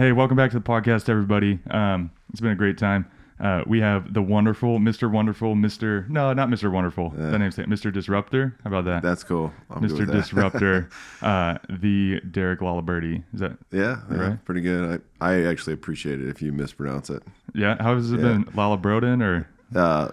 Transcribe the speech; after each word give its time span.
Hey, 0.00 0.12
welcome 0.12 0.34
back 0.34 0.50
to 0.52 0.58
the 0.58 0.64
podcast, 0.64 1.10
everybody. 1.10 1.58
Um, 1.70 2.10
it's 2.30 2.40
been 2.40 2.52
a 2.52 2.56
great 2.56 2.78
time. 2.78 3.04
Uh, 3.38 3.64
we 3.66 3.80
have 3.80 4.14
the 4.14 4.22
wonderful 4.22 4.78
Mr. 4.78 5.10
Wonderful, 5.10 5.54
Mr. 5.54 6.08
No, 6.08 6.32
not 6.32 6.48
Mr. 6.48 6.72
Wonderful. 6.72 7.12
Yeah. 7.18 7.28
That 7.32 7.38
name's 7.38 7.56
Mr. 7.56 7.92
Disruptor. 7.92 8.56
How 8.64 8.68
about 8.70 8.86
that? 8.86 9.02
That's 9.02 9.22
cool. 9.22 9.52
I'm 9.68 9.82
Mr. 9.82 10.10
Disruptor, 10.10 10.88
uh, 11.20 11.58
the 11.68 12.22
Derek 12.30 12.60
Lalaberty. 12.60 13.24
Is 13.34 13.40
that 13.40 13.58
yeah, 13.70 13.98
yeah, 14.10 14.16
Right. 14.16 14.44
pretty 14.46 14.62
good. 14.62 15.02
I, 15.20 15.32
I 15.32 15.44
actually 15.44 15.74
appreciate 15.74 16.18
it 16.18 16.28
if 16.28 16.40
you 16.40 16.50
mispronounce 16.50 17.10
it. 17.10 17.22
yeah? 17.54 17.76
How 17.78 17.94
has 17.94 18.10
it 18.10 18.20
Yeah. 18.20 18.26
been, 18.26 18.48
Lala 18.54 18.78
Broden 18.78 19.20
or 19.22 19.46
Uh, 19.78 20.12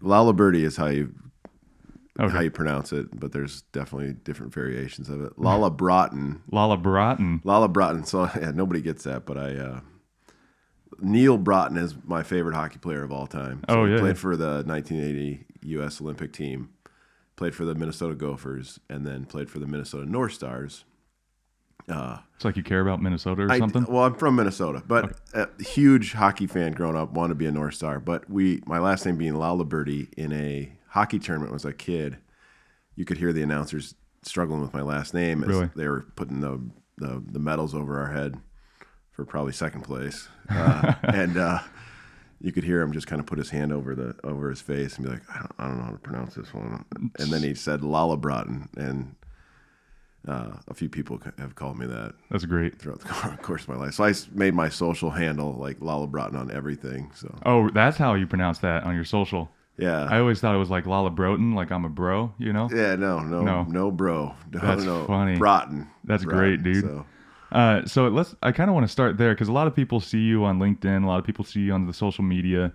Lala 0.00 0.32
Birdie 0.32 0.64
is 0.64 0.78
how 0.78 0.86
you 0.86 1.12
okay. 2.20 2.32
how 2.32 2.40
you 2.40 2.50
pronounce 2.50 2.92
it, 2.92 3.08
but 3.18 3.32
there's 3.32 3.62
definitely 3.72 4.12
different 4.12 4.52
variations 4.52 5.08
of 5.08 5.22
it. 5.22 5.38
Lala 5.38 5.70
Broughton. 5.70 6.42
Lala 6.50 6.76
Broughton? 6.76 7.40
Lala 7.44 7.68
Broughton. 7.68 8.04
So 8.04 8.24
yeah, 8.40 8.50
nobody 8.54 8.80
gets 8.80 9.04
that, 9.04 9.24
but 9.26 9.36
I 9.38 9.56
uh, 9.56 9.80
Neal 11.00 11.38
Broten 11.38 11.78
is 11.78 11.94
my 12.04 12.22
favorite 12.22 12.54
hockey 12.54 12.78
player 12.78 13.02
of 13.02 13.12
all 13.12 13.26
time. 13.26 13.62
So 13.68 13.80
Oh, 13.80 13.84
he 13.86 13.92
yeah, 13.92 13.98
played 13.98 14.16
yeah. 14.16 14.20
for 14.20 14.36
the 14.36 14.62
1980 14.66 15.44
U.S. 15.62 16.00
Olympic 16.00 16.32
team, 16.32 16.70
played 17.36 17.54
for 17.54 17.64
the 17.64 17.74
Minnesota 17.74 18.14
Gophers, 18.14 18.78
and 18.88 19.06
then 19.06 19.24
played 19.24 19.50
for 19.50 19.58
the 19.58 19.66
Minnesota 19.66 20.08
North 20.08 20.32
Stars. 20.32 20.84
Uh, 21.88 22.18
It's 22.36 22.44
like 22.44 22.56
you 22.56 22.62
care 22.62 22.80
about 22.80 23.02
Minnesota 23.02 23.42
or 23.42 23.50
I- 23.50 23.58
something. 23.58 23.84
well, 23.88 24.04
I'm 24.04 24.14
from 24.14 24.36
Minnesota, 24.36 24.82
but 24.86 25.18
a 25.34 25.48
huge 25.60 26.12
hockey 26.12 26.46
fan 26.46 26.72
growing 26.72 26.96
up. 26.96 27.12
Wanted 27.12 27.30
to 27.30 27.34
be 27.36 27.46
a 27.46 27.50
North 27.52 27.74
Star, 27.74 27.98
but 27.98 28.28
we 28.30 28.62
my 28.66 28.78
last 28.78 29.04
name 29.04 29.16
being 29.16 29.32
Lalaberty 29.34 30.12
in 30.16 30.32
a 30.32 30.70
hockey 30.92 31.18
tournament 31.18 31.52
was 31.52 31.64
a 31.64 31.72
kid. 31.72 32.16
You 32.96 33.04
could 33.04 33.18
hear 33.18 33.32
the 33.32 33.42
announcers 33.42 33.94
struggling 34.22 34.60
with 34.62 34.72
my 34.74 34.82
last 34.82 35.14
name 35.14 35.42
as 35.42 35.48
Really? 35.48 35.70
they 35.74 35.88
were 35.88 36.06
putting 36.16 36.40
the, 36.40 36.60
the 36.98 37.22
the 37.32 37.38
medals 37.40 37.74
over 37.74 37.98
our 38.00 38.12
head 38.12 38.36
for 39.10 39.24
probably 39.24 39.52
second 39.52 39.82
place, 39.82 40.28
uh, 40.48 40.94
and 41.02 41.36
uh, 41.36 41.58
you 42.40 42.50
could 42.52 42.64
hear 42.64 42.80
him 42.80 42.92
just 42.92 43.06
kind 43.06 43.20
of 43.20 43.26
put 43.26 43.38
his 43.38 43.50
hand 43.50 43.72
over 43.72 43.94
the 43.94 44.14
over 44.24 44.48
his 44.50 44.60
face 44.60 44.96
and 44.96 45.04
be 45.06 45.12
like, 45.12 45.22
I 45.30 45.38
don't, 45.38 45.52
I 45.58 45.66
don't 45.68 45.78
know 45.78 45.84
how 45.84 45.90
to 45.90 45.98
pronounce 45.98 46.34
this 46.34 46.52
one, 46.54 46.84
and 47.18 47.30
then 47.32 47.42
he 47.42 47.54
said 47.54 47.82
Lala 47.82 48.16
Broughton, 48.16 48.68
and 48.76 49.14
uh, 50.28 50.52
a 50.68 50.74
few 50.74 50.88
people 50.88 51.20
have 51.38 51.54
called 51.56 51.76
me 51.78 51.86
that 51.86 52.14
That's 52.30 52.44
great. 52.44 52.78
throughout 52.78 53.00
the 53.00 53.38
course 53.42 53.62
of 53.62 53.68
my 53.70 53.76
life. 53.76 53.94
So 53.94 54.04
I 54.04 54.14
made 54.32 54.54
my 54.54 54.68
social 54.68 55.10
handle 55.10 55.54
like 55.54 55.78
Lala 55.80 56.06
Broughton 56.06 56.36
on 56.38 56.50
everything. 56.50 57.10
So 57.14 57.34
Oh, 57.44 57.70
that's 57.70 57.96
how 57.96 58.14
you 58.14 58.26
pronounce 58.28 58.58
that 58.60 58.84
on 58.84 58.94
your 58.94 59.04
social. 59.04 59.50
Yeah, 59.78 60.04
I 60.10 60.18
always 60.18 60.40
thought 60.40 60.54
it 60.54 60.58
was 60.58 60.70
like 60.70 60.86
Lala 60.86 61.10
Broden, 61.10 61.54
like 61.54 61.70
I'm 61.72 61.84
a 61.84 61.88
bro, 61.88 62.32
you 62.38 62.52
know? 62.52 62.68
yeah, 62.72 62.94
no, 62.96 63.20
no, 63.20 63.42
No. 63.42 63.62
no, 63.64 63.90
bro, 63.90 64.34
no, 64.52 64.60
That's 64.60 64.84
no, 64.84 65.06
funny. 65.06 65.38
Broughton. 65.38 65.88
That's 66.04 66.24
Broughton. 66.24 66.62
great, 66.62 66.62
dude. 66.62 66.84
So 66.84 67.06
Uh, 67.52 67.84
so 67.86 68.08
let's. 68.08 68.34
I 68.42 68.50
kind 68.52 68.70
of 68.70 68.74
want 68.74 68.84
to 68.86 68.92
start 68.92 69.18
there 69.18 69.34
because 69.34 69.48
a 69.48 69.52
lot 69.52 69.66
of 69.66 69.74
people 69.76 70.00
see 70.00 70.20
you 70.20 70.44
on 70.44 70.58
LinkedIn. 70.58 71.04
A 71.04 71.06
lot 71.06 71.18
of 71.18 71.24
people 71.26 71.44
see 71.44 71.60
you 71.60 71.72
on 71.72 71.86
the 71.86 71.92
social 71.92 72.24
media. 72.24 72.72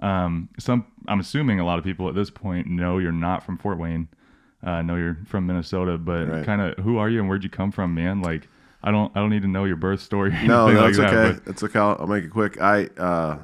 Um, 0.00 0.48
some, 0.58 0.86
I'm 1.08 1.18
assuming 1.20 1.60
a 1.60 1.64
lot 1.64 1.78
of 1.78 1.84
people 1.84 2.08
at 2.08 2.14
this 2.14 2.30
point 2.30 2.66
know 2.66 2.98
you're 2.98 3.10
not 3.10 3.42
from 3.42 3.56
Fort 3.58 3.78
Wayne. 3.78 4.08
Uh, 4.62 4.82
know 4.82 4.96
you're 4.96 5.16
from 5.26 5.46
Minnesota, 5.46 5.96
but 5.98 6.28
Right. 6.28 6.44
kind 6.44 6.60
of 6.60 6.76
who 6.84 6.98
are 6.98 7.08
you 7.08 7.20
and 7.20 7.28
where'd 7.28 7.42
you 7.42 7.50
come 7.50 7.70
from, 7.72 7.94
man? 7.94 8.20
Like, 8.22 8.48
I 8.82 8.90
don't, 8.90 9.10
I 9.16 9.20
don't 9.20 9.30
need 9.30 9.42
to 9.42 9.48
know 9.48 9.64
your 9.64 9.76
birth 9.76 10.00
story. 10.02 10.30
no, 10.44 10.70
no, 10.70 10.80
like 10.80 10.88
it's 10.90 10.98
that, 10.98 11.12
okay. 11.14 11.40
It's 11.46 11.62
okay. 11.62 11.78
I'll, 11.78 11.96
I'll 12.00 12.06
make 12.06 12.24
it 12.24 12.30
quick. 12.30 12.60
I 12.60 12.86
uh, 12.98 13.38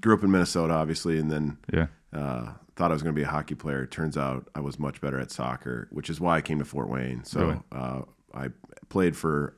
grew 0.00 0.14
up 0.14 0.22
in 0.22 0.30
Minnesota, 0.30 0.74
obviously, 0.74 1.18
and 1.18 1.30
then 1.30 1.58
yeah, 1.72 1.86
uh, 2.12 2.52
thought 2.76 2.90
I 2.90 2.94
was 2.94 3.02
going 3.02 3.14
to 3.14 3.18
be 3.18 3.24
a 3.24 3.28
hockey 3.30 3.54
player. 3.54 3.86
Turns 3.86 4.16
out 4.16 4.48
I 4.54 4.60
was 4.60 4.78
much 4.78 5.00
better 5.00 5.18
at 5.18 5.30
soccer, 5.30 5.88
which 5.90 6.08
is 6.10 6.20
why 6.20 6.36
I 6.36 6.40
came 6.40 6.58
to 6.58 6.64
Fort 6.64 6.88
Wayne. 6.88 7.24
So 7.24 7.40
Really? 7.40 7.60
uh, 7.72 8.02
I 8.34 8.48
played 8.88 9.16
for. 9.16 9.56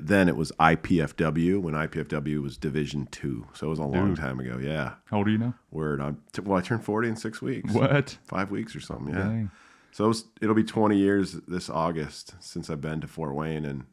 Then 0.00 0.26
it 0.30 0.36
was 0.38 0.52
IPFW 0.58 1.60
when 1.60 1.74
IPFW 1.74 2.40
was 2.42 2.56
Division 2.56 3.08
Two. 3.10 3.46
So 3.52 3.66
it 3.66 3.70
was 3.70 3.78
a 3.78 3.84
long 3.84 4.14
time 4.16 4.40
ago. 4.40 4.58
Yeah, 4.58 4.94
how 5.10 5.18
old 5.18 5.26
are 5.28 5.30
you 5.30 5.36
now? 5.38 5.54
word. 5.70 6.00
I'm 6.00 6.22
t- 6.32 6.40
well. 6.40 6.58
I 6.58 6.62
turned 6.62 6.82
forty 6.82 7.08
in 7.08 7.16
six 7.16 7.42
weeks. 7.42 7.72
What? 7.74 8.16
Five 8.24 8.50
weeks 8.50 8.74
or 8.74 8.80
something. 8.80 9.12
Yeah. 9.14 9.22
Dang. 9.24 9.50
So 9.94 10.06
it 10.06 10.08
was, 10.08 10.24
it'll 10.40 10.54
be 10.54 10.64
20 10.64 10.96
years 10.96 11.32
this 11.46 11.68
August 11.68 12.34
since 12.40 12.70
I've 12.70 12.80
been 12.80 13.02
to 13.02 13.06
Fort 13.06 13.34
Wayne, 13.34 13.66
and 13.66 13.84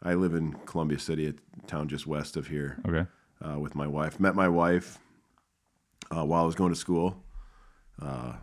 I 0.00 0.14
live 0.14 0.34
in 0.34 0.52
Columbia 0.66 1.00
City, 1.00 1.26
a 1.26 1.34
town 1.66 1.88
just 1.88 2.06
west 2.06 2.36
of 2.36 2.46
here, 2.46 2.78
Okay. 2.86 3.10
Uh, 3.46 3.58
with 3.58 3.74
my 3.74 3.86
wife. 3.86 4.18
Met 4.20 4.34
my 4.34 4.48
wife 4.48 4.98
uh, 6.14 6.24
while 6.24 6.42
I 6.42 6.46
was 6.46 6.54
going 6.54 6.72
to 6.72 6.78
school. 6.78 7.22
Uh, 8.00 8.34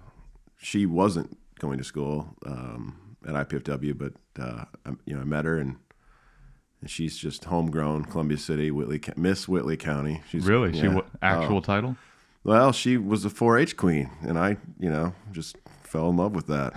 she 0.58 0.86
wasn't 0.86 1.38
going 1.60 1.78
to 1.78 1.84
school 1.84 2.36
um, 2.46 3.16
at 3.28 3.34
IPFW, 3.34 3.98
but 3.98 4.14
uh, 4.42 4.66
I, 4.86 4.92
you 5.06 5.16
know 5.16 5.22
I 5.22 5.26
met 5.26 5.46
her, 5.46 5.58
and, 5.58 5.78
and 6.82 6.90
she's 6.90 7.18
just 7.18 7.46
homegrown, 7.46 8.06
Columbia 8.06 8.38
City, 8.38 8.72
Whitley, 8.72 9.02
Miss 9.16 9.48
Whitley 9.48 9.78
County. 9.78 10.22
She's 10.30 10.46
Really? 10.46 10.74
She 10.74 10.84
yeah. 10.86 10.96
wa- 10.96 11.06
actual 11.22 11.58
Oh. 11.58 11.62
title? 11.62 11.96
Well, 12.46 12.72
she 12.72 12.96
was 12.98 13.26
a 13.26 13.30
4-H 13.30 13.76
queen, 13.76 14.10
and 14.22 14.40
I, 14.40 14.56
you 14.80 14.90
know, 14.90 15.14
just 15.34 15.58
fell 15.84 16.10
in 16.10 16.16
love 16.18 16.34
with 16.34 16.48
that. 16.48 16.72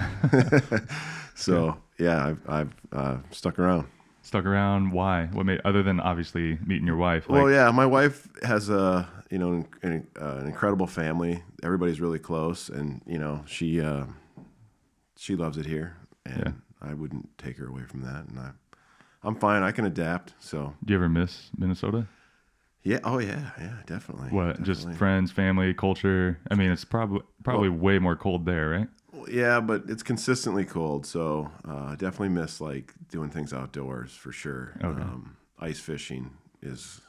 so 1.36 1.76
yeah, 1.98 2.26
I've, 2.26 2.48
I've 2.48 2.74
uh, 2.92 3.16
stuck 3.30 3.58
around. 3.60 3.86
Stuck 4.22 4.44
around? 4.44 4.92
Why? 4.92 5.26
What 5.26 5.46
made? 5.46 5.60
Other 5.64 5.82
than 5.82 6.00
obviously 6.00 6.58
meeting 6.64 6.86
your 6.86 6.96
wife. 6.96 7.28
Like, 7.28 7.42
well, 7.42 7.50
yeah, 7.50 7.70
my 7.70 7.86
wife 7.86 8.28
has 8.42 8.68
a 8.70 9.08
you 9.30 9.38
know 9.38 9.64
an, 9.82 10.06
uh, 10.20 10.36
an 10.36 10.46
incredible 10.46 10.86
family. 10.86 11.42
Everybody's 11.62 12.00
really 12.00 12.18
close, 12.18 12.68
and 12.68 13.02
you 13.06 13.18
know 13.18 13.42
she 13.46 13.80
uh, 13.80 14.04
she 15.16 15.36
loves 15.36 15.58
it 15.58 15.66
here, 15.66 15.96
and 16.24 16.62
I 16.80 16.94
wouldn't 16.94 17.36
take 17.36 17.58
her 17.58 17.66
away 17.66 17.82
from 17.82 18.02
that. 18.02 18.26
And 18.28 18.38
I, 18.38 18.50
I'm 19.24 19.34
fine. 19.34 19.62
I 19.62 19.72
can 19.72 19.84
adapt. 19.84 20.34
So 20.38 20.74
do 20.84 20.92
you 20.92 20.98
ever 20.98 21.08
miss 21.08 21.50
Minnesota? 21.56 22.06
yeah, 22.84 22.98
oh 23.04 23.18
yeah, 23.18 23.50
yeah, 23.58 23.76
definitely. 23.86 24.30
What? 24.30 24.62
Just 24.62 24.90
friends, 24.92 25.30
family, 25.30 25.72
culture. 25.74 26.38
I 26.50 26.54
mean, 26.54 26.70
it's 26.70 26.84
probably 26.84 27.22
probably 27.44 27.68
way 27.68 27.98
more 27.98 28.16
cold 28.16 28.44
there, 28.44 28.70
right? 28.70 28.88
Yeah, 29.28 29.60
but 29.60 29.84
it's 29.88 30.02
consistently 30.02 30.64
cold, 30.64 31.04
so 31.06 31.50
uh, 31.68 31.88
I 31.90 31.96
definitely 31.96 32.30
miss 32.30 32.60
like 32.60 32.94
doing 33.10 33.30
things 33.30 33.52
outdoors 33.52 34.12
for 34.12 34.32
sure. 34.32 34.74
Okay. 34.82 35.02
Um, 35.02 35.36
ice 35.58 35.78
fishing 35.78 36.30
is 36.62 37.00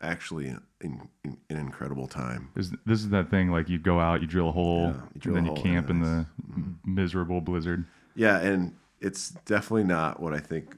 actually 0.00 0.48
an, 0.48 0.62
in, 0.80 1.08
in, 1.24 1.36
an 1.48 1.56
incredible 1.56 2.06
time. 2.06 2.50
Is 2.56 2.70
this 2.84 3.00
is 3.00 3.10
that 3.10 3.30
thing 3.30 3.50
like 3.50 3.68
you 3.68 3.78
go 3.78 3.98
out, 3.98 4.20
you 4.20 4.26
drill 4.26 4.50
a 4.50 4.52
hole, 4.52 4.94
Yeah, 4.94 5.00
you 5.14 5.20
drill 5.20 5.36
and 5.36 5.46
then 5.46 5.56
you 5.56 5.62
camp 5.62 5.90
in 5.90 6.00
the 6.00 6.26
miserable 6.84 7.40
blizzard. 7.40 7.84
Yeah, 8.14 8.38
and 8.38 8.74
it's 9.00 9.30
definitely 9.46 9.84
not 9.84 10.20
what 10.20 10.34
I 10.34 10.38
think 10.38 10.76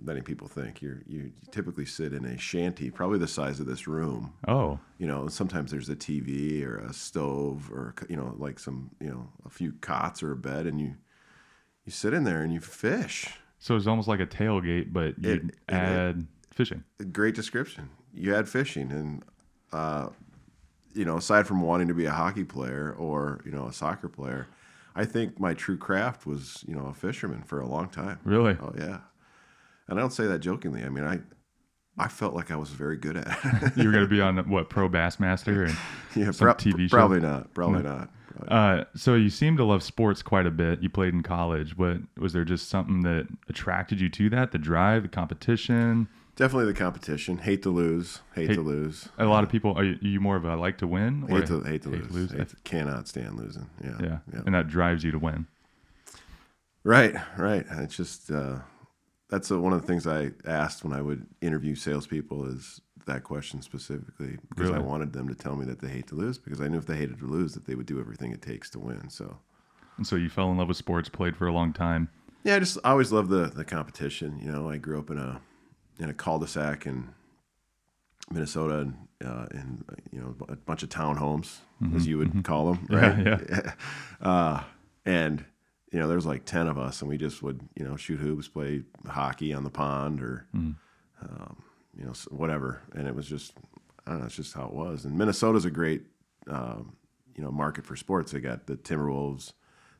many 0.00 0.20
people 0.20 0.46
think. 0.48 0.80
You're, 0.82 1.02
you 1.06 1.32
typically 1.50 1.84
sit 1.86 2.12
in 2.12 2.24
a 2.24 2.38
shanty, 2.38 2.90
probably 2.90 3.18
the 3.18 3.28
size 3.28 3.60
of 3.60 3.66
this 3.66 3.86
room. 3.86 4.32
Oh, 4.46 4.78
You 4.98 5.06
know, 5.06 5.28
sometimes 5.28 5.70
there's 5.70 5.88
a 5.88 5.96
TV 5.96 6.64
or 6.64 6.78
a 6.78 6.92
stove 6.92 7.70
or 7.72 7.94
you 8.08 8.16
know, 8.16 8.34
like 8.38 8.58
some 8.58 8.90
you 9.00 9.08
know, 9.10 9.28
a 9.44 9.50
few 9.50 9.72
cots 9.80 10.22
or 10.22 10.32
a 10.32 10.36
bed, 10.36 10.66
and 10.66 10.80
you 10.80 10.94
you 11.84 11.92
sit 11.92 12.12
in 12.14 12.24
there 12.24 12.42
and 12.42 12.52
you 12.52 12.60
fish. 12.60 13.26
so 13.58 13.74
it's 13.76 13.86
almost 13.86 14.08
like 14.08 14.20
a 14.20 14.26
tailgate, 14.26 14.92
but 14.92 15.18
you 15.18 15.32
It- 15.32 15.42
it- 15.44 15.54
add 15.74 16.26
fishing. 16.52 16.84
great 17.12 17.34
description. 17.34 17.88
You 18.14 18.34
add 18.34 18.48
fishing, 18.48 18.90
and 18.92 19.24
uh, 19.72 20.08
you 20.94 21.04
know, 21.04 21.16
aside 21.16 21.46
from 21.46 21.60
wanting 21.62 21.88
to 21.88 21.94
be 21.94 22.06
a 22.06 22.10
hockey 22.12 22.44
player 22.44 22.92
or 22.98 23.40
you 23.44 23.50
know 23.52 23.66
a 23.66 23.72
soccer 23.72 24.08
player, 24.08 24.48
I 24.96 25.04
think 25.04 25.38
my 25.38 25.54
true 25.54 25.76
craft 25.76 26.26
was 26.26 26.64
you 26.66 26.74
know 26.74 26.86
a 26.86 26.94
fisherman 26.94 27.42
for 27.42 27.60
a 27.60 27.66
long 27.66 27.88
time. 27.88 28.18
Really? 28.24 28.56
Oh 28.60 28.72
yeah, 28.76 28.98
and 29.88 29.98
I 29.98 30.02
don't 30.02 30.12
say 30.12 30.26
that 30.26 30.38
jokingly. 30.40 30.84
I 30.84 30.88
mean, 30.88 31.04
I 31.04 31.20
I 32.00 32.08
felt 32.08 32.34
like 32.34 32.50
I 32.50 32.56
was 32.56 32.70
very 32.70 32.96
good 32.96 33.16
at 33.16 33.26
it. 33.44 33.72
you 33.76 33.86
were 33.88 33.92
gonna 33.92 34.06
be 34.06 34.20
on 34.20 34.36
what 34.48 34.70
Pro 34.70 34.88
Bassmaster 34.88 35.66
and 35.68 35.76
yeah, 36.16 36.30
some 36.30 36.48
TV 36.48 36.88
show? 36.88 36.96
Probably 36.96 37.20
not. 37.20 37.52
Probably 37.54 37.82
not. 37.82 38.08
Probably- 38.36 38.48
Uh, 38.48 38.84
so 38.94 39.14
you 39.14 39.30
seem 39.30 39.56
to 39.56 39.64
love 39.64 39.82
sports 39.82 40.22
quite 40.22 40.46
a 40.46 40.50
bit. 40.52 40.80
You 40.80 40.88
played 40.88 41.12
in 41.12 41.22
college. 41.24 41.76
What 41.76 41.96
was 42.16 42.32
there 42.32 42.44
just 42.44 42.68
something 42.68 43.00
that 43.02 43.26
attracted 43.48 44.00
you 44.00 44.08
to 44.10 44.30
that? 44.30 44.52
The 44.52 44.58
drive, 44.58 45.02
the 45.02 45.08
competition. 45.08 46.06
Definitely 46.36 46.66
the 46.66 46.78
competition. 46.78 47.38
Hate 47.38 47.64
to 47.64 47.70
lose. 47.70 48.20
Hate, 48.36 48.50
Hate- 48.50 48.54
to 48.54 48.60
lose. 48.60 49.08
A 49.18 49.24
lot 49.24 49.42
of 49.42 49.50
people 49.50 49.76
are 49.76 49.82
you, 49.82 49.98
you 50.00 50.20
more 50.20 50.36
of 50.36 50.44
a 50.44 50.54
like 50.54 50.78
to 50.78 50.86
win 50.86 51.24
or 51.28 51.38
Hate 51.38 51.46
to 51.48 51.60
hate 51.62 51.82
to 51.82 51.88
lose. 51.88 52.10
lose? 52.12 52.30
Hate- 52.30 52.62
cannot 52.62 53.08
stand 53.08 53.34
losing. 53.36 53.68
Yeah. 53.82 53.96
yeah. 54.00 54.18
Yeah. 54.32 54.42
and 54.46 54.54
that 54.54 54.68
drives 54.68 55.02
you 55.02 55.10
to 55.10 55.18
win. 55.18 55.48
Right, 56.84 57.16
right. 57.36 57.66
It's 57.78 57.96
just 57.96 58.30
uh, 58.30 58.58
that's 59.28 59.50
uh 59.50 59.58
one 59.60 59.72
of 59.72 59.80
the 59.80 59.86
things 59.86 60.06
I 60.06 60.30
asked 60.46 60.84
when 60.84 60.92
I 60.92 61.02
would 61.02 61.26
interview 61.40 61.74
salespeople 61.74 62.46
is 62.46 62.80
that 63.06 63.24
question 63.24 63.62
specifically 63.62 64.36
because 64.50 64.70
I 64.70 64.78
wanted 64.78 65.12
them 65.14 65.28
to 65.28 65.34
tell 65.34 65.56
me 65.56 65.64
that 65.66 65.80
they 65.80 65.88
hate 65.88 66.06
to 66.08 66.14
lose 66.14 66.36
because 66.38 66.60
I 66.60 66.68
knew 66.68 66.76
if 66.78 66.84
they 66.86 66.96
hated 66.96 67.18
to 67.20 67.26
lose 67.26 67.54
that 67.54 67.64
they 67.66 67.74
would 67.74 67.86
do 67.86 67.98
everything 68.00 68.32
it 68.32 68.42
takes 68.42 68.68
to 68.70 68.78
win. 68.78 69.08
So 69.08 69.38
And 69.96 70.06
so 70.06 70.16
you 70.16 70.28
fell 70.28 70.50
in 70.50 70.58
love 70.58 70.68
with 70.68 70.76
sports, 70.76 71.08
played 71.08 71.34
for 71.36 71.46
a 71.46 71.52
long 71.52 71.72
time. 71.72 72.10
yeah, 72.44 72.56
I 72.56 72.58
just 72.58 72.76
I 72.84 72.90
always 72.90 73.10
loved 73.12 73.30
the 73.30 73.46
the 73.46 73.64
competition. 73.64 74.38
You 74.42 74.50
know, 74.52 74.68
I 74.70 74.76
grew 74.76 74.98
up 74.98 75.10
in 75.10 75.18
a 75.18 75.40
in 75.98 76.08
a 76.10 76.14
cul-de-sac 76.14 76.86
in 76.86 77.08
Minnesota 78.30 78.78
and 78.80 78.94
uh, 79.24 79.46
in 79.52 79.84
you 80.12 80.20
know 80.20 80.34
a 80.48 80.56
bunch 80.56 80.82
of 80.82 80.88
townhomes 80.90 81.58
as 81.94 82.06
you 82.06 82.18
would 82.18 82.44
call 82.44 82.72
them, 82.72 82.86
Mm-hmm, 82.88 82.92
Yeah, 83.26 83.34
right? 83.36 83.46
yeah. 83.50 83.72
Uh, 84.20 84.62
and 85.06 85.44
you 85.92 85.98
know, 85.98 86.08
there's 86.08 86.26
like 86.26 86.44
ten 86.44 86.68
of 86.68 86.78
us, 86.78 87.00
and 87.00 87.08
we 87.08 87.16
just 87.18 87.42
would 87.42 87.60
you 87.76 87.84
know 87.84 87.96
shoot 87.96 88.18
hoops, 88.18 88.48
play 88.48 88.82
hockey 89.06 89.52
on 89.52 89.64
the 89.64 89.70
pond, 89.70 90.20
or 90.22 90.46
Mm. 90.54 90.74
um, 91.22 91.62
you 91.96 92.04
know, 92.04 92.12
whatever. 92.30 92.80
And 92.94 93.08
it 93.08 93.14
was 93.14 93.26
just, 93.26 93.52
I 94.06 94.10
don't 94.12 94.20
know, 94.20 94.26
it's 94.26 94.36
just 94.36 94.54
how 94.54 94.66
it 94.66 94.72
was. 94.72 95.04
And 95.04 95.18
Minnesota's 95.18 95.64
a 95.64 95.70
great, 95.70 96.02
um, 96.48 96.96
you 97.34 97.42
know, 97.42 97.50
market 97.50 97.84
for 97.84 97.96
sports. 97.96 98.30
They 98.32 98.38
got 98.40 98.66
the 98.68 98.76
Timberwolves, 98.76 99.52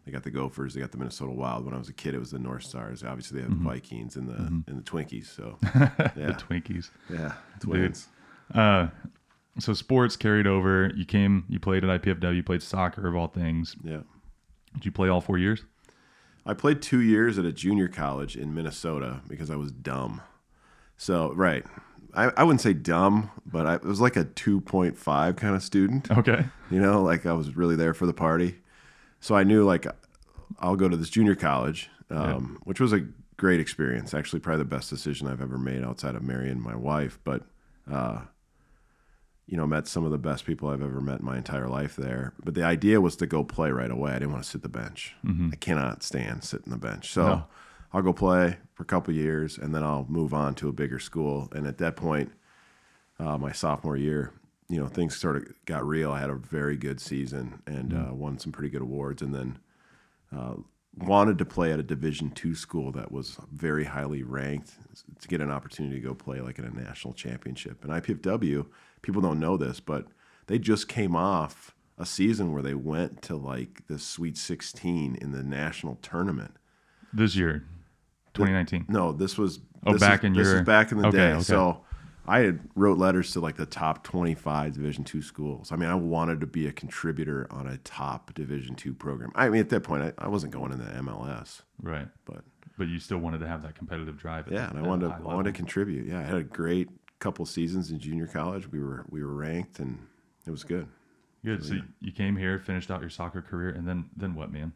they 0.04 0.12
got 0.12 0.22
the 0.22 0.30
Gophers, 0.30 0.74
they 0.74 0.80
got 0.80 0.92
the 0.92 0.98
Minnesota 0.98 1.32
Wild. 1.32 1.64
When 1.64 1.74
I 1.74 1.78
was 1.78 1.88
a 1.88 1.92
kid, 1.92 2.14
it 2.14 2.18
was 2.20 2.30
the 2.30 2.38
North 2.38 2.62
Stars. 2.64 3.02
Obviously, 3.02 3.38
they 3.38 3.42
have 3.48 3.50
the 3.58 3.64
Vikings 3.64 4.14
and 4.16 4.28
the 4.28 4.36
and 4.36 4.64
the 4.78 4.82
Twinkies. 4.82 5.26
So, 5.26 5.56
the 5.62 6.36
Twinkies. 6.48 6.90
yeah, 7.10 7.32
twins. 7.60 8.08
Uh, 8.54 8.88
so 9.58 9.72
sports 9.74 10.14
carried 10.16 10.46
over. 10.46 10.92
You 10.94 11.04
came, 11.04 11.44
you 11.48 11.58
played 11.58 11.82
at 11.84 12.02
IPFW, 12.02 12.36
you 12.36 12.42
played 12.44 12.62
soccer 12.62 13.08
of 13.08 13.16
all 13.16 13.26
things. 13.28 13.74
Yeah. 13.82 14.02
Did 14.74 14.84
you 14.86 14.92
play 14.92 15.08
all 15.08 15.20
four 15.20 15.36
years? 15.38 15.64
I 16.48 16.54
played 16.54 16.80
two 16.80 17.02
years 17.02 17.38
at 17.38 17.44
a 17.44 17.52
junior 17.52 17.88
college 17.88 18.34
in 18.34 18.54
Minnesota 18.54 19.20
because 19.28 19.50
I 19.50 19.56
was 19.56 19.70
dumb. 19.70 20.22
So, 20.96 21.32
right. 21.34 21.62
I, 22.14 22.32
I 22.38 22.42
wouldn't 22.42 22.62
say 22.62 22.72
dumb, 22.72 23.30
but 23.44 23.66
I 23.66 23.76
was 23.76 24.00
like 24.00 24.16
a 24.16 24.24
2.5 24.24 25.36
kind 25.36 25.54
of 25.54 25.62
student. 25.62 26.10
Okay. 26.10 26.46
You 26.70 26.80
know, 26.80 27.02
like 27.02 27.26
I 27.26 27.34
was 27.34 27.54
really 27.54 27.76
there 27.76 27.92
for 27.92 28.06
the 28.06 28.14
party. 28.14 28.56
So 29.20 29.34
I 29.34 29.44
knew 29.44 29.64
like 29.64 29.86
I'll 30.58 30.76
go 30.76 30.88
to 30.88 30.96
this 30.96 31.10
junior 31.10 31.34
college, 31.34 31.90
um, 32.08 32.58
which 32.64 32.80
was 32.80 32.94
a 32.94 33.00
great 33.36 33.60
experience. 33.60 34.14
Actually, 34.14 34.40
probably 34.40 34.64
the 34.64 34.70
best 34.70 34.88
decision 34.88 35.28
I've 35.28 35.42
ever 35.42 35.58
made 35.58 35.84
outside 35.84 36.14
of 36.14 36.22
marrying 36.22 36.60
my 36.60 36.74
wife. 36.74 37.18
But, 37.24 37.42
uh, 37.90 38.22
you 39.48 39.56
know, 39.56 39.66
met 39.66 39.88
some 39.88 40.04
of 40.04 40.10
the 40.10 40.18
best 40.18 40.44
people 40.44 40.68
I've 40.68 40.82
ever 40.82 41.00
met 41.00 41.20
in 41.20 41.24
my 41.26 41.36
entire 41.38 41.68
life 41.68 41.96
there. 41.96 42.34
But 42.44 42.54
the 42.54 42.62
idea 42.64 43.00
was 43.00 43.16
to 43.16 43.26
go 43.26 43.42
play 43.42 43.70
right 43.70 43.90
away. 43.90 44.12
I 44.12 44.18
didn't 44.18 44.32
want 44.32 44.44
to 44.44 44.50
sit 44.50 44.62
the 44.62 44.68
bench. 44.68 45.14
I 45.52 45.56
cannot 45.56 46.02
stand 46.02 46.44
sitting 46.44 46.70
the 46.70 46.78
bench. 46.78 47.10
So 47.10 47.22
No. 47.26 47.44
I'll 47.92 48.02
go 48.02 48.12
play 48.12 48.58
for 48.74 48.82
a 48.82 48.86
couple 48.86 49.14
years 49.14 49.56
and 49.56 49.74
then 49.74 49.82
I'll 49.82 50.04
move 50.08 50.34
on 50.34 50.54
to 50.56 50.68
a 50.68 50.72
bigger 50.72 50.98
school. 50.98 51.48
And 51.52 51.66
at 51.66 51.78
that 51.78 51.96
point, 51.96 52.30
uh, 53.18 53.38
my 53.38 53.50
sophomore 53.52 53.96
year, 53.96 54.32
you 54.68 54.78
know, 54.78 54.86
things 54.86 55.16
sort 55.16 55.36
of 55.36 55.44
got 55.64 55.86
real. 55.86 56.12
I 56.12 56.20
had 56.20 56.28
a 56.28 56.34
very 56.34 56.76
good 56.76 57.00
season 57.00 57.62
and 57.66 57.94
uh, 57.94 58.12
won 58.14 58.38
some 58.38 58.52
pretty 58.52 58.68
good 58.68 58.82
awards, 58.82 59.22
and 59.22 59.34
then 59.34 59.58
uh, 60.36 60.56
wanted 60.96 61.38
to 61.38 61.44
play 61.44 61.72
at 61.72 61.78
a 61.78 61.82
Division 61.82 62.30
two 62.30 62.54
school 62.54 62.90
that 62.92 63.12
was 63.12 63.36
very 63.52 63.84
highly 63.84 64.22
ranked 64.22 64.72
to 65.20 65.28
get 65.28 65.40
an 65.40 65.50
opportunity 65.50 66.00
to 66.00 66.06
go 66.06 66.14
play 66.14 66.40
like 66.40 66.58
in 66.58 66.64
a 66.64 66.70
national 66.70 67.14
championship. 67.14 67.84
And 67.84 67.92
IPFW, 67.92 68.66
people 69.02 69.22
don't 69.22 69.38
know 69.40 69.56
this, 69.56 69.80
but 69.80 70.06
they 70.46 70.58
just 70.58 70.88
came 70.88 71.14
off 71.14 71.74
a 71.98 72.06
season 72.06 72.52
where 72.52 72.62
they 72.62 72.74
went 72.74 73.22
to 73.22 73.36
like 73.36 73.86
the 73.86 73.98
Sweet 73.98 74.36
16 74.36 75.16
in 75.20 75.32
the 75.32 75.42
national 75.42 75.96
tournament. 76.02 76.54
This 77.12 77.36
year, 77.36 77.64
2019. 78.34 78.86
No, 78.88 79.12
this 79.12 79.38
was 79.38 79.60
Oh, 79.86 79.92
this 79.92 80.00
back 80.00 80.20
is, 80.20 80.24
in 80.24 80.32
this 80.32 80.46
your- 80.48 80.56
is 80.58 80.66
back 80.66 80.90
in 80.90 80.98
the 80.98 81.06
okay, 81.08 81.16
day. 81.16 81.32
okay. 81.34 81.42
So 81.42 81.84
I 82.28 82.40
had 82.40 82.60
wrote 82.74 82.98
letters 82.98 83.32
to 83.32 83.40
like 83.40 83.56
the 83.56 83.66
top 83.66 84.04
25 84.04 84.74
Division 84.74 85.02
two 85.04 85.22
schools. 85.22 85.72
I 85.72 85.76
mean, 85.76 85.88
I 85.88 85.94
wanted 85.94 86.40
to 86.40 86.46
be 86.46 86.66
a 86.66 86.72
contributor 86.72 87.46
on 87.50 87.66
a 87.66 87.78
top 87.78 88.34
Division 88.34 88.74
two 88.74 88.92
program. 88.94 89.32
I 89.34 89.48
mean, 89.48 89.60
at 89.60 89.70
that 89.70 89.82
point, 89.82 90.02
I, 90.02 90.12
I 90.18 90.28
wasn't 90.28 90.52
going 90.52 90.70
in 90.72 90.78
the 90.78 90.84
MLS, 91.02 91.62
Right. 91.82 92.08
but 92.24 92.44
But 92.76 92.88
you 92.88 92.98
still 93.00 93.18
wanted 93.18 93.38
to 93.40 93.48
have 93.48 93.62
that 93.62 93.74
competitive 93.74 94.18
drive. 94.18 94.46
At 94.48 94.52
yeah, 94.52 94.66
the- 94.66 94.76
and 94.76 94.86
I 94.86 94.88
wanted 94.88 95.08
to, 95.08 95.14
I 95.14 95.20
wanted 95.34 95.52
to 95.54 95.56
contribute. 95.56 96.06
Yeah, 96.06 96.18
I 96.20 96.22
had 96.22 96.36
a 96.36 96.44
great 96.44 96.88
couple 97.18 97.44
seasons 97.46 97.90
in 97.90 97.98
junior 97.98 98.26
college. 98.26 98.70
We 98.70 98.80
were 98.80 99.04
we 99.08 99.24
were 99.24 99.34
ranked, 99.34 99.78
and 99.80 99.98
it 100.46 100.50
was 100.50 100.62
good. 100.64 100.86
Good. 101.44 101.64
So 101.64 101.74
you 102.00 102.12
came 102.12 102.36
here, 102.36 102.58
finished 102.58 102.90
out 102.90 103.00
your 103.00 103.10
soccer 103.10 103.40
career, 103.42 103.70
and 103.70 103.86
then 103.88 104.10
then 104.16 104.34
what, 104.34 104.52
man? 104.52 104.72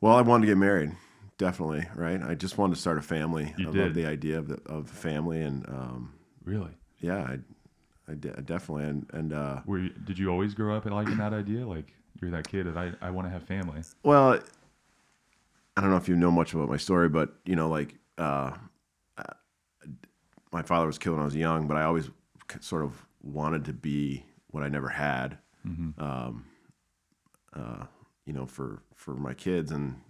Well, 0.00 0.14
I 0.14 0.22
wanted 0.22 0.46
to 0.46 0.52
get 0.52 0.58
married, 0.58 0.92
definitely. 1.38 1.88
Right, 1.94 2.22
I 2.22 2.34
just 2.34 2.58
wanted 2.58 2.74
to 2.74 2.80
start 2.80 2.98
a 2.98 3.02
family. 3.02 3.54
You 3.56 3.68
I 3.68 3.72
did. 3.72 3.82
love 3.82 3.94
the 3.94 4.06
idea 4.06 4.38
of 4.38 4.48
the 4.48 4.60
of 4.66 4.88
the 4.88 4.94
family, 4.94 5.40
and 5.42 5.66
um, 5.68 6.12
Really? 6.48 6.70
yeah, 7.00 7.18
I, 7.18 7.38
I 8.10 8.14
de- 8.14 8.42
definitely 8.42 8.84
and 8.84 9.06
and. 9.12 9.32
Uh, 9.32 9.60
Were 9.66 9.78
you, 9.80 9.90
did 9.90 10.18
you 10.18 10.30
always 10.30 10.54
grow 10.54 10.76
up 10.76 10.86
liking 10.86 11.18
that 11.18 11.32
idea? 11.32 11.66
Like 11.66 11.92
you're 12.20 12.30
that 12.30 12.48
kid 12.48 12.66
that 12.66 12.76
I, 12.76 12.92
I 13.00 13.10
want 13.10 13.26
to 13.26 13.30
have 13.30 13.42
family. 13.44 13.80
Well, 14.02 14.40
I 15.76 15.80
don't 15.80 15.90
know 15.90 15.96
if 15.96 16.08
you 16.08 16.16
know 16.16 16.30
much 16.30 16.54
about 16.54 16.68
my 16.68 16.76
story, 16.76 17.08
but 17.08 17.34
you 17.44 17.54
know, 17.54 17.68
like 17.68 17.94
uh, 18.16 18.52
uh, 19.16 19.22
my 20.50 20.62
father 20.62 20.86
was 20.86 20.98
killed 20.98 21.16
when 21.16 21.22
I 21.22 21.26
was 21.26 21.36
young, 21.36 21.68
but 21.68 21.76
I 21.76 21.84
always 21.84 22.10
sort 22.60 22.82
of 22.82 23.06
wanted 23.22 23.64
to 23.66 23.72
be 23.72 24.24
what 24.48 24.62
I 24.62 24.68
never 24.68 24.88
had. 24.88 25.38
Um, 25.98 26.46
uh, 27.54 27.84
you 28.24 28.32
know, 28.32 28.46
for 28.46 28.82
for 28.94 29.14
my 29.14 29.34
kids, 29.34 29.70
and 29.70 30.00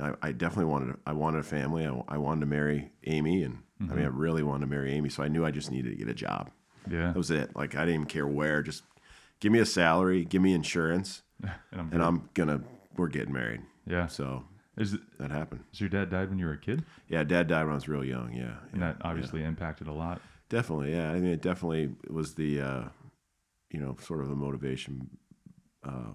I, 0.00 0.12
I 0.22 0.32
definitely 0.32 0.66
wanted 0.66 0.96
I 1.06 1.12
wanted 1.12 1.38
a 1.38 1.44
family. 1.44 1.86
I, 1.86 2.02
I 2.08 2.18
wanted 2.18 2.40
to 2.40 2.46
marry 2.46 2.90
Amy, 3.06 3.42
and 3.42 3.58
I 3.80 3.94
mean, 3.94 4.04
I 4.04 4.08
really 4.08 4.42
wanted 4.42 4.60
to 4.66 4.70
marry 4.70 4.92
Amy, 4.92 5.08
so 5.08 5.22
I 5.22 5.28
knew 5.28 5.44
I 5.44 5.50
just 5.52 5.70
needed 5.70 5.90
to 5.90 5.96
get 5.96 6.08
a 6.08 6.14
job. 6.14 6.50
Yeah. 6.90 7.08
That 7.08 7.16
was 7.16 7.30
it. 7.30 7.54
Like 7.54 7.74
I 7.76 7.80
didn't 7.80 7.94
even 7.94 8.06
care 8.06 8.26
where. 8.26 8.62
Just 8.62 8.82
give 9.40 9.52
me 9.52 9.60
a 9.60 9.66
salary, 9.66 10.24
give 10.24 10.42
me 10.42 10.52
insurance, 10.52 11.22
And 11.42 11.52
I'm 11.80 11.88
and 11.92 12.02
I'm 12.02 12.28
gonna 12.34 12.60
we're 12.96 13.06
getting 13.08 13.32
married. 13.32 13.60
yeah. 13.86 14.08
So 14.08 14.44
Is 14.76 14.94
it, 14.94 15.00
that 15.20 15.30
happened. 15.30 15.62
so 15.72 15.84
your 15.84 15.90
dad 15.90 16.10
died 16.10 16.28
when 16.30 16.38
you 16.40 16.46
were 16.46 16.52
a 16.54 16.58
kid, 16.58 16.84
Yeah, 17.08 17.22
dad 17.22 17.46
died 17.46 17.62
when 17.64 17.72
I 17.72 17.74
was 17.76 17.86
real 17.88 18.04
young. 18.04 18.32
Yeah, 18.32 18.56
and 18.72 18.80
yeah, 18.80 18.92
that 18.92 18.96
obviously 19.02 19.44
impacted 19.44 19.86
a 19.86 19.92
lot. 19.92 20.20
definitely. 20.48 20.92
Yeah, 20.94 21.10
I 21.10 21.14
mean, 21.20 21.30
it 21.32 21.42
definitely 21.42 21.90
was 22.10 22.34
the, 22.34 22.60
uh, 22.60 22.84
you 23.70 23.78
know, 23.78 23.96
sort 24.00 24.22
of 24.22 24.28
the 24.28 24.34
motivation 24.34 25.08
uh, 25.84 26.10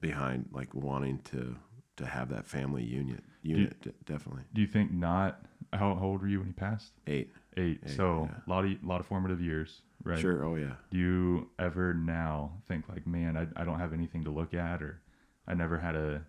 behind 0.00 0.48
like 0.52 0.74
wanting 0.74 1.18
to 1.30 1.56
to 1.96 2.04
have 2.06 2.28
that 2.28 2.46
family 2.46 2.82
unit. 2.84 3.22
Unit, 3.42 3.80
de- 3.80 3.92
definitely. 4.04 4.42
Do 4.52 4.60
you 4.60 4.66
think 4.66 4.92
not? 4.92 5.40
How, 5.72 5.94
how 5.94 6.06
old 6.06 6.22
were 6.22 6.28
you 6.28 6.38
when 6.38 6.46
he 6.46 6.52
passed? 6.52 6.92
Eight. 7.06 7.30
Eight. 7.56 7.80
so 7.88 8.28
a 8.46 8.50
lot 8.50 8.64
of 8.64 8.72
lot 8.84 9.00
of 9.00 9.06
formative 9.06 9.40
years, 9.40 9.80
right? 10.04 10.18
Sure. 10.18 10.44
Oh 10.44 10.56
yeah. 10.56 10.74
Do 10.90 10.98
you 10.98 11.48
ever 11.58 11.94
now 11.94 12.52
think 12.68 12.88
like, 12.88 13.06
man, 13.06 13.36
I, 13.36 13.46
I 13.60 13.64
don't 13.64 13.78
have 13.78 13.92
anything 13.94 14.24
to 14.24 14.30
look 14.30 14.52
at, 14.54 14.82
or 14.82 15.00
I 15.48 15.54
never 15.54 15.78
had 15.78 15.94
a, 15.96 16.22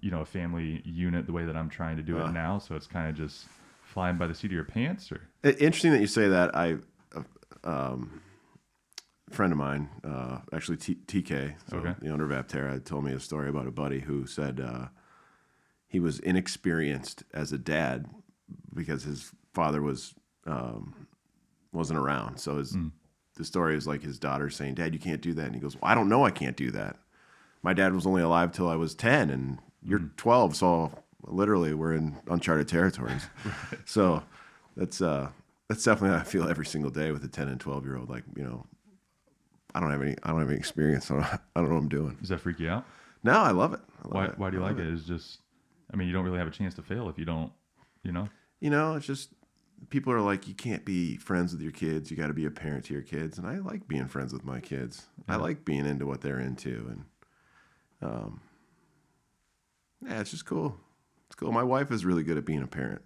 you 0.00 0.10
know, 0.12 0.20
a 0.20 0.24
family 0.24 0.80
unit 0.84 1.26
the 1.26 1.32
way 1.32 1.44
that 1.44 1.56
I'm 1.56 1.68
trying 1.68 1.96
to 1.96 2.02
do 2.02 2.20
Uh. 2.20 2.26
it 2.26 2.32
now. 2.32 2.58
So 2.58 2.76
it's 2.76 2.86
kind 2.86 3.08
of 3.08 3.16
just 3.16 3.46
flying 3.82 4.16
by 4.18 4.26
the 4.28 4.34
seat 4.34 4.46
of 4.48 4.52
your 4.52 4.64
pants, 4.64 5.10
or 5.10 5.20
Interesting 5.42 5.92
that 5.92 6.00
you 6.00 6.06
say 6.06 6.28
that. 6.28 6.54
I, 6.56 6.76
uh, 7.16 7.22
um, 7.68 8.20
a 9.30 9.34
friend 9.34 9.52
of 9.52 9.58
mine, 9.58 9.88
uh, 10.04 10.38
actually 10.52 10.76
T- 10.76 10.98
TK, 11.06 11.54
so 11.68 11.78
Okay. 11.78 11.94
the 12.00 12.10
owner 12.10 12.24
of 12.24 12.30
Aptera, 12.46 12.82
told 12.84 13.04
me 13.04 13.12
a 13.12 13.20
story 13.20 13.48
about 13.48 13.66
a 13.66 13.70
buddy 13.70 14.00
who 14.00 14.26
said 14.26 14.60
uh, 14.60 14.88
he 15.88 15.98
was 16.00 16.18
inexperienced 16.20 17.24
as 17.34 17.52
a 17.52 17.58
dad 17.58 18.06
because 18.74 19.02
his 19.02 19.32
father 19.54 19.82
was 19.82 20.14
um, 20.46 21.06
wasn't 21.72 21.98
around. 21.98 22.38
So 22.38 22.58
his 22.58 22.76
the 23.36 23.44
story 23.44 23.76
is 23.76 23.86
like 23.86 24.02
his 24.02 24.18
daughter 24.18 24.50
saying, 24.50 24.74
"Dad, 24.74 24.92
you 24.92 25.00
can't 25.00 25.20
do 25.22 25.32
that," 25.34 25.46
and 25.46 25.54
he 25.54 25.60
goes, 25.60 25.74
"Well, 25.76 25.90
I 25.90 25.94
don't 25.94 26.08
know, 26.08 26.24
I 26.24 26.30
can't 26.30 26.56
do 26.56 26.70
that. 26.72 26.96
My 27.62 27.72
dad 27.72 27.92
was 27.92 28.06
only 28.06 28.22
alive 28.22 28.52
till 28.52 28.68
I 28.68 28.76
was 28.76 28.94
ten, 28.94 29.30
and 29.30 29.58
you're 29.82 30.10
twelve, 30.16 30.56
so 30.56 30.92
literally 31.22 31.74
we're 31.74 31.94
in 31.94 32.16
uncharted 32.28 32.68
territories." 32.68 33.26
So 33.84 34.22
that's 34.76 35.00
uh 35.00 35.30
that's 35.68 35.82
definitely 35.84 36.16
how 36.16 36.22
I 36.22 36.24
feel 36.26 36.48
every 36.48 36.66
single 36.66 36.90
day 36.90 37.10
with 37.12 37.24
a 37.24 37.28
ten 37.28 37.48
and 37.48 37.60
twelve 37.60 37.84
year 37.84 37.96
old. 37.96 38.08
Like 38.10 38.24
you 38.36 38.44
know, 38.44 38.66
I 39.74 39.80
don't 39.80 39.90
have 39.90 40.02
any 40.02 40.16
I 40.22 40.30
don't 40.30 40.40
have 40.40 40.48
any 40.48 40.58
experience. 40.58 41.06
So 41.06 41.16
I 41.20 41.38
don't 41.56 41.68
know 41.68 41.74
what 41.74 41.82
I'm 41.82 41.88
doing. 41.88 42.16
does 42.20 42.28
that 42.30 42.40
freak 42.40 42.58
you 42.60 42.68
out? 42.70 42.84
No, 43.22 43.32
I 43.32 43.50
love 43.50 43.72
it. 43.74 43.80
I 43.98 44.02
love 44.02 44.12
Why 44.14 44.24
it. 44.26 44.38
Why 44.38 44.50
do 44.50 44.56
you 44.58 44.62
I 44.62 44.68
like 44.68 44.76
love 44.78 44.86
it? 44.86 44.92
It's 44.92 45.04
just, 45.04 45.38
I 45.92 45.96
mean, 45.96 46.06
you 46.06 46.14
don't 46.14 46.24
really 46.24 46.38
have 46.38 46.46
a 46.46 46.52
chance 46.52 46.74
to 46.74 46.82
fail 46.82 47.08
if 47.08 47.18
you 47.18 47.24
don't, 47.24 47.52
you 48.04 48.12
know. 48.12 48.28
You 48.60 48.70
know, 48.70 48.94
it's 48.94 49.06
just 49.06 49.30
people 49.90 50.12
are 50.12 50.20
like, 50.20 50.48
you 50.48 50.54
can't 50.54 50.84
be 50.84 51.16
friends 51.16 51.52
with 51.52 51.62
your 51.62 51.72
kids. 51.72 52.10
You 52.10 52.16
got 52.16 52.26
to 52.28 52.34
be 52.34 52.46
a 52.46 52.50
parent 52.50 52.84
to 52.86 52.92
your 52.92 53.02
kids, 53.02 53.38
and 53.38 53.46
I 53.46 53.58
like 53.58 53.86
being 53.88 54.06
friends 54.08 54.32
with 54.32 54.44
my 54.44 54.60
kids. 54.60 55.06
I 55.28 55.36
like 55.36 55.64
being 55.64 55.86
into 55.86 56.06
what 56.06 56.20
they're 56.20 56.40
into, 56.40 56.90
and 56.90 57.04
um, 58.02 58.40
yeah, 60.06 60.20
it's 60.20 60.30
just 60.30 60.46
cool. 60.46 60.76
It's 61.26 61.36
cool. 61.36 61.52
My 61.52 61.62
wife 61.62 61.90
is 61.92 62.04
really 62.04 62.22
good 62.22 62.38
at 62.38 62.44
being 62.44 62.62
a 62.62 62.66
parent. 62.66 63.02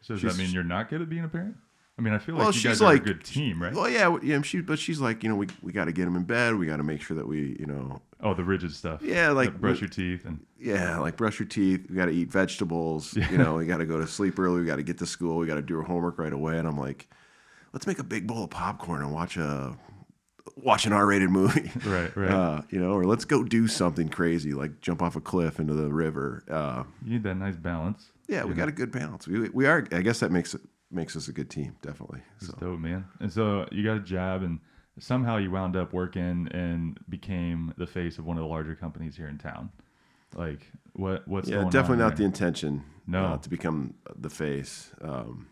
So 0.00 0.14
does 0.14 0.20
She's- 0.20 0.36
that 0.36 0.42
mean 0.42 0.52
you're 0.52 0.64
not 0.64 0.88
good 0.88 1.02
at 1.02 1.08
being 1.08 1.24
a 1.24 1.28
parent? 1.28 1.56
I 1.98 2.02
mean, 2.02 2.14
I 2.14 2.18
feel 2.18 2.34
like 2.34 2.40
Well, 2.40 2.48
you 2.48 2.52
she's 2.54 2.64
guys 2.64 2.80
are 2.82 2.84
like- 2.86 3.02
a 3.02 3.04
good 3.04 3.22
team, 3.24 3.62
right? 3.62 3.72
Well, 3.74 3.88
yeah, 3.88 4.16
yeah. 4.22 4.40
She, 4.42 4.60
but 4.60 4.78
she's 4.78 4.98
like, 5.00 5.22
you 5.22 5.28
know, 5.28 5.36
we 5.36 5.46
we 5.62 5.72
got 5.72 5.84
to 5.84 5.92
get 5.92 6.06
him 6.08 6.16
in 6.16 6.24
bed. 6.24 6.54
We 6.56 6.66
got 6.66 6.78
to 6.78 6.82
make 6.82 7.02
sure 7.02 7.16
that 7.16 7.26
we, 7.28 7.56
you 7.60 7.66
know, 7.66 8.00
Oh, 8.20 8.34
the 8.34 8.44
rigid 8.44 8.72
stuff. 8.72 9.02
Yeah, 9.02 9.30
like- 9.30 9.60
brush 9.60 9.80
your 9.80 9.90
teeth 9.90 10.24
and 10.24 10.40
yeah, 10.58 10.98
like 10.98 11.16
brush 11.16 11.38
your 11.38 11.48
teeth. 11.48 11.86
We 11.90 11.96
got 11.96 12.06
to 12.06 12.12
eat 12.12 12.30
vegetables. 12.30 13.14
You 13.16 13.36
know, 13.38 13.56
we 13.56 13.66
got 13.72 13.78
to 13.78 13.84
go 13.86 13.98
to 13.98 14.06
sleep 14.06 14.38
early. 14.38 14.60
We 14.60 14.66
got 14.66 14.76
to 14.76 14.82
get 14.82 14.98
to 14.98 15.06
school. 15.06 15.36
We 15.38 15.46
got 15.46 15.56
to 15.56 15.62
do 15.62 15.76
our 15.76 15.82
homework 15.82 16.18
right 16.18 16.32
away. 16.32 16.56
And 16.58 16.66
I'm 16.66 16.78
like, 16.78 17.08
let's 17.72 17.86
make 17.86 17.98
a 17.98 18.04
big 18.04 18.26
bowl 18.26 18.44
of 18.44 18.50
popcorn 18.50 19.02
and 19.02 19.12
watch 19.12 19.36
a 19.36 19.76
watch 20.56 20.86
an 20.86 20.92
R-rated 20.92 21.30
movie. 21.30 21.70
right, 21.86 22.16
right. 22.16 22.30
Uh, 22.30 22.62
you 22.70 22.80
know, 22.80 22.92
or 22.92 23.04
let's 23.04 23.24
go 23.24 23.42
do 23.44 23.66
something 23.68 24.08
crazy 24.08 24.52
like 24.54 24.80
jump 24.80 25.02
off 25.02 25.14
a 25.16 25.20
cliff 25.20 25.58
into 25.60 25.74
the 25.74 25.92
river. 25.92 26.42
Uh, 26.50 26.84
you 27.04 27.12
need 27.14 27.22
that 27.24 27.34
nice 27.36 27.56
balance. 27.56 28.10
yeah, 28.28 28.44
we 28.44 28.54
got 28.54 28.68
a 28.68 28.72
good 28.72 28.90
balance. 28.92 29.26
We 29.28 29.48
we 29.50 29.66
are. 29.66 29.86
I 29.92 30.00
guess 30.02 30.20
that 30.20 30.30
makes 30.32 30.54
it 30.54 30.60
makes 30.92 31.16
us 31.16 31.28
a 31.28 31.32
good 31.32 31.50
team, 31.50 31.76
definitely. 31.82 32.20
It's 32.36 32.48
So 32.48 32.54
dope, 32.58 32.80
man. 32.80 33.04
And 33.20 33.32
so 33.32 33.66
you 33.72 33.84
got 33.84 33.96
a 33.96 34.00
job, 34.00 34.42
and 34.42 34.60
somehow 34.98 35.38
you 35.38 35.50
wound 35.50 35.76
up 35.76 35.92
working 35.92 36.48
and 36.52 36.98
became 37.08 37.72
the 37.76 37.86
face 37.86 38.18
of 38.18 38.26
one 38.26 38.36
of 38.36 38.42
the 38.42 38.48
larger 38.48 38.74
companies 38.74 39.16
here 39.16 39.28
in 39.28 39.38
town. 39.38 39.70
Like, 40.34 40.70
what? 40.94 41.26
What's 41.26 41.48
yeah, 41.48 41.64
definitely 41.64 41.98
not 42.04 42.16
the 42.16 42.24
intention. 42.24 42.84
No. 43.06 43.24
uh, 43.24 43.38
to 43.38 43.48
become 43.50 43.94
the 44.16 44.30
face. 44.30 44.92
Um, 45.00 45.48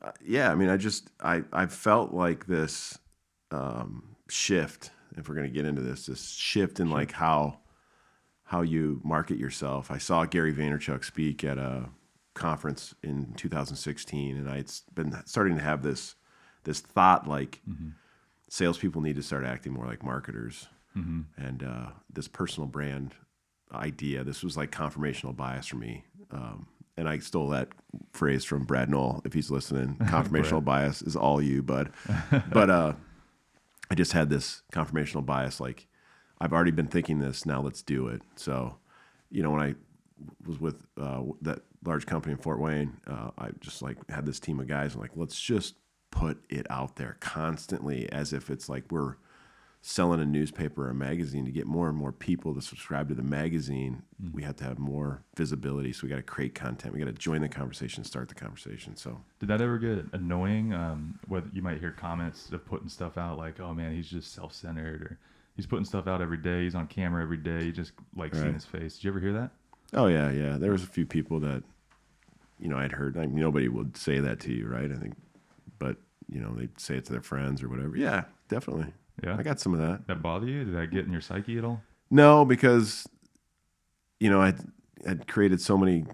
uh, 0.00 0.12
yeah, 0.24 0.50
I 0.50 0.54
mean, 0.54 0.68
I 0.68 0.76
just 0.76 1.10
I 1.20 1.42
I 1.52 1.66
felt 1.66 2.12
like 2.12 2.46
this 2.46 2.98
um, 3.50 4.16
shift. 4.28 4.90
If 5.16 5.28
we're 5.28 5.34
gonna 5.34 5.48
get 5.48 5.64
into 5.64 5.82
this, 5.82 6.06
this 6.06 6.30
shift 6.30 6.80
in 6.80 6.90
like 6.90 7.12
how 7.12 7.58
how 8.44 8.62
you 8.62 9.00
market 9.04 9.38
yourself. 9.38 9.90
I 9.90 9.98
saw 9.98 10.24
Gary 10.24 10.54
Vaynerchuk 10.54 11.04
speak 11.04 11.42
at 11.42 11.58
a 11.58 11.88
conference 12.36 12.94
in 13.02 13.32
2016, 13.36 14.36
and 14.36 14.48
I'd 14.48 14.70
been 14.94 15.16
starting 15.26 15.56
to 15.56 15.62
have 15.62 15.82
this 15.82 16.14
this 16.64 16.80
thought 16.80 17.28
like 17.28 17.60
mm-hmm. 17.68 17.90
salespeople 18.48 19.00
need 19.00 19.16
to 19.16 19.22
start 19.22 19.44
acting 19.44 19.72
more 19.72 19.86
like 19.86 20.04
marketers, 20.04 20.68
mm-hmm. 20.96 21.22
and 21.36 21.62
uh, 21.62 21.86
this 22.12 22.28
personal 22.28 22.68
brand 22.68 23.14
idea. 23.72 24.22
This 24.22 24.42
was 24.42 24.56
like 24.56 24.70
confirmational 24.70 25.36
bias 25.36 25.66
for 25.66 25.76
me. 25.76 26.04
Um, 26.30 26.66
and 26.96 27.08
I 27.08 27.18
stole 27.18 27.48
that 27.50 27.68
phrase 28.12 28.44
from 28.44 28.64
Brad 28.64 28.88
Knoll. 28.88 29.20
If 29.24 29.34
he's 29.34 29.50
listening, 29.50 29.96
confirmational 30.02 30.64
bias 30.64 31.02
is 31.02 31.16
all 31.16 31.42
you, 31.42 31.62
bud. 31.62 31.90
but 32.52 32.70
uh, 32.70 32.94
I 33.90 33.94
just 33.94 34.12
had 34.12 34.30
this 34.30 34.62
confirmational 34.72 35.24
bias. 35.24 35.60
Like 35.60 35.86
I've 36.40 36.52
already 36.52 36.70
been 36.70 36.88
thinking 36.88 37.18
this. 37.18 37.46
Now 37.46 37.60
let's 37.60 37.82
do 37.82 38.08
it. 38.08 38.22
So, 38.36 38.76
you 39.30 39.42
know, 39.42 39.50
when 39.50 39.60
I 39.60 39.74
was 40.46 40.60
with 40.60 40.86
uh, 41.00 41.22
that 41.42 41.60
large 41.84 42.06
company 42.06 42.32
in 42.32 42.38
Fort 42.38 42.60
Wayne, 42.60 42.96
uh, 43.06 43.30
I 43.38 43.50
just 43.60 43.82
like 43.82 43.98
had 44.10 44.26
this 44.26 44.40
team 44.40 44.60
of 44.60 44.66
guys. 44.66 44.92
And 44.92 45.02
like, 45.02 45.12
let's 45.14 45.40
just 45.40 45.74
put 46.10 46.38
it 46.48 46.66
out 46.70 46.96
there 46.96 47.16
constantly, 47.20 48.10
as 48.12 48.32
if 48.32 48.50
it's 48.50 48.68
like 48.68 48.84
we're 48.90 49.16
selling 49.88 50.20
a 50.20 50.26
newspaper 50.26 50.86
or 50.86 50.90
a 50.90 50.94
magazine 50.94 51.44
to 51.44 51.52
get 51.52 51.64
more 51.64 51.88
and 51.88 51.96
more 51.96 52.10
people 52.10 52.52
to 52.52 52.60
subscribe 52.60 53.08
to 53.08 53.14
the 53.14 53.22
magazine 53.22 54.02
mm. 54.20 54.34
we 54.34 54.42
have 54.42 54.56
to 54.56 54.64
have 54.64 54.80
more 54.80 55.22
visibility 55.36 55.92
so 55.92 56.00
we 56.02 56.08
got 56.08 56.16
to 56.16 56.22
create 56.22 56.56
content 56.56 56.92
we 56.92 56.98
got 56.98 57.06
to 57.06 57.12
join 57.12 57.40
the 57.40 57.48
conversation 57.48 58.02
start 58.02 58.28
the 58.28 58.34
conversation 58.34 58.96
so 58.96 59.16
did 59.38 59.48
that 59.48 59.60
ever 59.60 59.78
get 59.78 60.04
annoying 60.12 60.72
um, 60.72 61.16
whether 61.28 61.48
you 61.52 61.62
might 61.62 61.78
hear 61.78 61.92
comments 61.92 62.50
of 62.50 62.66
putting 62.66 62.88
stuff 62.88 63.16
out 63.16 63.38
like 63.38 63.60
oh 63.60 63.72
man 63.72 63.94
he's 63.94 64.08
just 64.08 64.34
self-centered 64.34 65.02
or 65.02 65.18
he's 65.54 65.66
putting 65.66 65.84
stuff 65.84 66.08
out 66.08 66.20
every 66.20 66.38
day 66.38 66.64
he's 66.64 66.74
on 66.74 66.88
camera 66.88 67.22
every 67.22 67.36
day 67.36 67.62
you 67.62 67.70
just 67.70 67.92
like 68.16 68.34
right. 68.34 68.42
seeing 68.42 68.54
his 68.54 68.64
face 68.64 68.96
did 68.96 69.04
you 69.04 69.10
ever 69.10 69.20
hear 69.20 69.32
that 69.32 69.52
oh 69.94 70.06
yeah 70.06 70.30
yeah 70.30 70.56
there 70.56 70.72
was 70.72 70.82
a 70.82 70.88
few 70.88 71.06
people 71.06 71.40
that 71.40 71.62
you 72.58 72.68
know 72.68 72.76
i'd 72.76 72.92
heard 72.92 73.16
I 73.16 73.26
mean, 73.26 73.36
nobody 73.36 73.68
would 73.68 73.96
say 73.96 74.20
that 74.20 74.40
to 74.40 74.52
you 74.52 74.66
right 74.66 74.90
i 74.90 74.96
think 74.96 75.14
but 75.78 75.96
you 76.28 76.40
know 76.40 76.54
they'd 76.54 76.78
say 76.80 76.96
it 76.96 77.04
to 77.06 77.12
their 77.12 77.22
friends 77.22 77.62
or 77.62 77.68
whatever 77.68 77.96
yeah 77.96 78.24
definitely 78.48 78.92
yeah, 79.22 79.36
I 79.38 79.42
got 79.42 79.60
some 79.60 79.72
of 79.72 79.80
that. 79.80 80.06
That 80.06 80.22
bother 80.22 80.46
you? 80.46 80.64
Did 80.64 80.74
that 80.74 80.90
get 80.90 81.06
in 81.06 81.12
your 81.12 81.20
psyche 81.20 81.58
at 81.58 81.64
all? 81.64 81.82
No, 82.10 82.44
because 82.44 83.08
you 84.20 84.30
know 84.30 84.40
I 84.40 84.54
had 85.06 85.26
created 85.26 85.60
so 85.60 85.76
many 85.76 86.04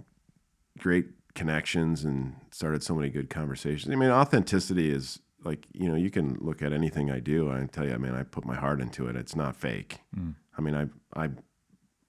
great 0.79 1.07
connections 1.35 2.05
and 2.05 2.35
started 2.51 2.83
so 2.83 2.95
many 2.95 3.09
good 3.11 3.29
conversations. 3.29 3.93
I 3.93 3.97
mean, 3.97 4.11
authenticity 4.11 4.91
is 4.91 5.19
like 5.45 5.67
you 5.73 5.89
know 5.89 5.97
you 5.97 6.11
can 6.11 6.37
look 6.41 6.63
at 6.63 6.73
anything 6.73 7.11
I 7.11 7.19
do. 7.19 7.51
I 7.51 7.67
tell 7.67 7.87
you, 7.87 7.95
I 7.95 7.99
mean, 7.99 8.15
I 8.15 8.23
put 8.23 8.45
my 8.45 8.57
heart 8.57 8.81
into 8.81 9.09
it. 9.09 9.17
It's 9.17 9.35
not 9.35 9.57
fake. 9.57 9.99
Mm. 10.17 10.37
I 10.57 10.61
mean, 10.61 10.75
I 10.75 10.87
I 11.21 11.31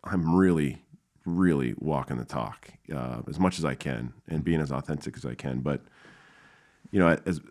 I'm 0.03 0.35
really 0.35 0.83
really 1.25 1.73
walking 1.77 2.17
the 2.17 2.25
talk 2.25 2.69
uh, 2.93 3.21
as 3.27 3.39
much 3.39 3.59
as 3.59 3.65
I 3.65 3.75
can 3.75 4.13
and 4.27 4.43
being 4.43 4.61
as 4.61 4.71
authentic 4.71 5.15
as 5.17 5.25
I 5.25 5.35
can. 5.35 5.59
But 5.59 5.81
you 6.91 6.99
know, 6.99 7.17
as 7.25 7.41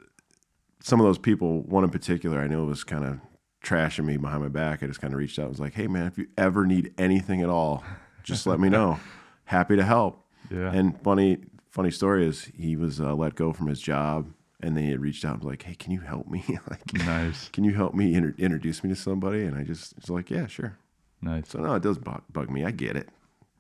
some 0.81 1.01
of 1.01 1.07
those 1.07 1.19
people, 1.19 1.63
one 1.63 1.85
in 1.85 1.91
particular, 1.91 2.41
I 2.41 2.47
know 2.47 2.65
was 2.65 2.85
kind 2.85 3.05
of 3.05 3.21
trashing 3.63 4.05
me 4.05 4.17
behind 4.17 4.43
my 4.43 4.49
back, 4.49 4.83
I 4.83 4.87
just 4.87 5.01
kind 5.01 5.15
of 5.15 5.19
reached 5.19 5.39
out 5.39 5.45
and 5.45 5.51
was 5.51 5.61
like, 5.61 5.75
hey, 5.75 5.87
man, 5.87 6.07
if 6.07 6.19
you 6.19 6.27
ever 6.37 6.67
need 6.67 6.93
anything 6.99 7.43
at 7.43 7.49
all, 7.49 7.85
just 8.23 8.47
let 8.47 8.61
me 8.61 8.69
know. 8.69 8.99
Happy 9.45 9.77
to 9.77 9.85
help. 9.85 10.25
Yeah. 10.51 10.73
And 10.73 11.01
funny, 11.03 11.39
funny 11.71 11.91
story 11.91 12.27
is 12.27 12.51
he 12.57 12.77
was 12.77 13.01
uh, 13.01 13.15
let 13.15 13.35
go 13.35 13.53
from 13.53 13.69
his 13.69 13.81
job 13.81 14.33
and 14.61 14.77
they 14.77 14.87
had 14.87 15.01
reached 15.01 15.25
out 15.25 15.35
and 15.35 15.43
was 15.43 15.51
like, 15.51 15.63
hey, 15.63 15.75
can 15.75 15.93
you 15.93 16.01
help 16.01 16.29
me? 16.29 16.45
like, 16.71 16.95
nice. 16.95 17.49
Can 17.49 17.65
you 17.65 17.75
help 17.75 17.95
me 17.95 18.15
inter- 18.15 18.35
introduce 18.39 18.83
me 18.83 18.91
to 18.91 18.97
somebody? 18.97 19.45
And 19.45 19.57
I 19.57 19.65
just 19.65 19.95
was 19.97 20.11
like, 20.11 20.31
yeah, 20.31 20.47
sure. 20.47 20.77
Nice. 21.21 21.49
So 21.51 21.61
no, 21.61 21.75
it 21.75 21.83
does 21.83 21.99
bug, 21.99 22.23
bug 22.33 22.51
me. 22.51 22.65
I 22.65 22.71
get 22.71 22.97
it. 22.97 23.09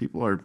People 0.02 0.26
are 0.26 0.44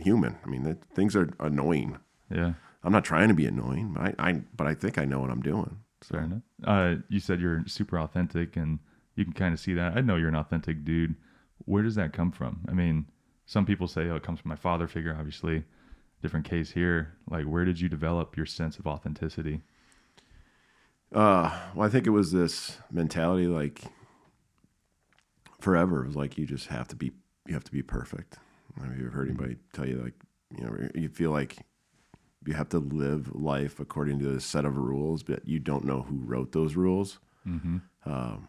human. 0.00 0.38
I 0.44 0.48
mean, 0.48 0.78
things 0.94 1.16
are 1.16 1.34
annoying. 1.40 1.98
Yeah. 2.30 2.52
I'm 2.84 2.92
not 2.92 3.04
trying 3.04 3.26
to 3.26 3.34
be 3.34 3.44
annoying, 3.44 3.92
but 3.92 4.14
I, 4.20 4.30
I 4.30 4.32
but 4.54 4.68
I 4.68 4.74
think 4.74 4.98
I 4.98 5.04
know 5.04 5.18
what 5.18 5.30
I'm 5.30 5.42
doing. 5.42 5.78
Fair 6.00 6.20
enough. 6.20 6.42
Uh, 6.62 6.94
you 7.08 7.18
said 7.18 7.40
you're 7.40 7.64
super 7.66 7.98
authentic, 7.98 8.56
and 8.56 8.78
you 9.16 9.24
can 9.24 9.32
kind 9.32 9.52
of 9.52 9.58
see 9.58 9.74
that. 9.74 9.96
I 9.96 10.00
know 10.00 10.14
you're 10.14 10.28
an 10.28 10.36
authentic 10.36 10.84
dude. 10.84 11.16
Where 11.64 11.82
does 11.82 11.96
that 11.96 12.12
come 12.12 12.30
from? 12.30 12.60
I 12.68 12.72
mean, 12.72 13.06
some 13.46 13.66
people 13.66 13.88
say, 13.88 14.08
"Oh, 14.10 14.14
it 14.14 14.22
comes 14.22 14.38
from 14.38 14.50
my 14.50 14.56
father 14.56 14.86
figure." 14.86 15.16
Obviously, 15.18 15.64
different 16.22 16.48
case 16.48 16.70
here. 16.70 17.14
Like, 17.28 17.46
where 17.46 17.64
did 17.64 17.80
you 17.80 17.88
develop 17.88 18.36
your 18.36 18.46
sense 18.46 18.78
of 18.78 18.86
authenticity? 18.86 19.62
Uh, 21.12 21.58
well, 21.74 21.86
I 21.86 21.90
think 21.90 22.06
it 22.06 22.10
was 22.10 22.30
this 22.30 22.78
mentality, 22.92 23.48
like 23.48 23.82
forever. 25.58 26.04
It 26.04 26.06
was 26.06 26.16
like 26.16 26.38
you 26.38 26.46
just 26.46 26.68
have 26.68 26.86
to 26.88 26.96
be, 26.96 27.12
you 27.46 27.54
have 27.54 27.64
to 27.64 27.72
be 27.72 27.82
perfect. 27.82 28.38
Have 28.80 28.98
you 28.98 29.06
ever 29.06 29.14
heard 29.14 29.28
anybody 29.28 29.56
tell 29.72 29.86
you 29.86 29.96
like, 30.02 30.14
you 30.56 30.64
know, 30.64 30.88
you 30.94 31.08
feel 31.08 31.30
like 31.30 31.58
you 32.46 32.54
have 32.54 32.68
to 32.70 32.78
live 32.78 33.34
life 33.34 33.80
according 33.80 34.18
to 34.20 34.34
a 34.34 34.40
set 34.40 34.64
of 34.64 34.76
rules, 34.76 35.22
but 35.22 35.46
you 35.46 35.58
don't 35.58 35.84
know 35.84 36.02
who 36.02 36.16
wrote 36.16 36.52
those 36.52 36.76
rules. 36.76 37.18
Mm-hmm. 37.46 37.78
Um, 38.04 38.48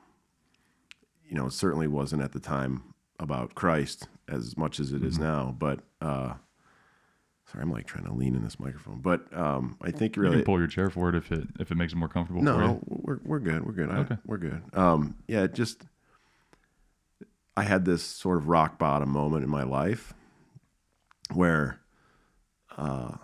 you 1.27 1.35
know, 1.35 1.47
it 1.47 1.53
certainly 1.53 1.87
wasn't 1.87 2.21
at 2.21 2.33
the 2.33 2.39
time 2.39 2.93
about 3.19 3.55
Christ 3.55 4.07
as 4.27 4.57
much 4.57 4.79
as 4.79 4.91
it 4.91 4.97
mm-hmm. 4.97 5.07
is 5.07 5.19
now. 5.19 5.55
But 5.57 5.79
uh, 6.01 6.33
sorry, 7.51 7.61
I'm 7.61 7.71
like 7.71 7.87
trying 7.87 8.05
to 8.05 8.13
lean 8.13 8.35
in 8.35 8.43
this 8.43 8.59
microphone. 8.59 9.01
But 9.01 9.25
um, 9.35 9.77
I 9.81 9.91
think 9.91 10.17
really 10.17 10.31
you 10.31 10.37
can 10.39 10.45
pull 10.45 10.59
your 10.59 10.67
chair 10.67 10.89
forward 10.89 11.15
if 11.15 11.31
it 11.31 11.47
if 11.59 11.71
it 11.71 11.75
makes 11.75 11.93
it 11.93 11.97
more 11.97 12.09
comfortable. 12.09 12.41
No, 12.41 12.79
we're 12.85 13.19
we're 13.23 13.39
good. 13.39 13.65
We're 13.65 13.73
good. 13.73 13.89
Okay. 13.89 14.15
I, 14.15 14.17
we're 14.25 14.37
good. 14.37 14.61
Um, 14.73 15.15
yeah, 15.27 15.47
just 15.47 15.83
I 17.57 17.63
had 17.63 17.85
this 17.85 18.03
sort 18.03 18.37
of 18.37 18.47
rock 18.47 18.77
bottom 18.77 19.09
moment 19.09 19.43
in 19.43 19.49
my 19.49 19.63
life 19.63 20.13
where. 21.33 21.79
Uh, 22.77 23.15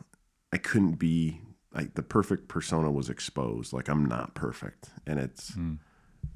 I 0.54 0.58
couldn't 0.58 0.94
be 0.94 1.42
like 1.74 1.94
the 1.96 2.04
perfect 2.04 2.48
persona 2.48 2.92
was 2.92 3.10
exposed. 3.10 3.74
Like 3.74 3.88
I'm 3.88 4.06
not 4.06 4.36
perfect, 4.36 4.90
and 5.08 5.20
it's 5.20 5.52
mm. 5.52 5.78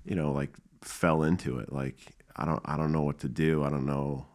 you 0.05 0.15
know 0.15 0.31
like 0.31 0.55
fell 0.81 1.23
into 1.23 1.59
it. 1.59 1.71
Like 1.71 2.15
I 2.35 2.45
don't 2.45 2.61
I 2.65 2.77
don't 2.77 2.91
know 2.91 3.03
what 3.03 3.19
to 3.19 3.29
do. 3.29 3.63
I 3.63 3.69
don't 3.69 3.85
know. 3.85 4.27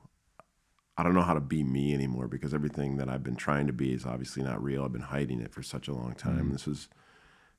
I 0.96 1.02
don't 1.02 1.14
know 1.14 1.22
how 1.22 1.34
to 1.34 1.40
be 1.40 1.64
me 1.64 1.94
anymore 1.94 2.28
because 2.28 2.52
everything 2.52 2.98
that 2.98 3.08
I've 3.08 3.22
been 3.22 3.36
trying 3.36 3.66
to 3.68 3.72
be 3.72 3.94
is 3.94 4.04
obviously 4.04 4.42
not 4.42 4.62
real. 4.62 4.84
I've 4.84 4.92
been 4.92 5.00
hiding 5.00 5.40
it 5.40 5.54
for 5.54 5.62
such 5.62 5.88
a 5.88 5.94
long 5.94 6.14
time. 6.14 6.50
Mm. 6.50 6.52
This 6.52 6.66
was 6.66 6.88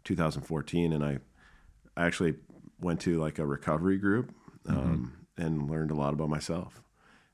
2014, 0.03 0.93
and 0.93 1.03
I, 1.03 1.17
I 1.97 2.05
actually 2.05 2.35
went 2.79 2.99
to 3.01 3.19
like 3.19 3.39
a 3.39 3.45
recovery 3.45 3.97
group 3.97 4.31
mm-hmm. 4.67 4.77
um. 4.77 5.13
And 5.37 5.69
learned 5.69 5.91
a 5.91 5.95
lot 5.95 6.13
about 6.13 6.29
myself. 6.29 6.81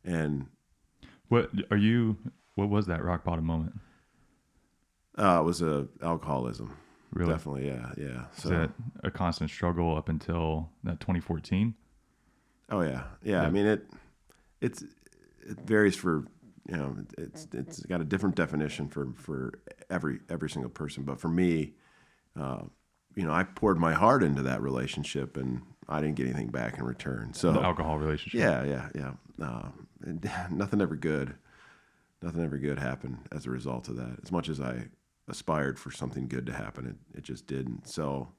And 0.04 0.48
what 1.28 1.50
are 1.72 1.78
you? 1.78 2.18
What 2.56 2.70
was 2.70 2.88
that 2.88 3.04
rock 3.04 3.24
bottom 3.24 3.46
moment? 3.46 3.74
Uh, 5.18 5.40
it 5.42 5.44
was 5.44 5.62
a 5.62 5.88
alcoholism. 6.02 6.76
Really? 7.12 7.32
Definitely, 7.32 7.68
yeah, 7.68 7.92
yeah. 7.98 8.26
So 8.36 8.50
that 8.50 8.72
a 9.04 9.12
constant 9.12 9.50
struggle 9.50 9.96
up 9.96 10.10
until 10.10 10.70
that 10.84 11.00
2014. 11.00 11.74
Oh 12.70 12.82
yeah, 12.82 13.04
yeah. 13.24 13.44
I 13.44 13.50
mean 13.50 13.66
it. 13.66 13.86
It's 14.62 14.82
it 14.82 15.60
varies 15.66 15.96
for 15.96 16.26
you 16.70 16.78
know 16.78 16.98
it's 17.18 17.48
it's 17.54 17.80
got 17.86 18.02
a 18.02 18.04
different 18.04 18.36
definition 18.36 18.88
for 18.88 19.14
for 19.16 19.54
every 19.90 20.20
every 20.30 20.50
single 20.50 20.70
person. 20.70 21.04
But 21.04 21.20
for 21.20 21.30
me, 21.30 21.74
uh, 22.40 22.64
you 23.16 23.24
know, 23.24 23.32
I 23.32 23.44
poured 23.44 23.80
my 23.80 23.94
heart 23.94 24.22
into 24.22 24.44
that 24.44 24.62
relationship 24.62 25.38
and 25.38 25.62
I 25.90 26.02
didn't 26.02 26.16
get 26.16 26.26
anything 26.26 26.50
back 26.50 26.78
in 26.78 26.84
return. 26.84 27.34
So 27.34 27.54
the 27.54 27.62
alcohol 27.62 27.98
relationship. 27.98 28.40
Yeah, 28.40 28.64
yeah, 28.64 28.90
yeah. 28.96 29.46
Uh, 29.46 29.70
nothing 30.52 30.82
ever 30.82 30.96
good. 30.96 31.36
Nothing 32.22 32.44
ever 32.44 32.58
good 32.58 32.80
happened 32.80 33.20
as 33.32 33.46
a 33.46 33.52
result 33.52 33.88
of 33.88 33.96
that. 33.98 34.18
As 34.24 34.32
much 34.32 34.50
as 34.50 34.60
I 34.60 34.88
aspired 35.28 35.80
for 35.80 35.92
something 35.92 36.28
good 36.28 36.46
to 36.46 36.54
happen. 36.54 36.86
It, 36.88 37.18
it 37.20 37.24
just 37.24 37.48
didn't. 37.48 37.88
So, 37.88 38.30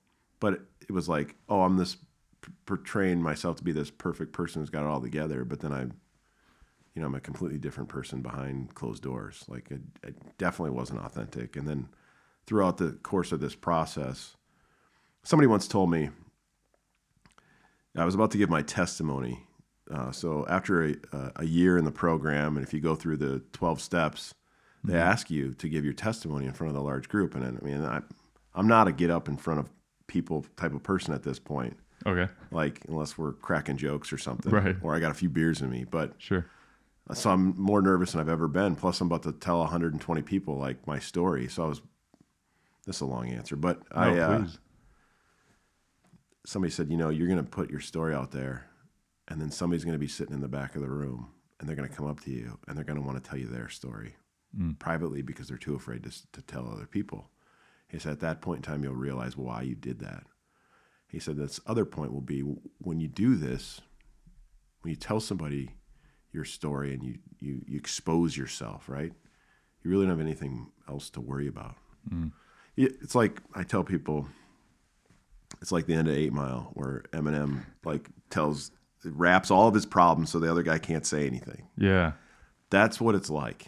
but 0.41 0.55
it, 0.55 0.61
it 0.89 0.93
was 0.93 1.09
like, 1.09 1.37
oh, 1.49 1.63
I'm 1.63 1.77
this 1.77 1.97
p- 2.41 2.53
portraying 2.67 3.23
myself 3.23 3.57
to 3.57 3.65
be 3.65 3.73
this 3.73 3.91
perfect 3.91 4.33
person 4.33 4.63
who's 4.63 4.71
got 4.71 4.85
it 4.85 4.89
all 4.89 5.01
together. 5.01 5.45
But 5.45 5.61
then 5.61 5.73
I, 5.73 5.83
you 5.83 7.03
know, 7.03 7.07
I'm 7.07 7.15
a 7.15 7.21
completely 7.21 7.59
different 7.59 7.89
person 7.89 8.23
behind 8.23 8.75
closed 8.75 9.03
doors. 9.03 9.45
Like 9.49 9.71
it, 9.71 9.83
it 10.03 10.39
definitely 10.39 10.77
wasn't 10.77 11.01
authentic. 11.01 11.57
And 11.57 11.69
then 11.69 11.89
throughout 12.47 12.79
the 12.79 12.93
course 12.93 13.33
of 13.33 13.41
this 13.41 13.55
process, 13.55 14.37
somebody 15.23 15.47
once 15.47 15.69
told 15.69 15.91
me, 15.91 16.11
I 17.99 18.05
was 18.05 18.15
about 18.15 18.31
to 18.33 18.39
give 18.39 18.51
my 18.51 18.63
testimony. 18.63 19.47
Uh, 19.91 20.11
so 20.13 20.47
after 20.49 20.85
a, 20.85 20.95
a 21.37 21.45
year 21.45 21.79
in 21.79 21.85
the 21.85 21.93
program, 21.93 22.57
and 22.57 22.67
if 22.67 22.75
you 22.75 22.81
go 22.81 22.95
through 22.95 23.17
the 23.17 23.43
12 23.53 23.81
steps, 23.81 24.35
they 24.85 24.93
mm-hmm. 24.93 25.03
ask 25.03 25.31
you 25.31 25.55
to 25.55 25.69
give 25.69 25.85
your 25.85 25.95
testimony 25.95 26.47
in 26.47 26.53
front 26.53 26.69
of 26.69 26.75
the 26.75 26.83
large 26.83 27.09
group. 27.09 27.35
And 27.35 27.45
I 27.45 27.65
mean, 27.65 27.85
I, 27.85 28.01
I'm 28.55 28.69
not 28.69 28.89
a 28.89 28.93
get 28.93 29.11
up 29.11 29.29
in 29.29 29.37
front 29.37 29.61
of 29.61 29.71
people 30.07 30.45
type 30.57 30.75
of 30.75 30.83
person 30.83 31.15
at 31.15 31.23
this 31.23 31.39
point. 31.39 31.77
Okay. 32.07 32.31
Like 32.51 32.83
unless 32.89 33.19
we're 33.19 33.33
cracking 33.33 33.77
jokes 33.77 34.13
or 34.13 34.19
something, 34.19 34.53
right? 34.53 34.77
Or 34.83 34.95
I 34.95 35.01
got 35.01 35.11
a 35.11 35.15
few 35.15 35.29
beers 35.29 35.63
in 35.63 35.71
me, 35.71 35.85
but 35.85 36.13
sure. 36.19 36.47
So 37.15 37.31
I'm 37.31 37.59
more 37.61 37.81
nervous 37.81 38.13
than 38.13 38.21
I've 38.21 38.29
ever 38.29 38.49
been. 38.49 38.77
Plus, 38.77 39.01
I'm 39.01 39.07
about 39.07 39.23
to 39.23 39.33
tell 39.33 39.61
120 39.61 40.23
people 40.23 40.59
like 40.59 40.87
my 40.87 40.99
story. 40.99 41.49
So 41.49 41.65
I 41.65 41.67
was, 41.67 41.81
this 42.87 42.97
is 42.97 43.01
a 43.03 43.07
long 43.07 43.29
answer, 43.31 43.57
but 43.57 43.79
No, 43.95 44.01
I 44.01 44.19
uh. 44.19 44.47
Somebody 46.49 46.71
said, 46.71 46.91
you 46.91 46.97
know, 46.97 47.11
you're 47.11 47.29
going 47.29 47.45
to 47.45 47.51
put 47.51 47.71
your 47.71 47.81
story 47.81 48.15
out 48.15 48.31
there, 48.31 48.67
and 49.29 49.41
then 49.41 49.51
somebody's 49.51 49.85
going 49.85 49.95
to 49.95 49.99
be 49.99 50.09
sitting 50.09 50.35
in 50.35 50.41
the 50.41 50.49
back 50.49 50.75
of 50.75 50.81
the 50.81 50.89
room, 50.89 51.29
and 51.61 51.69
they're 51.69 51.77
going 51.77 51.89
to 51.89 51.95
come 51.95 52.07
up 52.07 52.21
to 52.21 52.31
you, 52.31 52.59
and 52.67 52.77
they're 52.77 52.85
going 52.85 52.99
to 52.99 53.05
want 53.05 53.23
to 53.23 53.29
tell 53.29 53.39
you 53.39 53.47
their 53.47 53.69
story 53.69 54.17
Mm. 54.59 54.79
privately 54.79 55.21
because 55.21 55.47
they're 55.47 55.59
too 55.59 55.75
afraid 55.75 56.03
to, 56.05 56.33
to 56.33 56.41
tell 56.41 56.71
other 56.73 56.87
people. 56.87 57.29
He 57.87 57.99
said, 57.99 58.13
at 58.13 58.21
that 58.21 58.41
point 58.41 58.59
in 58.59 58.63
time, 58.63 58.83
you'll 58.83 58.95
realize 58.95 59.37
why 59.37 59.61
you 59.61 59.75
did 59.75 59.99
that. 59.99 60.25
He 61.07 61.19
said, 61.19 61.37
this 61.37 61.61
other 61.67 61.85
point 61.85 62.15
will 62.15 62.23
be 62.23 62.41
when 62.79 62.99
you 62.99 63.09
do 63.09 63.37
this, 63.37 63.83
when 64.81 64.89
you 64.89 64.97
tell 64.97 65.21
somebody 65.21 65.75
your 66.33 66.47
story 66.47 66.95
and 66.95 67.03
you, 67.03 67.19
you, 67.39 67.61
you 67.67 67.77
expose 67.77 68.39
yourself, 68.39 68.89
right? 68.89 69.13
You 69.83 69.91
really 69.91 70.07
don't 70.07 70.17
have 70.17 70.27
anything 70.27 70.71
else 70.89 71.11
to 71.11 71.21
worry 71.21 71.47
about. 71.47 71.77
Mm. 72.09 72.33
It's 72.75 73.15
like 73.15 73.43
I 73.55 73.65
tell 73.65 73.85
people, 73.85 74.29
it's 75.61 75.73
like 75.73 75.87
the 75.87 75.95
end 75.95 76.09
of 76.09 76.15
Eight 76.15 76.33
Mile, 76.33 76.71
where 76.75 77.03
Eminem 77.13 77.65
like 77.85 78.09
tells, 78.31 78.71
raps 79.05 79.51
all 79.51 79.69
of 79.69 79.75
his 79.75 79.87
problems 79.87 80.31
so 80.31 80.39
the 80.39 80.51
other 80.51 80.63
guy 80.63 80.79
can't 80.79 81.07
say 81.07 81.27
anything. 81.27 81.69
Yeah, 81.77 82.13
That's 82.71 83.01
what 83.01 83.15
it's 83.15 83.31
like. 83.31 83.67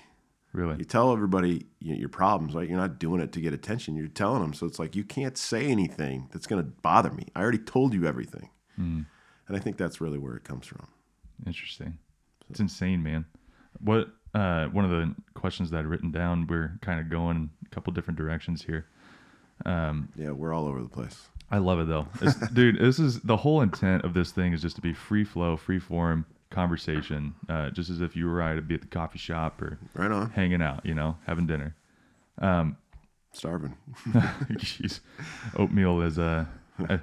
really. 0.52 0.76
You 0.78 0.84
tell 0.84 1.12
everybody 1.12 1.66
your 1.80 2.08
problems, 2.08 2.54
right? 2.54 2.68
You're 2.68 2.76
not 2.78 2.98
doing 2.98 3.20
it 3.20 3.32
to 3.32 3.40
get 3.40 3.54
attention. 3.54 3.94
You're 3.96 4.08
telling 4.08 4.42
them, 4.42 4.52
so 4.52 4.66
it's 4.66 4.78
like 4.78 4.94
you 4.96 5.04
can't 5.04 5.38
say 5.38 5.66
anything 5.66 6.28
that's 6.32 6.46
going 6.46 6.62
to 6.62 6.70
bother 6.82 7.10
me. 7.12 7.26
I 7.36 7.40
already 7.42 7.58
told 7.58 7.94
you 7.94 8.06
everything, 8.06 8.50
Mm. 8.78 9.06
and 9.48 9.56
I 9.56 9.60
think 9.60 9.76
that's 9.76 10.00
really 10.00 10.18
where 10.18 10.34
it 10.36 10.44
comes 10.44 10.66
from. 10.66 10.86
Interesting. 11.46 11.98
It's 12.50 12.60
insane, 12.60 13.02
man. 13.02 13.24
What 13.80 14.08
uh, 14.34 14.66
one 14.66 14.84
of 14.84 14.90
the 14.90 15.14
questions 15.34 15.70
that 15.70 15.78
I'd 15.78 15.86
written 15.86 16.10
down, 16.12 16.46
we're 16.48 16.78
kind 16.82 17.00
of 17.00 17.08
going 17.08 17.50
a 17.66 17.68
couple 17.74 17.92
different 17.92 18.18
directions 18.18 18.62
here. 18.62 18.86
Um, 19.64 20.08
Yeah, 20.16 20.30
we're 20.30 20.52
all 20.52 20.66
over 20.66 20.82
the 20.82 20.88
place. 20.88 21.28
I 21.50 21.58
love 21.58 21.80
it 21.80 21.88
though, 21.88 22.06
It's- 22.22 22.48
dude. 22.52 22.78
This 22.78 22.98
is 22.98 23.20
the 23.20 23.36
whole 23.38 23.60
intent 23.60 24.04
of 24.04 24.14
this 24.14 24.30
thing 24.32 24.52
is 24.52 24.62
just 24.62 24.76
to 24.76 24.82
be 24.82 24.92
free 24.92 25.24
flow, 25.24 25.56
free 25.56 25.78
form 25.80 26.24
conversation, 26.50 27.34
uh, 27.48 27.70
just 27.70 27.90
as 27.90 28.00
if 28.00 28.14
you 28.16 28.26
were 28.28 28.42
I 28.42 28.54
to 28.54 28.62
be 28.62 28.74
at 28.74 28.80
the 28.82 28.86
coffee 28.88 29.18
shop 29.18 29.60
or 29.62 29.78
Right 29.94 30.10
on. 30.10 30.30
hanging 30.30 30.62
out, 30.62 30.84
you 30.86 30.94
know, 30.94 31.16
having 31.26 31.46
dinner. 31.46 31.74
Starving. 33.32 33.76
Jeez, 34.58 35.00
oatmeal 35.56 36.00
is 36.02 36.18
uh, 36.18 36.44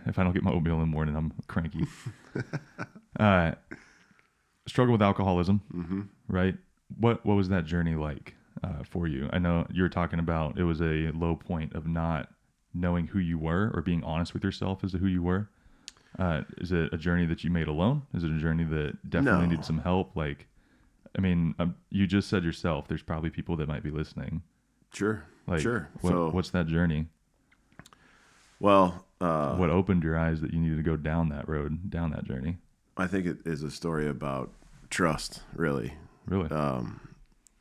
if 0.05 0.19
I 0.19 0.23
don't 0.23 0.33
get 0.33 0.43
my 0.43 0.51
oatmeal 0.51 0.73
in 0.75 0.79
the 0.81 0.85
morning, 0.85 1.15
I'm 1.15 1.31
cranky. 1.47 1.85
Uh, 3.19 3.51
struggle 4.67 4.91
with 4.93 5.01
alcoholism, 5.01 5.61
Mm-hmm. 5.73 6.01
right? 6.27 6.55
What 6.99 7.25
what 7.25 7.35
was 7.35 7.49
that 7.49 7.65
journey 7.65 7.95
like 7.95 8.35
uh, 8.63 8.83
for 8.89 9.07
you? 9.07 9.29
I 9.33 9.39
know 9.39 9.67
you 9.71 9.83
were 9.83 9.89
talking 9.89 10.19
about 10.19 10.57
it 10.57 10.63
was 10.63 10.81
a 10.81 11.11
low 11.13 11.35
point 11.35 11.73
of 11.73 11.87
not 11.87 12.29
knowing 12.79 13.07
who 13.07 13.19
you 13.19 13.37
were 13.37 13.71
or 13.73 13.81
being 13.81 14.03
honest 14.03 14.33
with 14.33 14.43
yourself 14.43 14.83
as 14.83 14.91
to 14.91 14.97
who 14.97 15.07
you 15.07 15.21
were. 15.23 15.49
Uh, 16.17 16.41
is 16.59 16.71
it 16.71 16.91
a 16.93 16.97
journey 16.97 17.25
that 17.25 17.43
you 17.43 17.49
made 17.49 17.67
alone? 17.67 18.03
Is 18.13 18.23
it 18.23 18.31
a 18.31 18.37
journey 18.39 18.63
that 18.63 19.09
definitely 19.09 19.41
No. 19.45 19.49
needed 19.49 19.65
some 19.65 19.79
help? 19.79 20.15
Like, 20.15 20.47
I 21.17 21.21
mean, 21.21 21.53
um, 21.59 21.75
you 21.89 22.07
just 22.07 22.27
said 22.29 22.43
yourself. 22.43 22.87
There's 22.87 23.03
probably 23.03 23.29
people 23.29 23.55
that 23.57 23.67
might 23.67 23.83
be 23.83 23.91
listening. 23.91 24.41
Sure. 24.93 25.23
Like, 25.47 25.59
sure. 25.61 25.89
What, 26.01 26.11
so, 26.11 26.29
what's 26.31 26.49
that 26.51 26.67
journey? 26.67 27.07
well, 28.59 29.05
uh, 29.21 29.55
what 29.55 29.69
opened 29.69 30.03
your 30.03 30.17
eyes 30.17 30.41
that 30.41 30.53
you 30.53 30.59
needed 30.59 30.77
to 30.77 30.83
go 30.83 30.95
down 30.95 31.29
that 31.29 31.47
road, 31.47 31.89
down 31.89 32.11
that 32.11 32.23
journey? 32.23 32.57
I 32.97 33.07
think 33.07 33.25
it 33.25 33.37
is 33.45 33.63
a 33.63 33.69
story 33.71 34.07
about 34.07 34.51
trust, 34.89 35.41
really. 35.55 35.93
Really? 36.27 36.49
Um, 36.49 36.99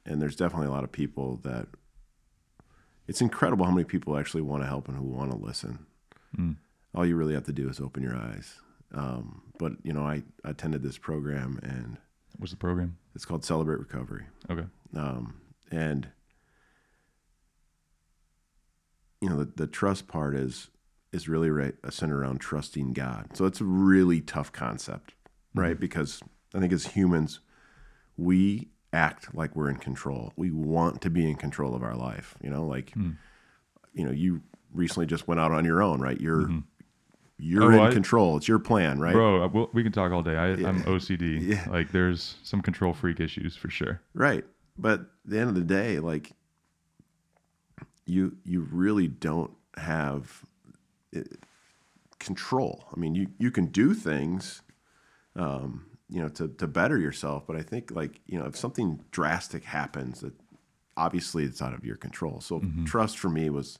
and 0.06 0.20
there's 0.20 0.37
definitely 0.37 0.68
a 0.68 0.70
lot 0.70 0.85
of 0.85 0.92
people 0.92 1.37
that 1.42 1.66
it's 3.08 3.20
incredible 3.20 3.64
how 3.64 3.70
many 3.70 3.84
people 3.84 4.18
actually 4.18 4.42
want 4.42 4.62
to 4.62 4.68
help 4.68 4.88
and 4.88 4.96
who 4.96 5.04
want 5.04 5.30
to 5.30 5.36
listen. 5.36 5.86
Mm. 6.36 6.56
All 6.94 7.06
you 7.06 7.16
really 7.16 7.34
have 7.34 7.44
to 7.44 7.52
do 7.52 7.68
is 7.68 7.80
open 7.80 8.02
your 8.02 8.16
eyes. 8.16 8.54
Um, 8.94 9.42
but 9.58 9.73
you 9.82 9.92
know, 9.92 10.06
I 10.06 10.23
attended 10.45 10.82
this 10.82 10.99
program 10.99 11.58
and 11.62 11.99
What's 12.38 12.52
the 12.52 12.58
program? 12.58 12.99
it's 13.14 13.25
called 13.25 13.45
Celebrate 13.45 13.78
Recovery. 13.78 14.26
Okay. 14.50 14.66
Um, 14.95 15.40
and 15.71 16.08
you 19.21 19.28
know, 19.28 19.38
the, 19.38 19.50
the 19.56 19.66
trust 19.66 20.06
part 20.06 20.34
is 20.34 20.69
is 21.12 21.28
really 21.28 21.50
right 21.50 21.75
centered 21.90 22.21
around 22.21 22.40
trusting 22.40 22.92
God. 22.92 23.30
So 23.34 23.47
it's 23.47 23.60
a 23.60 23.64
really 23.64 24.21
tough 24.21 24.52
concept, 24.52 25.14
right? 25.54 25.78
Because 25.78 26.21
I 26.54 26.60
think 26.60 26.73
as 26.73 26.88
humans, 26.88 27.40
we 28.16 28.69
act 28.97 29.35
like 29.35 29.54
we're 29.54 29.69
in 29.69 29.76
control. 29.76 30.32
We 30.37 30.50
want 30.50 31.02
to 31.02 31.11
be 31.11 31.28
in 31.28 31.37
control 31.37 31.75
of 31.75 31.82
our 31.82 31.95
life. 31.95 32.35
You 32.43 32.50
know, 32.50 32.65
like 32.67 32.91
Mm. 32.95 33.17
you 33.93 34.04
know, 34.04 34.11
you 34.13 34.43
recently 34.73 35.06
just 35.06 35.26
went 35.28 35.41
out 35.41 35.52
on 35.52 35.65
your 35.65 35.82
own, 35.82 36.00
right? 36.00 36.21
You're 36.21 36.47
Mhm. 36.49 36.65
you're 37.39 37.65
Oh, 37.65 37.69
in 37.71 37.80
I- 37.80 37.93
control. 37.93 38.37
It's 38.39 38.49
your 38.49 38.59
plan, 38.59 38.99
right? 38.99 39.13
Bro, 39.13 39.43
uh, 39.45 39.49
we'll, 39.49 39.71
we 39.75 39.82
can 39.82 39.93
talk 39.93 40.11
all 40.13 40.23
day. 40.23 40.37
I, 40.37 40.54
Yeah. 40.54 40.69
I'm 40.69 40.82
OCD. 40.87 41.39
Yeah. 41.52 41.67
Like, 41.71 41.93
there's 41.93 42.37
some 42.43 42.63
control 42.63 42.95
freak 42.95 43.21
issues 43.21 43.54
for 43.56 43.69
sure. 43.69 44.00
Right. 44.15 44.45
But 44.78 45.00
at 45.00 45.06
the 45.26 45.39
end 45.39 45.49
of 45.50 45.54
the 45.54 45.63
day, 45.80 46.00
like 46.00 46.32
you 48.06 48.37
you 48.45 48.61
really 48.71 49.09
don't 49.09 49.52
have 49.76 50.43
uh, 51.15 51.21
control. 52.19 52.87
I 52.95 52.99
mean, 52.99 53.15
you 53.15 53.28
you 53.39 53.50
can 53.50 53.67
do 53.67 53.95
things 53.95 54.63
um, 55.35 55.87
you 56.08 56.21
know, 56.21 56.28
to 56.28 56.49
to 56.49 56.66
better 56.66 56.99
yourself, 56.99 57.47
but 57.47 57.56
I 57.56 57.62
think 57.62 57.90
like, 57.90 58.21
you 58.26 58.38
know, 58.38 58.47
if 58.47 58.56
something 58.56 59.00
drastic 59.10 59.64
happens 59.64 60.21
that 60.21 60.32
obviously 60.97 61.45
it's 61.45 61.60
out 61.60 61.75
of 61.75 61.84
your 61.84 61.97
control. 61.97 62.40
So 62.40 62.60
mm-hmm. 62.60 62.84
trust 62.84 63.19
for 63.19 63.28
me 63.28 63.50
was 63.50 63.78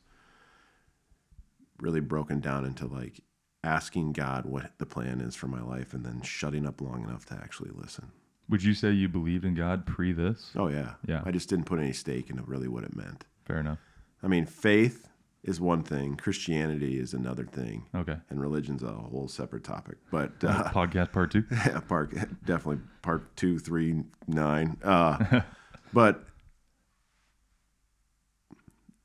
really 1.78 2.00
broken 2.00 2.40
down 2.40 2.64
into 2.64 2.86
like 2.86 3.20
asking 3.64 4.12
God 4.12 4.46
what 4.46 4.72
the 4.78 4.86
plan 4.86 5.20
is 5.20 5.34
for 5.34 5.46
my 5.46 5.62
life 5.62 5.92
and 5.92 6.04
then 6.04 6.22
shutting 6.22 6.66
up 6.66 6.80
long 6.80 7.04
enough 7.04 7.26
to 7.26 7.34
actually 7.34 7.70
listen. 7.74 8.10
Would 8.48 8.62
you 8.62 8.74
say 8.74 8.92
you 8.92 9.08
believed 9.08 9.44
in 9.44 9.54
God 9.54 9.86
pre 9.86 10.12
this? 10.12 10.52
Oh 10.56 10.68
yeah. 10.68 10.94
Yeah. 11.06 11.22
I 11.24 11.30
just 11.30 11.48
didn't 11.48 11.66
put 11.66 11.80
any 11.80 11.92
stake 11.92 12.30
into 12.30 12.42
really 12.42 12.68
what 12.68 12.84
it 12.84 12.94
meant. 12.94 13.24
Fair 13.44 13.58
enough. 13.58 13.78
I 14.22 14.28
mean, 14.28 14.46
faith 14.46 15.08
is 15.46 15.61
one 15.61 15.82
thing, 15.82 16.16
Christianity 16.16 16.98
is 16.98 17.14
another 17.14 17.44
thing, 17.44 17.87
Okay. 17.94 18.16
and 18.28 18.40
religion's 18.40 18.82
a 18.82 18.92
whole 18.92 19.28
separate 19.28 19.64
topic. 19.64 19.96
But 20.11 20.32
uh, 20.44 20.64
Podcast 20.72 21.12
part 21.12 21.30
two. 21.30 21.44
yeah, 21.50 21.80
part 21.80 22.11
definitely 22.44 22.80
part 23.02 23.35
two, 23.37 23.59
three, 23.59 24.02
nine. 24.26 24.76
Uh, 24.82 25.40
but 25.92 26.24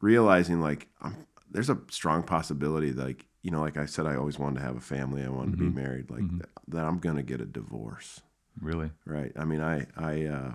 realizing 0.02 0.60
like 0.62 0.88
I'm, 1.02 1.26
there's 1.50 1.70
a 1.70 1.78
strong 1.90 2.24
possibility, 2.24 2.92
like 2.94 3.26
you 3.44 3.52
know, 3.52 3.62
like 3.62 3.78
I 3.78 3.86
said, 3.86 4.06
I 4.06 4.16
always 4.16 4.38
wanted 4.38 4.60
to 4.60 4.66
have 4.66 4.78
a 4.78 4.82
family. 4.82 5.24
I 5.24 5.30
wanted 5.30 5.52
to 5.52 5.58
be 5.58 5.70
married. 5.70 6.10
Like 6.12 6.22
Mhm. 6.22 6.40
that, 6.40 6.50
that 6.68 6.86
I'm 6.86 7.00
gonna 7.00 7.24
get 7.24 7.42
a 7.42 7.46
divorce. 7.46 8.22
Really? 8.60 8.92
Right. 9.06 9.32
I 9.36 9.46
mean, 9.46 9.62
I, 9.62 9.88
I, 9.96 10.26
uh, 10.26 10.54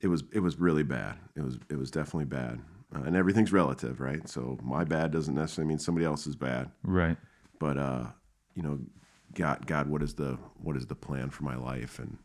it 0.00 0.08
was, 0.08 0.24
it 0.32 0.40
was 0.40 0.58
really 0.58 0.82
bad. 0.82 1.16
It 1.36 1.42
was, 1.42 1.56
it 1.70 1.76
was 1.76 1.90
definitely 1.90 2.24
bad. 2.26 2.60
Uh, 2.94 3.02
and 3.02 3.16
everything's 3.16 3.52
relative, 3.52 4.00
right? 4.00 4.28
So 4.28 4.58
my 4.62 4.84
bad 4.84 5.10
doesn't 5.10 5.34
necessarily 5.34 5.68
mean 5.68 5.78
somebody 5.78 6.06
else 6.06 6.26
is 6.26 6.36
bad. 6.36 6.70
Right. 6.82 7.16
But, 7.58 7.76
uh, 7.78 8.06
you 8.54 8.62
know, 8.62 8.78
God, 9.34 9.66
God, 9.66 9.88
what 9.88 10.02
is 10.02 10.14
the, 10.14 10.38
what 10.62 10.76
is 10.76 10.86
the 10.86 10.94
plan 10.94 11.30
for 11.30 11.42
my 11.44 11.56
life? 11.56 11.98
And 11.98 12.18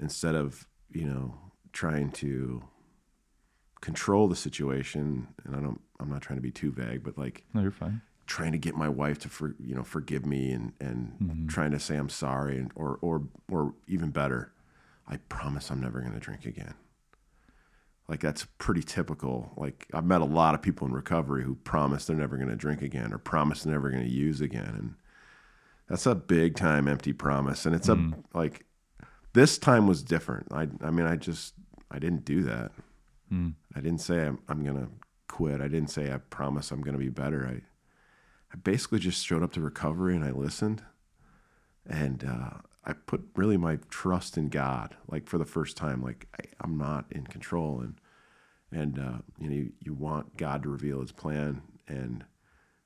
instead 0.00 0.34
of, 0.34 0.66
you 0.90 1.04
know, 1.04 1.34
trying 1.72 2.10
to 2.12 2.62
control 3.80 4.26
the 4.28 4.36
situation, 4.36 5.28
and 5.44 5.54
I 5.54 5.60
don't, 5.60 5.80
I'm 6.00 6.08
not 6.10 6.22
trying 6.22 6.38
to 6.38 6.42
be 6.42 6.50
too 6.50 6.72
vague, 6.72 7.02
but 7.04 7.18
like, 7.18 7.44
No, 7.52 7.60
you're 7.62 7.70
fine. 7.70 8.00
trying 8.26 8.52
to 8.52 8.58
get 8.58 8.74
my 8.76 8.88
wife 8.88 9.18
to 9.20 9.28
for, 9.28 9.54
you 9.58 9.74
know 9.74 9.82
forgive 9.82 10.24
me 10.26 10.50
and 10.52 10.72
and 10.80 11.16
Mhm. 11.20 11.48
trying 11.48 11.70
to 11.72 11.78
say 11.80 11.96
I'm 11.96 12.08
sorry 12.08 12.58
and 12.58 12.70
or 12.74 12.98
or 13.00 13.26
or 13.50 13.74
even 13.86 14.10
better, 14.10 14.52
I 15.06 15.16
promise 15.16 15.70
I'm 15.70 15.80
never 15.80 16.00
going 16.00 16.12
to 16.12 16.20
drink 16.20 16.44
again. 16.44 16.74
Like 18.08 18.20
that's 18.20 18.46
pretty 18.56 18.82
typical. 18.82 19.52
Like 19.56 19.86
I've 19.92 20.04
met 20.06 20.22
a 20.22 20.24
lot 20.26 20.54
of 20.54 20.62
people 20.62 20.86
in 20.86 20.92
recovery 20.94 21.44
who 21.44 21.54
promise 21.56 22.06
they're 22.06 22.16
never 22.16 22.36
going 22.36 22.48
to 22.48 22.56
drink 22.56 22.80
again 22.82 23.12
or 23.12 23.18
promise 23.18 23.62
they're 23.62 23.72
never 23.74 23.90
going 23.90 24.04
to 24.04 24.10
use 24.10 24.40
again 24.40 24.74
and 24.78 24.94
that's 25.88 26.06
a 26.06 26.14
big 26.14 26.54
time 26.56 26.86
empty 26.88 27.12
promise 27.12 27.64
and 27.66 27.74
it's 27.74 27.88
Mm. 27.88 28.14
a 28.34 28.36
like 28.38 28.64
this 29.34 29.58
time 29.58 29.86
was 29.86 30.02
different. 30.02 30.46
I 30.52 30.68
I 30.82 30.90
mean 30.90 31.06
I 31.06 31.16
just 31.16 31.54
I 31.90 31.98
didn't 31.98 32.24
do 32.24 32.42
that. 32.44 32.72
Mm. 33.32 33.54
I 33.74 33.80
didn't 33.80 34.00
say 34.00 34.26
I'm, 34.26 34.38
I'm 34.48 34.64
going 34.64 34.76
to 34.76 34.88
quit. 35.28 35.60
I 35.60 35.68
didn't 35.68 35.90
say 35.90 36.10
I 36.12 36.16
promise 36.16 36.70
I'm 36.70 36.80
going 36.82 36.94
to 36.94 36.98
be 36.98 37.10
better. 37.10 37.46
I, 37.46 37.62
I 38.52 38.56
basically 38.56 38.98
just 38.98 39.24
showed 39.24 39.42
up 39.42 39.52
to 39.52 39.60
recovery 39.60 40.16
and 40.16 40.24
I 40.24 40.30
listened. 40.30 40.82
And 41.86 42.24
uh, 42.24 42.58
I 42.88 42.94
put 42.94 43.22
really 43.36 43.58
my 43.58 43.78
trust 43.90 44.38
in 44.38 44.48
God, 44.48 44.96
like 45.06 45.28
for 45.28 45.36
the 45.36 45.44
first 45.44 45.76
time, 45.76 46.02
like 46.02 46.26
I, 46.40 46.44
I'm 46.62 46.78
not 46.78 47.04
in 47.10 47.26
control. 47.26 47.80
And, 47.80 48.00
and 48.72 48.98
uh, 48.98 49.18
you 49.38 49.48
know, 49.48 49.56
you, 49.56 49.72
you 49.84 49.92
want 49.92 50.38
God 50.38 50.62
to 50.62 50.70
reveal 50.70 51.02
his 51.02 51.12
plan. 51.12 51.60
And 51.86 52.24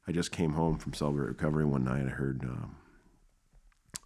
I 0.09 0.13
just 0.13 0.33
came 0.33 0.55
home 0.55 0.79
from 0.79 0.93
Celebrate 0.93 1.29
Recovery 1.29 1.65
one 1.65 1.85
night. 1.85 2.07
I 2.07 2.11
heard 2.11 2.43
um, 2.43 2.77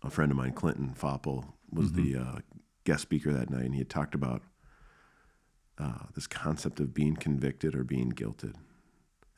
a 0.03 0.11
friend 0.11 0.31
of 0.31 0.37
mine, 0.37 0.53
Clinton 0.53 0.95
Foppel, 0.95 1.47
was 1.73 1.93
the 1.93 2.17
uh, 2.17 2.39
guest 2.85 3.03
speaker 3.03 3.33
that 3.33 3.49
night. 3.49 3.65
And 3.65 3.75
he 3.75 3.81
had 3.81 3.91
talked 3.91 4.15
about 4.15 4.43
uh, 5.79 6.05
this 6.15 6.27
concept 6.27 6.79
of 6.79 6.93
being 6.93 7.17
convicted 7.17 7.75
or 7.75 7.85
being 7.85 8.13
guilted. 8.13 8.55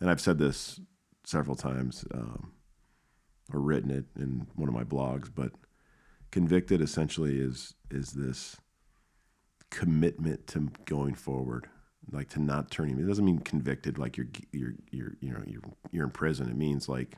and 0.01 0.11
I've 0.11 0.21
said 0.21 0.39
this 0.39 0.81
several 1.25 1.57
times 1.57 2.05
um, 2.13 2.53
or 3.53 3.61
written 3.61 3.91
it 3.91 4.07
in 4.21 4.47
one 4.57 4.69
of 4.69 4.75
my 4.75 4.85
blogs, 4.85 5.31
but 5.33 5.53
convicted 6.31 6.81
essentially 6.81 7.39
is 7.39 7.75
is 7.91 8.13
this 8.13 8.57
commitment 9.71 10.47
to 10.49 10.71
going 10.85 11.15
forward, 11.15 11.69
like 12.11 12.29
to 12.31 12.41
not 12.41 12.71
turning. 12.71 12.99
It 12.99 13.07
doesn't 13.07 13.25
mean 13.25 13.39
convicted 13.39 13.99
like 13.99 14.17
you're 14.17 14.29
you're 14.53 14.75
you're 14.91 15.13
you 15.21 15.33
know 15.33 15.43
you're 15.47 15.63
you're 15.91 16.05
in 16.05 16.11
prison. 16.11 16.49
It 16.49 16.57
means 16.57 16.89
like 16.89 17.17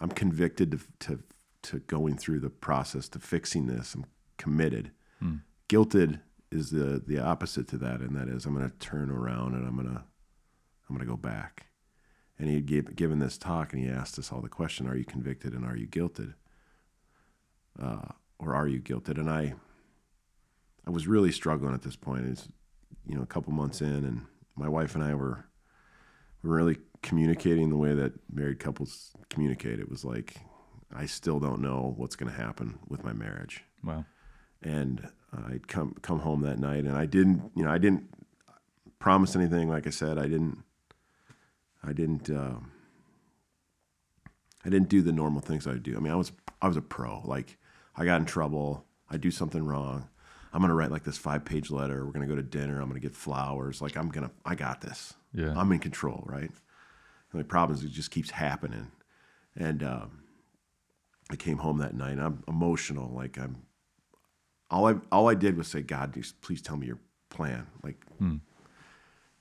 I'm 0.00 0.10
convicted 0.10 0.72
to 0.72 0.80
to 1.06 1.22
to 1.62 1.78
going 1.80 2.16
through 2.16 2.40
the 2.40 2.50
process 2.50 3.08
to 3.10 3.18
fixing 3.18 3.66
this. 3.66 3.94
I'm 3.94 4.06
committed. 4.36 4.90
Hmm. 5.20 5.36
Guilted 5.68 6.20
is 6.50 6.70
the 6.70 7.02
the 7.04 7.18
opposite 7.18 7.68
to 7.68 7.78
that, 7.78 8.00
and 8.00 8.16
that 8.16 8.28
is 8.28 8.44
I'm 8.44 8.54
going 8.54 8.68
to 8.68 8.76
turn 8.78 9.10
around 9.10 9.54
and 9.54 9.66
I'm 9.66 9.76
going 9.76 9.88
to 9.88 10.02
I'm 10.88 10.96
going 10.96 11.06
to 11.06 11.10
go 11.10 11.16
back. 11.16 11.66
And 12.38 12.48
he 12.48 12.56
had 12.56 12.96
given 12.96 13.20
this 13.20 13.38
talk, 13.38 13.72
and 13.72 13.80
he 13.80 13.88
asked 13.88 14.18
us 14.18 14.32
all 14.32 14.40
the 14.40 14.48
question: 14.48 14.88
Are 14.88 14.96
you 14.96 15.04
convicted 15.04 15.52
and 15.52 15.64
are 15.64 15.76
you 15.76 15.86
guilted, 15.86 16.34
uh, 17.80 18.08
or 18.38 18.54
are 18.54 18.66
you 18.68 18.80
guilted? 18.80 19.18
And 19.18 19.30
I 19.30 19.54
I 20.86 20.90
was 20.90 21.06
really 21.06 21.32
struggling 21.32 21.74
at 21.74 21.82
this 21.82 21.96
point. 21.96 22.26
It's 22.26 22.48
you 23.06 23.16
know 23.16 23.22
a 23.22 23.26
couple 23.26 23.52
months 23.52 23.80
in, 23.80 24.04
and 24.04 24.22
my 24.56 24.68
wife 24.68 24.94
and 24.94 25.04
I 25.04 25.14
were 25.14 25.44
were 26.42 26.54
really 26.56 26.78
communicating 27.02 27.68
the 27.70 27.76
way 27.76 27.94
that 27.94 28.12
married 28.32 28.58
couples 28.60 29.12
communicate. 29.28 29.78
It 29.80 29.88
was 29.90 30.04
like 30.04 30.36
I 30.94 31.06
still 31.06 31.40
don't 31.40 31.60
know 31.62 31.94
what's 31.96 32.16
going 32.16 32.30
to 32.30 32.36
happen 32.36 32.78
with 32.88 33.02
my 33.02 33.12
marriage 33.12 33.64
Wow. 33.82 34.04
and 34.62 35.08
I'd 35.48 35.66
come 35.66 35.94
come 36.02 36.18
home 36.20 36.42
that 36.42 36.58
night, 36.58 36.84
and 36.84 36.94
I 36.96 37.06
didn't, 37.06 37.50
you 37.56 37.64
know, 37.64 37.70
I 37.70 37.78
didn't 37.78 38.04
promise 38.98 39.34
anything. 39.34 39.68
Like 39.70 39.86
I 39.86 39.90
said, 39.90 40.18
I 40.18 40.28
didn't, 40.28 40.58
I 41.82 41.92
didn't, 41.94 42.28
uh, 42.28 42.56
I 44.64 44.68
didn't 44.68 44.88
do 44.90 45.02
the 45.02 45.12
normal 45.12 45.40
things 45.40 45.66
I 45.66 45.74
do. 45.78 45.96
I 45.96 46.00
mean, 46.00 46.12
I 46.12 46.16
was 46.16 46.32
I 46.60 46.68
was 46.68 46.76
a 46.76 46.82
pro. 46.82 47.20
Like 47.24 47.56
I 47.96 48.04
got 48.04 48.20
in 48.20 48.26
trouble, 48.26 48.84
I 49.10 49.16
do 49.16 49.30
something 49.30 49.64
wrong. 49.64 50.08
I'm 50.52 50.60
gonna 50.60 50.74
write 50.74 50.90
like 50.90 51.04
this 51.04 51.18
five 51.18 51.44
page 51.44 51.70
letter. 51.70 52.04
We're 52.04 52.12
gonna 52.12 52.26
go 52.26 52.36
to 52.36 52.42
dinner. 52.42 52.80
I'm 52.80 52.88
gonna 52.88 53.00
get 53.00 53.14
flowers. 53.14 53.80
Like 53.80 53.96
I'm 53.96 54.08
gonna, 54.08 54.30
I 54.44 54.54
got 54.54 54.80
this. 54.80 55.14
Yeah. 55.34 55.54
I'm 55.56 55.72
in 55.72 55.78
control, 55.78 56.22
right? 56.26 56.50
The 57.30 57.38
only 57.38 57.44
problem 57.44 57.78
is 57.78 57.84
it 57.84 57.90
just 57.90 58.10
keeps 58.10 58.30
happening. 58.30 58.90
And 59.56 59.82
um, 59.82 60.22
I 61.30 61.36
came 61.36 61.58
home 61.58 61.78
that 61.78 61.94
night. 61.94 62.18
I'm 62.18 62.42
emotional. 62.48 63.10
Like 63.14 63.38
I'm 63.38 63.62
all 64.70 64.86
I 64.88 64.94
all 65.10 65.28
I 65.28 65.34
did 65.34 65.56
was 65.56 65.68
say, 65.68 65.80
God, 65.82 66.14
please 66.42 66.60
tell 66.62 66.76
me 66.76 66.86
your 66.86 66.98
plan. 67.30 67.66
Like, 67.82 68.04
Hmm. 68.18 68.36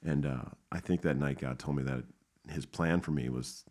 and 0.03 0.25
uh, 0.25 0.45
I 0.71 0.79
think 0.79 1.01
that 1.01 1.17
night 1.17 1.39
God 1.39 1.59
told 1.59 1.75
me 1.77 1.83
that 1.83 2.03
His 2.49 2.65
plan 2.65 3.01
for 3.01 3.11
me 3.11 3.27
was 3.29 3.65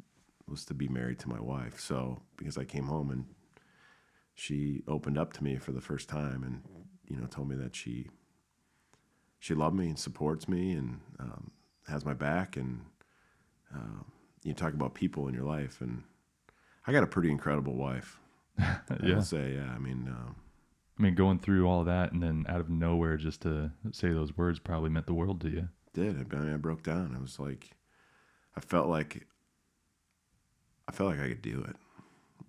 was 0.46 0.64
to 0.66 0.74
be 0.74 0.88
married 0.88 1.18
to 1.20 1.28
my 1.28 1.40
wife. 1.40 1.80
So 1.80 2.20
because 2.36 2.58
I 2.58 2.64
came 2.64 2.84
home 2.84 3.10
and 3.10 3.24
she 4.40 4.82
opened 4.88 5.18
up 5.18 5.34
to 5.34 5.44
me 5.44 5.58
for 5.58 5.70
the 5.70 5.82
first 5.82 6.08
time, 6.08 6.42
and 6.42 6.62
you 7.06 7.14
know 7.14 7.26
told 7.26 7.46
me 7.46 7.56
that 7.56 7.76
she 7.76 8.08
she 9.38 9.54
loved 9.54 9.76
me 9.76 9.88
and 9.88 9.98
supports 9.98 10.48
me 10.48 10.72
and 10.72 11.00
um, 11.18 11.50
has 11.86 12.06
my 12.06 12.14
back, 12.14 12.56
and 12.56 12.80
um, 13.74 14.06
you 14.42 14.54
talk 14.54 14.72
about 14.72 14.94
people 14.94 15.28
in 15.28 15.34
your 15.34 15.44
life, 15.44 15.82
and 15.82 16.04
I 16.86 16.92
got 16.92 17.02
a 17.02 17.06
pretty 17.06 17.30
incredible 17.30 17.74
wife. 17.74 18.18
yeah. 18.58 18.78
I 18.88 19.06
will 19.14 19.22
say, 19.22 19.56
yeah. 19.56 19.72
I 19.74 19.78
mean. 19.78 20.08
Um, 20.08 20.36
I 20.98 21.02
mean, 21.02 21.14
going 21.14 21.38
through 21.38 21.66
all 21.66 21.84
that 21.84 22.12
and 22.12 22.22
then 22.22 22.44
out 22.46 22.60
of 22.60 22.68
nowhere 22.68 23.16
just 23.16 23.40
to 23.42 23.70
say 23.90 24.12
those 24.12 24.36
words 24.36 24.58
probably 24.58 24.90
meant 24.90 25.06
the 25.06 25.14
world 25.14 25.40
to 25.40 25.48
you. 25.48 25.68
did. 25.94 26.14
I 26.14 26.36
mean, 26.36 26.52
I 26.52 26.58
broke 26.58 26.82
down. 26.82 27.14
I 27.16 27.22
was 27.22 27.38
like, 27.38 27.70
I 28.54 28.60
felt 28.60 28.86
like, 28.86 29.26
I 30.86 30.92
felt 30.92 31.08
like 31.08 31.20
I 31.20 31.28
could 31.28 31.40
do 31.40 31.64
it. 31.66 31.76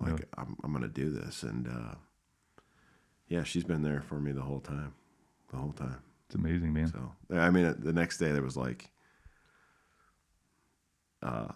Like 0.02 0.12
Really? 0.12 0.24
I'm, 0.38 0.58
I'm 0.64 0.74
gonna 0.74 0.88
do 0.88 1.10
this, 1.10 1.44
and 1.44 1.68
uh, 1.68 1.96
yeah, 3.28 3.44
she's 3.44 3.64
been 3.64 3.82
there 3.82 4.02
for 4.02 4.16
me 4.16 4.32
the 4.32 4.42
whole 4.42 4.60
time, 4.60 4.94
the 5.52 5.58
whole 5.58 5.74
time. 5.74 6.00
It's 6.28 6.36
amazing, 6.36 6.74
man. 6.74 6.88
So 6.88 7.12
I 7.36 7.50
mean, 7.50 7.76
the 7.80 7.94
next 7.94 8.18
day 8.18 8.32
there 8.32 8.42
was 8.42 8.58
like, 8.58 8.90
uh, 11.22 11.48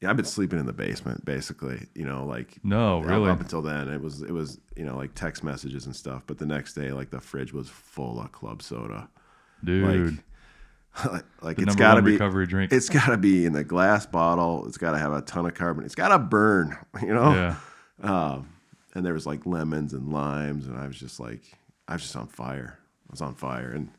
yeah, 0.00 0.10
I've 0.10 0.16
been 0.16 0.24
sleeping 0.24 0.58
in 0.58 0.66
the 0.66 0.72
basement 0.72 1.24
basically. 1.24 1.86
You 1.94 2.04
know, 2.04 2.24
like 2.24 2.58
No, 2.64 3.00
really. 3.00 3.30
Up 3.30 3.40
until 3.40 3.62
then, 3.62 3.88
it 3.88 4.00
was 4.00 4.22
it 4.22 4.32
was 4.32 4.60
you 4.76 4.84
know 4.84 4.96
like 4.96 5.14
text 5.14 5.44
messages 5.44 5.86
and 5.86 5.94
stuff. 5.94 6.22
But 6.26 6.38
the 6.38 6.46
next 6.46 6.74
day, 6.74 6.92
like 6.92 7.10
the 7.10 7.20
fridge 7.20 7.52
was 7.52 7.68
full 7.68 8.20
of 8.20 8.32
club 8.32 8.62
soda. 8.62 9.08
Dude. 9.64 10.18
Like, 11.04 11.24
like 11.42 11.56
the 11.56 11.62
it's 11.62 11.76
got 11.76 11.94
to 11.94 12.02
be 12.02 12.12
recovery 12.12 12.46
drink. 12.46 12.72
it's 12.72 12.88
got 12.88 13.06
to 13.06 13.16
be 13.16 13.46
in 13.46 13.52
the 13.52 13.64
glass 13.64 14.04
bottle. 14.06 14.66
It's 14.66 14.76
got 14.76 14.92
to 14.92 14.98
have 14.98 15.12
a 15.12 15.22
ton 15.22 15.46
of 15.46 15.54
carbon. 15.54 15.84
It's 15.84 15.94
got 15.94 16.08
to 16.08 16.18
burn, 16.18 16.76
you 17.02 17.14
know. 17.14 17.32
yeah. 17.32 17.56
Um, 18.02 18.48
and 18.94 19.06
there 19.06 19.14
was 19.14 19.26
like 19.26 19.46
lemons 19.46 19.92
and 19.92 20.12
limes, 20.12 20.66
and 20.66 20.76
I 20.76 20.86
was 20.86 20.98
just 20.98 21.18
like, 21.18 21.42
I 21.88 21.94
was 21.94 22.02
just 22.02 22.16
on 22.16 22.26
fire. 22.26 22.78
I 23.08 23.12
was 23.12 23.22
on 23.22 23.34
fire, 23.34 23.72
and 23.72 23.90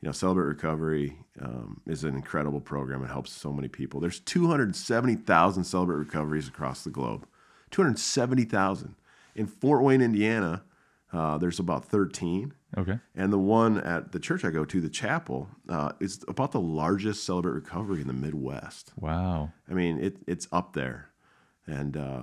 you 0.00 0.08
know, 0.08 0.12
Celebrate 0.12 0.46
Recovery 0.46 1.16
um, 1.40 1.80
is 1.86 2.02
an 2.02 2.14
incredible 2.14 2.60
program. 2.60 3.04
It 3.04 3.08
helps 3.08 3.32
so 3.32 3.52
many 3.52 3.68
people. 3.68 4.00
There's 4.00 4.18
270,000 4.20 5.64
Celebrate 5.64 5.96
Recoveries 5.96 6.48
across 6.48 6.82
the 6.82 6.90
globe. 6.90 7.26
270,000 7.70 8.96
in 9.36 9.46
Fort 9.46 9.82
Wayne, 9.82 10.02
Indiana. 10.02 10.64
Uh, 11.12 11.38
there's 11.38 11.60
about 11.60 11.84
13. 11.84 12.52
Okay. 12.76 12.98
And 13.14 13.32
the 13.32 13.38
one 13.38 13.78
at 13.78 14.10
the 14.12 14.18
church 14.18 14.44
I 14.44 14.50
go 14.50 14.64
to, 14.64 14.80
the 14.80 14.88
chapel, 14.88 15.48
uh, 15.68 15.92
is 16.00 16.24
about 16.26 16.50
the 16.50 16.60
largest 16.60 17.24
Celebrate 17.24 17.52
Recovery 17.52 18.00
in 18.00 18.08
the 18.08 18.12
Midwest. 18.12 18.92
Wow. 18.98 19.52
I 19.70 19.74
mean, 19.74 19.98
it, 19.98 20.16
it's 20.26 20.48
up 20.50 20.72
there, 20.72 21.10
and 21.66 21.96
uh, 21.96 22.22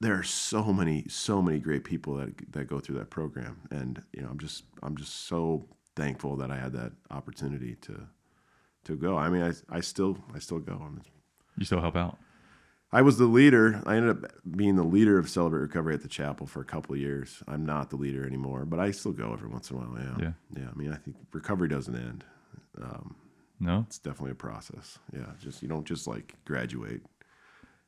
there 0.00 0.14
are 0.14 0.22
so 0.22 0.72
many, 0.72 1.04
so 1.08 1.42
many 1.42 1.58
great 1.58 1.84
people 1.84 2.14
that 2.16 2.52
that 2.52 2.68
go 2.68 2.78
through 2.80 2.98
that 2.98 3.10
program, 3.10 3.60
and 3.70 4.02
you 4.12 4.22
know, 4.22 4.28
I'm 4.30 4.38
just, 4.38 4.64
I'm 4.82 4.96
just 4.96 5.26
so 5.26 5.66
thankful 5.96 6.36
that 6.36 6.50
I 6.50 6.56
had 6.58 6.72
that 6.74 6.92
opportunity 7.10 7.74
to, 7.82 8.00
to 8.84 8.96
go. 8.96 9.16
I 9.18 9.28
mean, 9.28 9.42
I, 9.42 9.76
I 9.76 9.80
still, 9.80 10.16
I 10.34 10.38
still 10.38 10.60
go. 10.60 10.74
I, 10.80 10.88
mean, 10.88 11.02
You 11.56 11.64
still 11.64 11.80
help 11.80 11.96
out. 11.96 12.16
I 12.92 13.02
was 13.02 13.18
the 13.18 13.26
leader. 13.26 13.82
I 13.84 13.96
ended 13.96 14.24
up 14.24 14.30
being 14.56 14.76
the 14.76 14.82
leader 14.84 15.18
of 15.18 15.28
Celebrate 15.28 15.60
Recovery 15.60 15.92
at 15.94 16.02
the 16.02 16.08
chapel 16.08 16.46
for 16.46 16.60
a 16.60 16.64
couple 16.64 16.94
of 16.94 17.00
years. 17.00 17.42
I'm 17.48 17.66
not 17.66 17.90
the 17.90 17.96
leader 17.96 18.24
anymore, 18.24 18.64
but 18.64 18.78
I 18.78 18.92
still 18.92 19.12
go 19.12 19.32
every 19.34 19.48
once 19.48 19.70
in 19.70 19.76
a 19.76 19.80
while. 19.80 19.94
Yeah, 19.98 20.14
Yeah. 20.20 20.32
yeah. 20.56 20.68
I 20.72 20.78
mean, 20.78 20.92
I 20.92 20.96
think 20.96 21.16
recovery 21.32 21.68
doesn't 21.68 21.94
end. 21.94 22.24
Um, 22.80 23.16
No? 23.60 23.84
it's 23.88 23.98
definitely 23.98 24.30
a 24.30 24.36
process. 24.36 24.98
Yeah, 25.12 25.26
just 25.38 25.60
you 25.62 25.68
don't 25.68 25.84
just 25.84 26.06
like 26.06 26.34
graduate. 26.46 27.02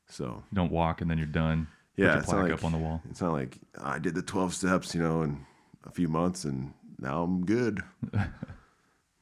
So 0.09 0.42
You 0.51 0.57
don't 0.57 0.73
walk 0.73 1.01
and 1.01 1.09
then 1.11 1.16
you're 1.16 1.27
done. 1.29 1.68
Put 2.01 2.07
yeah, 2.07 2.19
it's 2.19 2.27
plaque 2.27 2.49
not 2.49 2.53
up 2.53 2.65
on 2.65 2.73
the 2.73 2.79
wall. 2.79 3.03
It's 3.11 3.21
not 3.21 3.33
like 3.33 3.59
I 3.83 3.99
did 3.99 4.15
the 4.15 4.23
twelve 4.23 4.55
steps, 4.55 4.95
you 4.95 5.03
know, 5.03 5.23
in 5.23 5.45
a 5.85 5.91
few 5.91 6.09
months, 6.09 6.45
and 6.45 6.73
now 6.99 7.23
I'm 7.23 7.45
good. 7.45 7.83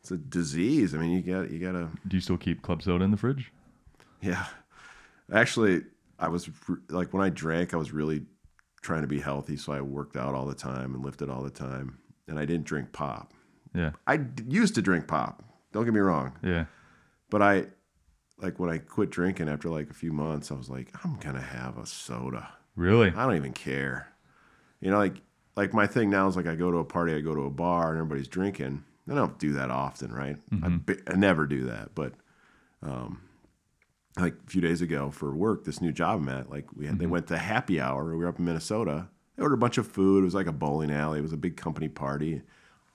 it's 0.00 0.10
a 0.10 0.16
disease. 0.16 0.94
I 0.94 0.98
mean, 0.98 1.10
you 1.10 1.22
got 1.22 1.50
you 1.50 1.58
gotta. 1.58 1.88
Do 2.06 2.16
you 2.16 2.20
still 2.20 2.36
keep 2.36 2.62
club 2.62 2.82
soda 2.82 3.04
in 3.04 3.10
the 3.10 3.16
fridge? 3.16 3.52
Yeah, 4.20 4.46
actually, 5.32 5.82
I 6.18 6.28
was 6.28 6.48
like 6.88 7.12
when 7.12 7.22
I 7.22 7.30
drank, 7.30 7.74
I 7.74 7.76
was 7.76 7.92
really 7.92 8.22
trying 8.82 9.02
to 9.02 9.08
be 9.08 9.20
healthy, 9.20 9.56
so 9.56 9.72
I 9.72 9.80
worked 9.80 10.16
out 10.16 10.34
all 10.34 10.46
the 10.46 10.54
time 10.54 10.94
and 10.94 11.04
lifted 11.04 11.28
all 11.28 11.42
the 11.42 11.50
time, 11.50 11.98
and 12.26 12.38
I 12.38 12.44
didn't 12.44 12.64
drink 12.64 12.92
pop. 12.92 13.32
Yeah. 13.74 13.90
I 14.06 14.16
d- 14.18 14.44
used 14.48 14.74
to 14.76 14.82
drink 14.82 15.06
pop. 15.06 15.42
Don't 15.72 15.84
get 15.84 15.94
me 15.94 16.00
wrong. 16.00 16.32
Yeah. 16.42 16.66
But 17.30 17.42
I, 17.42 17.66
like 18.38 18.58
when 18.58 18.70
I 18.70 18.78
quit 18.78 19.10
drinking 19.10 19.48
after 19.48 19.68
like 19.68 19.90
a 19.90 19.94
few 19.94 20.12
months, 20.12 20.50
I 20.50 20.54
was 20.54 20.68
like, 20.68 20.88
I'm 21.04 21.16
gonna 21.16 21.40
have 21.40 21.78
a 21.78 21.86
soda. 21.86 22.48
Really? 22.78 23.08
I 23.08 23.24
don't 23.26 23.36
even 23.36 23.52
care. 23.52 24.08
You 24.80 24.92
know, 24.92 24.98
like 24.98 25.20
like 25.56 25.74
my 25.74 25.86
thing 25.88 26.10
now 26.10 26.28
is 26.28 26.36
like 26.36 26.46
I 26.46 26.54
go 26.54 26.70
to 26.70 26.78
a 26.78 26.84
party, 26.84 27.12
I 27.12 27.20
go 27.20 27.34
to 27.34 27.42
a 27.42 27.50
bar, 27.50 27.90
and 27.90 27.98
everybody's 27.98 28.28
drinking. 28.28 28.84
I 29.10 29.14
don't 29.14 29.38
do 29.38 29.52
that 29.54 29.70
often, 29.70 30.12
right? 30.12 30.36
I, 30.62 30.68
bi- 30.68 30.98
I 31.12 31.16
never 31.16 31.46
do 31.46 31.64
that. 31.64 31.94
But 31.94 32.12
um, 32.82 33.22
like 34.16 34.34
a 34.46 34.50
few 34.50 34.60
days 34.60 34.80
ago 34.80 35.10
for 35.10 35.34
work, 35.34 35.64
this 35.64 35.80
new 35.80 35.92
job 35.92 36.20
I'm 36.20 36.28
at, 36.28 36.50
like 36.50 36.66
we 36.76 36.86
had, 36.86 36.98
they 36.98 37.06
went 37.06 37.26
to 37.28 37.38
happy 37.38 37.80
hour. 37.80 38.04
We 38.10 38.16
were 38.18 38.28
up 38.28 38.38
in 38.38 38.44
Minnesota. 38.44 39.08
They 39.36 39.42
ordered 39.42 39.54
a 39.54 39.58
bunch 39.58 39.78
of 39.78 39.86
food. 39.88 40.22
It 40.22 40.24
was 40.26 40.34
like 40.34 40.46
a 40.46 40.52
bowling 40.52 40.92
alley. 40.92 41.18
It 41.18 41.22
was 41.22 41.32
a 41.32 41.36
big 41.38 41.56
company 41.56 41.88
party. 41.88 42.42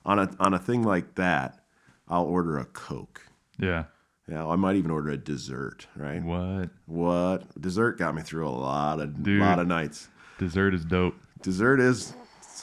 On 0.06 0.20
a 0.20 0.30
on 0.40 0.54
a 0.54 0.60
thing 0.60 0.84
like 0.84 1.16
that, 1.16 1.60
I'll 2.08 2.26
order 2.26 2.58
a 2.58 2.66
Coke. 2.66 3.22
Yeah. 3.60 3.86
Yeah, 4.30 4.48
I 4.48 4.56
might 4.56 4.78
even 4.78 4.90
order 4.92 5.10
a 5.10 5.18
dessert, 5.18 5.88
right? 5.96 6.24
What? 6.24 6.70
What 6.86 7.62
dessert 7.62 7.98
got 7.98 8.16
me 8.16 8.22
through 8.22 8.48
a 8.48 8.50
lot 8.50 9.02
of 9.02 9.22
Dude. 9.22 9.42
lot 9.42 9.60
of 9.60 9.68
nights. 9.68 10.08
Dessert 10.40 10.74
is 10.74 10.86
dope. 10.86 11.16
Dessert 11.42 11.80
is 11.80 12.14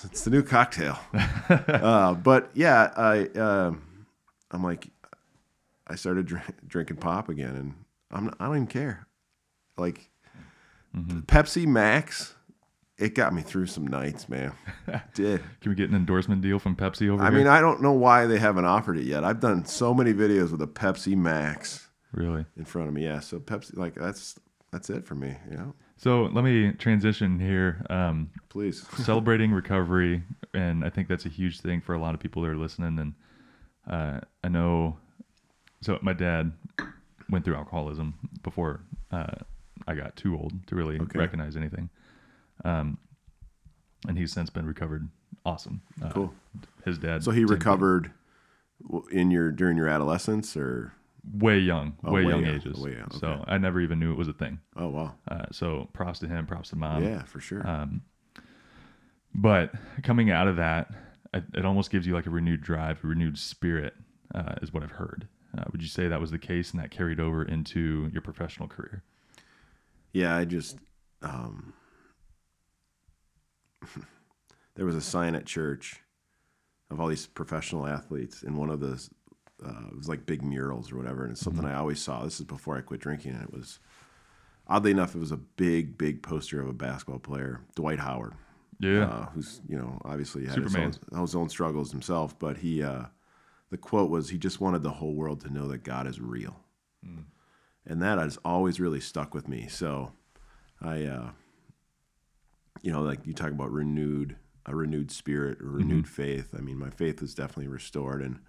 it's 0.05 0.25
the 0.25 0.31
new 0.31 0.43
cocktail. 0.43 0.99
uh, 1.49 2.15
but 2.15 2.51
yeah, 2.55 2.91
I 2.97 3.27
um 3.39 4.07
I'm 4.51 4.63
like 4.63 4.89
I 5.87 5.97
started 5.97 6.27
drink, 6.27 6.45
drinking 6.67 6.97
pop 6.97 7.29
again, 7.29 7.55
and 7.57 7.75
I'm 8.11 8.35
I 8.41 8.47
don't 8.47 8.57
even 8.57 8.67
care. 8.67 9.07
Like 9.77 10.09
Pepsi 10.97 11.67
Max, 11.67 12.35
it 13.01 13.15
got 13.15 13.33
me 13.35 13.43
through 13.43 13.67
some 13.67 13.87
nights, 13.87 14.29
man. 14.29 14.53
It 14.87 15.01
did. 15.15 15.43
Can 15.61 15.71
we 15.71 15.75
get 15.75 15.89
an 15.91 15.97
endorsement 15.97 16.43
deal 16.43 16.59
from 16.59 16.77
Pepsi 16.77 17.09
over 17.09 17.23
I 17.23 17.27
here? 17.31 17.35
I 17.35 17.39
mean, 17.39 17.47
I 17.49 17.61
don't 17.61 17.81
know 17.83 17.93
why 17.93 18.27
they 18.27 18.39
haven't 18.39 18.65
offered 18.67 18.99
it 18.99 19.05
yet. 19.05 19.25
I've 19.25 19.41
done 19.41 19.65
so 19.65 19.93
many 19.95 20.13
videos 20.13 20.53
with 20.53 20.63
a 20.63 20.67
Pepsi 20.67 21.17
Max. 21.17 21.89
Really. 22.13 22.45
in 22.57 22.65
front 22.65 22.89
of 22.89 22.95
me. 22.95 23.05
Yeah, 23.05 23.21
so 23.21 23.39
Pepsi, 23.39 23.77
like 23.77 23.95
that's 23.95 24.39
that's 24.73 24.91
it 24.91 25.07
for 25.07 25.15
me. 25.15 25.35
You 25.51 25.57
know, 25.57 25.75
So 25.97 26.25
let 26.33 26.45
me 26.45 26.73
transition 26.73 27.39
here. 27.39 27.85
Um, 27.89 28.31
please. 28.49 28.85
celebrating 29.05 29.53
recovery, 29.53 30.23
and 30.53 30.85
I 30.85 30.91
think 30.91 31.09
that's 31.09 31.25
a 31.27 31.29
huge 31.29 31.61
thing 31.61 31.81
for 31.81 31.95
a 31.95 31.99
lot 32.01 32.15
of 32.15 32.21
people 32.21 32.43
that 32.43 32.49
are 32.49 32.57
listening. 32.57 32.99
And 32.99 33.15
uh, 33.89 34.21
I 34.45 34.49
know, 34.49 34.97
so 35.81 35.99
my 36.03 36.13
dad 36.13 36.53
went 37.31 37.45
through 37.45 37.55
alcoholism 37.55 38.15
before 38.43 38.81
uh, 39.13 39.35
I 39.87 39.95
got 39.95 40.17
too 40.17 40.37
old 40.37 40.53
to 40.67 40.75
really 40.75 40.99
Okay. 40.99 41.19
recognize 41.19 41.57
anything. 41.57 41.89
Um, 42.65 42.99
and 44.09 44.17
he's 44.19 44.33
since 44.33 44.51
been 44.51 44.67
recovered. 44.67 45.09
Awesome. 45.45 45.83
Uh, 46.03 46.11
Cool. 46.11 46.35
His 46.85 46.99
dad. 46.99 47.23
So 47.25 47.31
he 47.31 47.45
recovered 47.45 48.13
in 49.11 49.31
your 49.31 49.53
during 49.53 49.77
your 49.77 49.89
adolescence, 49.89 50.57
or 50.57 50.93
way 51.35 51.59
young, 51.59 51.97
Oh, 52.05 52.13
way, 52.13 52.25
way 52.25 52.33
young 52.33 52.45
young, 52.47 52.55
ages. 52.57 52.79
way 52.81 52.97
young, 52.97 53.11
So. 53.11 53.45
I 53.47 53.59
never 53.59 53.81
even 53.81 53.99
knew 54.01 54.11
it 54.13 54.17
was 54.19 54.29
a 54.29 54.33
thing. 54.33 54.59
oh 54.77 54.89
wow, 54.89 55.15
Uh, 55.29 55.45
so 55.53 55.89
props 55.93 56.19
to 56.21 56.29
him, 56.29 56.47
props 56.47 56.71
to 56.71 56.77
mom. 56.77 57.05
yeah, 57.05 57.23
for 57.25 57.41
sure. 57.41 57.67
Um, 57.69 58.03
but 59.35 59.73
coming 60.03 60.31
out 60.31 60.49
of 60.49 60.57
that, 60.57 60.91
it, 61.35 61.45
it 61.55 61.65
almost 61.65 61.91
gives 61.91 62.07
you 62.07 62.15
like 62.15 62.27
a 62.27 62.31
renewed 62.31 62.63
drive, 62.63 63.05
a 63.05 63.07
renewed 63.07 63.39
spirit, 63.39 63.95
uh, 64.35 64.55
is 64.63 64.73
what 64.73 64.83
I've 64.83 64.93
heard. 64.93 65.29
Uh, 65.57 65.65
would 65.73 65.83
you 65.83 65.89
say 65.89 66.09
that 66.09 66.21
was 66.21 66.31
the 66.31 66.39
case 66.39 66.73
and 66.73 66.83
that 66.83 66.91
carried 66.91 67.21
over 67.21 67.43
into 67.45 68.09
your 68.13 68.23
professional 68.23 68.69
career? 68.69 69.03
Yeah, 70.13 70.35
I 70.37 70.45
just 70.47 70.79
um, 71.23 71.75
there 74.75 74.87
was 74.87 74.95
a 74.97 75.01
sign 75.01 75.35
at 75.35 75.47
church 75.47 76.01
of 76.91 77.01
all 77.01 77.07
these 77.09 77.27
professional 77.27 77.87
athletes, 77.87 78.43
and 78.43 78.57
one 78.57 78.71
of 78.71 78.81
the 78.81 79.09
uh, 79.65 79.89
it 79.91 79.97
was 79.97 80.09
like 80.09 80.25
big 80.27 80.43
murals 80.43 80.91
or 80.91 80.97
whatever, 80.97 81.23
and 81.25 81.33
it's 81.33 81.41
something 81.41 81.65
I 81.65 81.77
always 81.77 82.01
saw. 82.01 82.25
This 82.25 82.41
is 82.41 82.47
before 82.47 82.77
I 82.79 82.81
quit 82.81 83.01
drinking, 83.01 83.33
and 83.33 83.43
it 83.43 83.53
was 83.53 83.79
oddly 84.67 84.91
enough, 84.91 85.15
it 85.15 85.19
was 85.19 85.33
a 85.33 85.37
big, 85.37 85.99
big 85.99 86.23
poster 86.23 86.61
of 86.61 86.69
a 86.69 86.73
basketball 86.73 87.19
player, 87.19 87.61
Dwight 87.75 87.99
Howard, 87.99 88.33
Yeah. 88.79 89.05
uh, 89.05 89.27
who's 89.31 89.61
you 89.69 89.77
know 89.77 90.01
obviously 90.05 90.47
had 90.47 90.55
his 90.65 90.75
own, 91.13 91.21
his 91.21 91.35
own 91.35 91.49
struggles 91.49 91.91
himself, 91.93 92.39
but 92.39 92.57
he 92.59 92.83
uh, 92.83 93.05
the 93.71 93.77
quote 93.77 94.11
was 94.11 94.31
he 94.31 94.39
just 94.39 94.61
wanted 94.61 94.83
the 94.83 94.91
whole 94.93 95.15
world 95.15 95.41
to 95.43 95.53
know 95.53 95.69
that 95.69 95.85
God 95.85 96.07
is 96.07 96.21
real, 96.21 96.57
and 97.87 98.01
that 98.03 98.19
has 98.19 98.39
always 98.45 98.81
really 98.81 99.01
stuck 99.01 99.35
with 99.35 99.47
me. 99.47 99.67
So 99.69 100.13
I, 100.81 101.05
uh, 101.05 101.31
you 102.83 102.93
know, 102.93 103.03
like 103.03 103.27
you 103.27 103.33
talk 103.33 103.51
about 103.51 103.71
renewed 103.71 104.37
a 104.67 104.75
renewed 104.75 105.11
spirit, 105.11 105.59
a 105.61 105.65
renewed 105.65 106.07
faith. 106.09 106.55
I 106.57 106.61
mean, 106.61 106.79
my 106.79 106.91
faith 106.91 107.21
was 107.21 107.35
definitely 107.35 107.69
restored, 107.69 108.23
and 108.23 108.41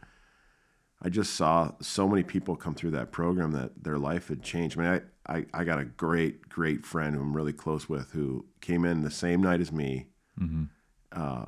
I 1.01 1.09
just 1.09 1.33
saw 1.33 1.71
so 1.81 2.07
many 2.07 2.21
people 2.21 2.55
come 2.55 2.75
through 2.75 2.91
that 2.91 3.11
program 3.11 3.51
that 3.53 3.83
their 3.83 3.97
life 3.97 4.27
had 4.27 4.43
changed. 4.43 4.77
I 4.77 4.81
mean, 4.81 5.01
I, 5.25 5.37
I, 5.37 5.45
I 5.53 5.63
got 5.63 5.79
a 5.79 5.85
great, 5.85 6.47
great 6.47 6.85
friend 6.85 7.15
who 7.15 7.21
I'm 7.21 7.35
really 7.35 7.53
close 7.53 7.89
with 7.89 8.11
who 8.11 8.45
came 8.59 8.85
in 8.85 9.01
the 9.01 9.09
same 9.09 9.41
night 9.41 9.61
as 9.61 9.71
me. 9.71 10.07
Mm-hmm. 10.39 10.65
Uh, 11.11 11.45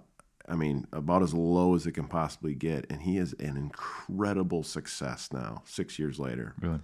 I 0.47 0.55
mean, 0.55 0.87
about 0.91 1.21
as 1.21 1.33
low 1.33 1.75
as 1.75 1.85
it 1.85 1.91
can 1.91 2.07
possibly 2.07 2.55
get. 2.55 2.85
And 2.89 3.03
he 3.03 3.17
is 3.17 3.33
an 3.33 3.55
incredible 3.55 4.63
success 4.63 5.29
now, 5.31 5.61
six 5.65 5.99
years 5.99 6.19
later. 6.19 6.55
Really? 6.59 6.79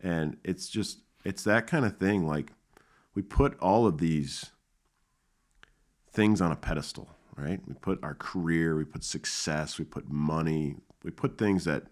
And 0.00 0.36
it's 0.44 0.68
just, 0.68 0.98
it's 1.24 1.44
that 1.44 1.66
kind 1.66 1.84
of 1.84 1.96
thing. 1.96 2.26
Like, 2.26 2.52
we 3.14 3.22
put 3.22 3.58
all 3.58 3.86
of 3.86 3.98
these 3.98 4.50
things 6.12 6.40
on 6.40 6.52
a 6.52 6.56
pedestal, 6.56 7.08
right? 7.36 7.60
We 7.66 7.74
put 7.74 8.02
our 8.02 8.14
career, 8.14 8.76
we 8.76 8.84
put 8.84 9.04
success, 9.04 9.78
we 9.78 9.84
put 9.84 10.10
money, 10.10 10.76
we 11.02 11.10
put 11.10 11.38
things 11.38 11.64
that, 11.64 11.84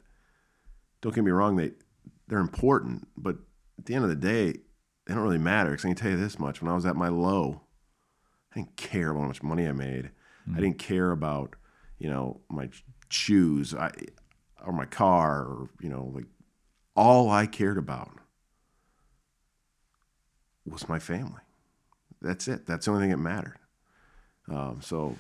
don't 1.00 1.14
get 1.14 1.24
me 1.24 1.30
wrong, 1.30 1.56
they, 1.56 1.72
they're 2.28 2.38
important, 2.38 3.08
but 3.16 3.36
at 3.78 3.86
the 3.86 3.94
end 3.94 4.04
of 4.04 4.10
the 4.10 4.16
day, 4.16 4.52
they 5.06 5.14
don't 5.14 5.22
really 5.22 5.38
matter. 5.38 5.70
Because 5.70 5.84
I 5.84 5.88
can 5.88 5.96
tell 5.96 6.10
you 6.10 6.16
this 6.16 6.38
much 6.38 6.60
when 6.60 6.70
I 6.70 6.74
was 6.74 6.86
at 6.86 6.96
my 6.96 7.08
low, 7.08 7.62
I 8.52 8.56
didn't 8.56 8.76
care 8.76 9.10
about 9.10 9.22
how 9.22 9.26
much 9.28 9.42
money 9.42 9.66
I 9.66 9.72
made. 9.72 10.10
I 10.46 10.50
mm-hmm. 10.50 10.60
didn't 10.60 10.78
care 10.78 11.10
about, 11.10 11.56
you 11.98 12.10
know, 12.10 12.40
my 12.50 12.68
shoes 13.08 13.74
I, 13.74 13.90
or 14.64 14.72
my 14.72 14.84
car 14.84 15.40
or, 15.40 15.70
you 15.80 15.88
know, 15.88 16.12
like 16.14 16.26
all 16.94 17.30
I 17.30 17.46
cared 17.46 17.78
about 17.78 18.12
was 20.66 20.88
my 20.88 20.98
family. 20.98 21.40
That's 22.20 22.46
it. 22.48 22.66
That's 22.66 22.84
the 22.84 22.92
only 22.92 23.04
thing 23.04 23.10
that 23.10 23.16
mattered. 23.16 23.56
Um, 24.50 24.80
so, 24.82 25.16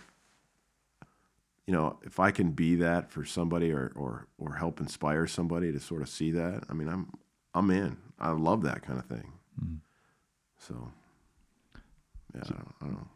you 1.66 1.72
know, 1.72 1.98
if 2.02 2.18
I 2.18 2.30
can 2.32 2.50
be 2.50 2.74
that 2.76 3.10
for 3.10 3.24
somebody 3.24 3.70
or, 3.70 3.92
or, 3.94 4.26
or 4.38 4.54
help 4.56 4.80
inspire 4.80 5.26
somebody 5.26 5.72
to 5.72 5.80
sort 5.80 6.02
of 6.02 6.08
see 6.08 6.32
that, 6.32 6.64
I 6.68 6.72
mean, 6.74 6.88
I'm, 6.88 7.12
I'm 7.54 7.70
in. 7.70 7.96
I 8.18 8.32
love 8.32 8.62
that 8.62 8.82
kind 8.82 8.98
of 8.98 9.06
thing. 9.06 9.32
So, 10.58 10.92
yeah, 12.34 12.42
I, 12.44 12.48
don't, 12.48 12.74
I 12.80 12.84
don't 12.84 12.94
know. 12.94 13.08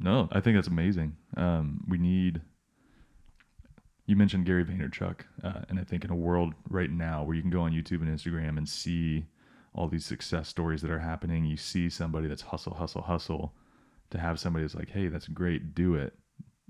No, 0.00 0.28
I 0.32 0.40
think 0.40 0.56
that's 0.56 0.68
amazing. 0.68 1.16
Um, 1.36 1.84
we 1.88 1.98
need. 1.98 2.40
You 4.06 4.16
mentioned 4.16 4.46
Gary 4.46 4.64
Vaynerchuk, 4.64 5.20
uh, 5.44 5.60
and 5.68 5.78
I 5.78 5.84
think 5.84 6.04
in 6.04 6.10
a 6.10 6.16
world 6.16 6.54
right 6.68 6.90
now 6.90 7.22
where 7.22 7.36
you 7.36 7.40
can 7.40 7.50
go 7.50 7.62
on 7.62 7.72
YouTube 7.72 8.02
and 8.02 8.08
Instagram 8.08 8.58
and 8.58 8.68
see 8.68 9.26
all 9.74 9.88
these 9.88 10.04
success 10.04 10.48
stories 10.48 10.82
that 10.82 10.90
are 10.90 10.98
happening, 10.98 11.44
you 11.44 11.56
see 11.56 11.88
somebody 11.88 12.26
that's 12.26 12.42
hustle, 12.42 12.74
hustle, 12.74 13.02
hustle. 13.02 13.54
To 14.12 14.18
have 14.18 14.38
somebody 14.40 14.64
that's 14.64 14.74
like, 14.74 14.90
"Hey, 14.90 15.08
that's 15.08 15.28
great, 15.28 15.74
do 15.74 15.94
it," 15.96 16.14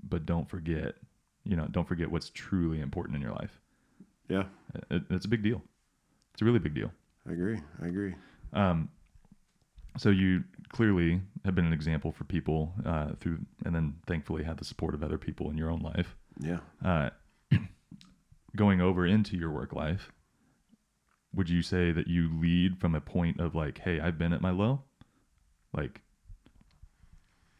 but 0.01 0.25
don't 0.25 0.49
forget, 0.49 0.95
you 1.43 1.55
know, 1.55 1.67
don't 1.69 1.87
forget 1.87 2.09
what's 2.09 2.29
truly 2.29 2.79
important 2.81 3.15
in 3.15 3.21
your 3.21 3.33
life. 3.33 3.59
Yeah, 4.29 4.43
It, 4.89 5.03
it's 5.09 5.25
a 5.25 5.29
big 5.29 5.43
deal. 5.43 5.61
It's 6.33 6.41
a 6.41 6.45
really 6.45 6.59
big 6.59 6.73
deal. 6.73 6.91
I 7.27 7.33
agree. 7.33 7.59
I 7.81 7.87
agree. 7.87 8.15
Um, 8.53 8.89
so 9.97 10.09
you 10.09 10.43
clearly 10.69 11.21
have 11.45 11.53
been 11.55 11.65
an 11.65 11.73
example 11.73 12.11
for 12.11 12.23
people 12.23 12.73
uh, 12.85 13.13
through, 13.19 13.39
and 13.65 13.75
then 13.75 13.95
thankfully 14.07 14.43
had 14.43 14.57
the 14.57 14.65
support 14.65 14.95
of 14.95 15.03
other 15.03 15.17
people 15.17 15.49
in 15.49 15.57
your 15.57 15.69
own 15.69 15.81
life. 15.81 16.15
Yeah. 16.39 16.59
Uh, 16.83 17.09
going 18.55 18.81
over 18.81 19.05
into 19.05 19.37
your 19.37 19.51
work 19.51 19.73
life, 19.73 20.11
would 21.33 21.49
you 21.49 21.61
say 21.61 21.91
that 21.91 22.07
you 22.07 22.29
lead 22.39 22.79
from 22.79 22.95
a 22.95 23.01
point 23.01 23.39
of 23.39 23.53
like, 23.55 23.79
hey, 23.79 23.99
I've 23.99 24.17
been 24.17 24.33
at 24.33 24.41
my 24.41 24.51
low? 24.51 24.83
Like, 25.73 26.01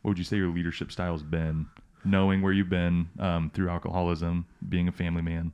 what 0.04 0.10
would 0.10 0.18
you 0.20 0.24
say 0.24 0.38
your 0.38 0.54
leadership 0.54 0.92
style 0.92 1.14
has 1.14 1.24
been? 1.24 1.66
Knowing 2.06 2.42
where 2.42 2.52
you've 2.52 2.70
been 2.70 3.10
um, 3.18 3.50
through 3.54 3.70
alcoholism, 3.70 4.46
being 4.68 4.90
a 4.90 4.92
family 4.92 5.22
man, 5.22 5.54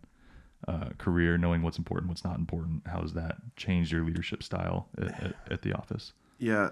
uh, 0.68 0.90
career, 0.98 1.38
knowing 1.38 1.62
what's 1.62 1.78
important, 1.78 2.10
what's 2.10 2.24
not 2.24 2.38
important. 2.38 2.82
How 2.88 3.02
has 3.02 3.14
that 3.14 3.38
changed 3.56 3.92
your 3.92 4.04
leadership 4.04 4.42
style 4.42 4.88
at, 4.98 5.24
at, 5.24 5.36
at 5.52 5.62
the 5.62 5.74
office? 5.74 6.14
Yeah, 6.40 6.72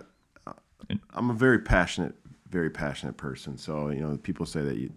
I'm 1.14 1.30
a 1.30 1.34
very 1.34 1.60
passionate, 1.60 2.16
very 2.50 2.72
passionate 2.72 3.18
person. 3.18 3.58
So 3.58 3.90
you 3.90 4.02
know, 4.02 4.18
people 4.18 4.48
say 4.48 4.62
that 4.64 4.78
you, 4.78 4.92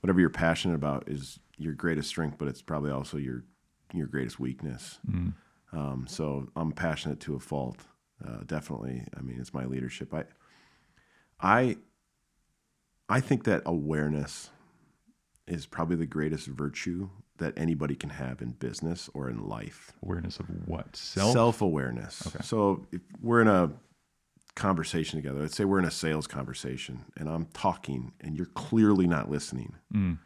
whatever 0.00 0.18
you're 0.20 0.30
passionate 0.30 0.74
about 0.74 1.04
is 1.08 1.38
your 1.56 1.72
greatest 1.72 2.08
strength, 2.08 2.38
but 2.38 2.48
it's 2.48 2.62
probably 2.62 2.90
also 2.90 3.16
your 3.18 3.44
your 3.94 4.08
greatest 4.08 4.40
weakness. 4.40 4.98
Mm. 5.08 5.32
Um, 5.72 6.06
so 6.08 6.48
I'm 6.56 6.72
passionate 6.72 7.20
to 7.20 7.36
a 7.36 7.40
fault. 7.40 7.78
Uh, 8.26 8.38
definitely. 8.46 9.04
I 9.16 9.20
mean, 9.20 9.38
it's 9.38 9.54
my 9.54 9.64
leadership. 9.64 10.12
I, 10.12 10.24
I, 11.40 11.76
I 13.08 13.20
think 13.20 13.44
that 13.44 13.62
awareness 13.66 14.50
is 15.46 15.66
probably 15.66 15.96
the 15.96 16.06
greatest 16.06 16.46
virtue 16.46 17.08
that 17.38 17.52
anybody 17.56 17.94
can 17.94 18.10
have 18.10 18.40
in 18.40 18.52
business 18.52 19.10
or 19.14 19.28
in 19.28 19.46
life. 19.46 19.92
Awareness 20.02 20.40
of 20.40 20.46
what 20.66 20.96
self. 20.96 21.32
Self 21.32 21.62
awareness. 21.62 22.26
Okay. 22.26 22.38
So 22.42 22.86
if 22.92 23.00
we're 23.20 23.42
in 23.42 23.48
a 23.48 23.72
conversation 24.54 25.18
together, 25.20 25.40
let's 25.40 25.56
say 25.56 25.64
we're 25.64 25.78
in 25.78 25.84
a 25.84 25.90
sales 25.90 26.26
conversation 26.26 27.04
and 27.16 27.28
I'm 27.28 27.46
talking 27.52 28.12
and 28.20 28.36
you're 28.36 28.46
clearly 28.46 29.06
not 29.06 29.30
listening. 29.30 29.74
Mm. 29.94 30.18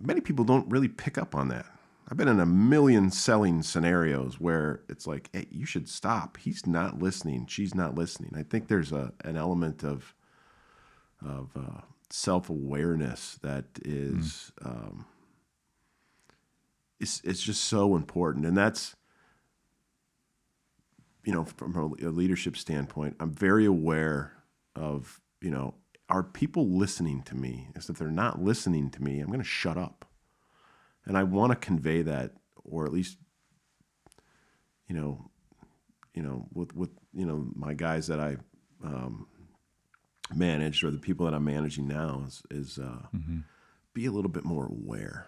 Many 0.00 0.20
people 0.20 0.44
don't 0.44 0.68
really 0.70 0.88
pick 0.88 1.18
up 1.18 1.34
on 1.34 1.48
that. 1.48 1.66
I've 2.08 2.16
been 2.16 2.28
in 2.28 2.40
a 2.40 2.46
million 2.46 3.10
selling 3.10 3.62
scenarios 3.62 4.38
where 4.38 4.82
it's 4.88 5.06
like, 5.06 5.30
hey, 5.32 5.46
you 5.50 5.64
should 5.64 5.88
stop. 5.88 6.36
He's 6.36 6.66
not 6.66 7.00
listening. 7.00 7.46
She's 7.46 7.74
not 7.74 7.94
listening. 7.94 8.32
I 8.36 8.42
think 8.42 8.68
there's 8.68 8.92
a 8.92 9.12
an 9.24 9.36
element 9.36 9.82
of 9.82 10.14
of 11.24 11.50
uh, 11.56 11.80
self 12.10 12.50
awareness 12.50 13.38
that 13.42 13.64
is 13.84 14.52
um, 14.64 15.06
it's 17.00 17.20
it's 17.24 17.42
just 17.42 17.64
so 17.64 17.96
important, 17.96 18.44
and 18.44 18.56
that's 18.56 18.96
you 21.24 21.32
know 21.32 21.44
from 21.44 21.96
a 22.02 22.08
leadership 22.08 22.56
standpoint, 22.56 23.16
I'm 23.20 23.32
very 23.32 23.64
aware 23.64 24.32
of 24.76 25.20
you 25.40 25.50
know 25.50 25.74
are 26.08 26.22
people 26.22 26.68
listening 26.68 27.22
to 27.22 27.34
me? 27.34 27.68
Is 27.74 27.88
if 27.88 27.98
they're 27.98 28.10
not 28.10 28.42
listening 28.42 28.90
to 28.90 29.02
me, 29.02 29.20
I'm 29.20 29.28
going 29.28 29.38
to 29.38 29.44
shut 29.44 29.78
up, 29.78 30.04
and 31.06 31.16
I 31.18 31.22
want 31.22 31.50
to 31.52 31.56
convey 31.56 32.02
that, 32.02 32.32
or 32.64 32.84
at 32.86 32.92
least 32.92 33.18
you 34.88 34.94
know 34.94 35.30
you 36.14 36.22
know 36.22 36.46
with 36.52 36.74
with 36.74 36.90
you 37.12 37.26
know 37.26 37.46
my 37.54 37.74
guys 37.74 38.06
that 38.08 38.20
I 38.20 38.36
um, 38.84 39.26
managed 40.34 40.84
or 40.84 40.90
the 40.90 40.98
people 40.98 41.26
that 41.26 41.34
I'm 41.34 41.44
managing 41.44 41.86
now 41.88 42.22
is 42.26 42.42
is 42.50 42.78
uh, 42.78 43.06
Mm-hmm. 43.14 43.38
be 43.92 44.06
a 44.06 44.10
little 44.12 44.30
bit 44.30 44.44
more 44.44 44.66
aware 44.66 45.26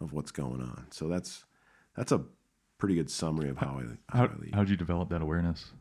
of 0.00 0.12
what's 0.12 0.30
going 0.30 0.60
on. 0.60 0.86
So 0.90 1.08
that's 1.08 1.44
that's 1.96 2.12
a 2.12 2.22
pretty 2.78 2.94
good 2.94 3.10
summary 3.10 3.48
of 3.48 3.56
how 3.58 3.80
I 3.80 4.16
how, 4.16 4.18
How 4.18 4.24
I 4.34 4.36
lead. 4.40 4.54
how'd 4.54 4.68
you 4.68 4.76
develop 4.76 5.08
that 5.10 5.22
awareness? 5.22 5.72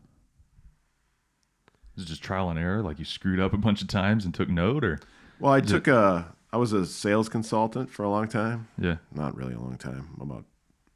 Is 1.98 2.04
it 2.04 2.08
just 2.08 2.22
trial 2.24 2.50
and 2.50 2.60
error? 2.60 2.82
Like 2.82 3.00
you 3.00 3.06
screwed 3.06 3.40
up 3.40 3.54
a 3.54 3.58
bunch 3.58 3.82
of 3.82 3.88
times 3.88 4.26
and 4.26 4.34
took 4.34 4.50
note, 4.50 4.84
or 4.84 5.00
well, 5.40 5.54
I 5.54 5.62
took 5.62 5.88
a 5.88 6.34
I 6.56 6.58
was 6.58 6.72
a 6.72 6.86
sales 6.86 7.28
consultant 7.28 7.90
for 7.90 8.04
a 8.04 8.10
long 8.10 8.30
time. 8.30 8.70
yeah, 8.80 8.96
Not 9.14 9.36
really 9.36 9.54
a 9.56 9.60
long 9.60 9.76
time, 9.78 10.08
about 10.22 10.46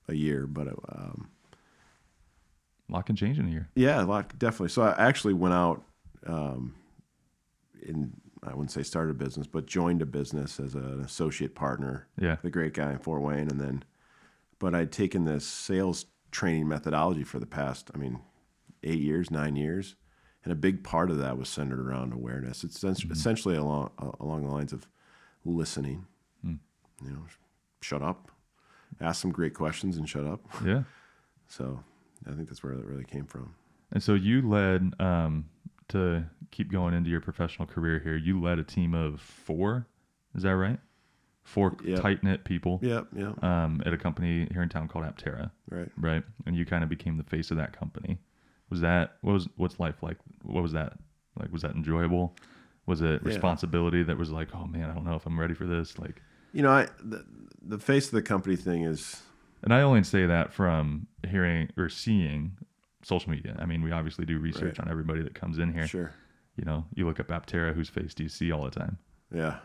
a 0.08 0.14
year, 0.14 0.48
but 0.48 0.70
um, 0.70 1.28
a 2.90 2.94
lot 2.94 3.06
can 3.06 3.18
change 3.18 3.38
in 3.38 3.46
a 3.46 3.50
year. 3.50 3.68
Yeah, 3.76 4.02
a 4.02 4.06
lot 4.06 4.40
definitely. 4.40 4.70
So 4.70 4.84
I 4.84 4.96
actually 4.98 5.34
went 5.34 5.54
out 5.54 5.84
um, 6.26 6.76
in 7.86 8.14
I 8.42 8.52
wouldn't 8.52 8.72
say 8.72 8.84
started 8.84 9.12
a 9.12 9.14
business, 9.26 9.48
but 9.48 9.66
joined 9.66 10.02
a 10.02 10.06
business 10.06 10.62
as 10.62 10.76
an 10.76 11.02
associate 11.02 11.56
partner. 11.56 12.08
Yeah, 12.18 12.38
The 12.42 12.50
great 12.50 12.74
guy 12.74 12.94
in 12.94 13.00
Fort 13.00 13.22
Wayne, 13.22 13.50
and 13.52 13.60
then, 13.60 13.84
but 14.60 14.74
I'd 14.74 14.94
taken 14.94 15.26
this 15.26 15.46
sales 15.46 16.06
training 16.32 16.70
methodology 16.70 17.26
for 17.26 17.38
the 17.40 17.46
past, 17.46 17.92
I 17.94 17.98
mean, 17.98 18.22
eight 18.82 19.02
years, 19.02 19.30
nine 19.30 19.58
years, 19.58 19.96
and 20.46 20.54
a 20.54 20.56
big 20.56 20.86
part 20.86 21.12
of 21.12 21.18
that 21.18 21.38
was 21.38 21.50
centered 21.50 21.82
around 21.82 22.14
awareness. 22.14 22.64
It's 22.64 22.78
essentially, 22.78 23.12
essentially 23.12 23.58
along 23.58 23.92
uh, 24.00 24.12
along 24.22 24.44
the 24.44 24.52
lines 24.54 24.72
of 24.72 24.88
listening. 25.46 26.06
You 26.44 27.12
know, 27.12 27.24
shut 27.82 28.02
up, 28.02 28.30
ask 29.00 29.22
some 29.22 29.32
great 29.32 29.54
questions, 29.54 29.96
and 29.98 30.08
shut 30.10 30.26
up. 30.26 30.42
yeah. 30.66 30.84
So 31.48 31.82
I 32.30 32.34
think 32.34 32.48
that's 32.50 32.62
where 32.62 32.76
that 32.76 32.86
really 32.86 33.06
came 33.06 33.26
from. 33.26 33.56
And 33.92 34.04
so 34.04 34.14
you 34.14 34.48
led 34.48 34.94
um, 35.00 35.46
to 35.88 36.24
keep 36.52 36.72
going 36.72 36.94
into 36.94 37.10
your 37.10 37.22
professional 37.22 37.68
career 37.68 37.98
here. 37.98 38.18
You 38.18 38.40
led 38.40 38.60
a 38.60 38.64
team 38.64 38.94
of 38.94 39.20
four. 39.20 39.88
Is 40.36 40.44
that 40.44 40.56
right? 40.56 40.80
Four 41.44 41.76
Yep. 41.84 42.02
tight 42.02 42.24
knit 42.24 42.44
people 42.44 42.80
Yep, 42.84 43.08
yeah, 43.16 43.32
um, 43.42 43.82
at 43.86 43.94
a 43.94 43.98
company 43.98 44.48
here 44.52 44.62
in 44.62 44.70
town 44.70 44.88
called 44.90 45.06
Aptera, 45.06 45.50
right. 45.72 45.88
right? 45.98 46.24
And 46.46 46.56
you 46.56 46.66
kind 46.66 46.84
of 46.84 46.90
became 46.90 47.18
the 47.18 47.24
face 47.24 47.50
of 47.50 47.58
that 47.58 47.74
company. 47.74 48.20
Was 48.70 48.82
that 48.82 49.16
what 49.22 49.34
was 49.34 49.48
what's 49.56 49.80
life 49.80 50.04
like? 50.04 50.18
What 50.44 50.62
was 50.62 50.74
that 50.74 51.00
like? 51.40 51.52
Was 51.52 51.64
that 51.64 51.72
enjoyable? 51.72 52.36
Was 52.90 53.02
it 53.02 53.22
Yeah. 53.22 53.28
responsibility 53.34 54.04
that 54.04 54.18
was 54.18 54.32
like, 54.32 54.50
oh 54.56 54.66
man, 54.66 54.90
I 54.90 54.94
don't 54.94 55.06
know 55.06 55.16
if 55.16 55.26
I'm 55.26 55.40
ready 55.40 55.54
for 55.54 55.66
this? 55.66 55.98
Like, 56.00 56.22
You 56.52 56.62
know, 56.64 56.72
I 56.72 56.88
the, 57.04 57.26
the 57.62 57.78
face 57.80 58.08
of 58.08 58.12
the 58.14 58.22
company 58.22 58.56
thing 58.56 58.84
is 58.84 59.22
and 59.64 59.74
I 59.74 59.82
only 59.82 60.04
say 60.04 60.26
that 60.26 60.54
from 60.54 61.08
hearing 61.28 61.70
or 61.78 61.90
seeing 61.90 62.58
social 63.04 63.30
media. 63.32 63.56
I 63.60 63.66
mean, 63.66 63.82
we 63.82 63.92
obviously 63.92 64.26
do 64.26 64.40
research 64.40 64.78
Right. 64.80 64.88
on 64.88 64.90
everybody 64.92 65.22
that 65.22 65.34
comes 65.36 65.58
in 65.60 65.74
here. 65.74 65.88
sure. 65.88 66.12
You 66.56 66.66
know, 66.66 66.86
you 66.96 67.06
look 67.06 67.20
up 67.20 67.28
Aptera, 67.28 67.74
whose 67.74 67.90
face 67.90 68.14
do 68.14 68.24
you 68.24 68.30
see 68.30 68.52
all 68.52 68.64
the 68.64 68.72
time? 68.72 68.98
Yeah, 69.34 69.60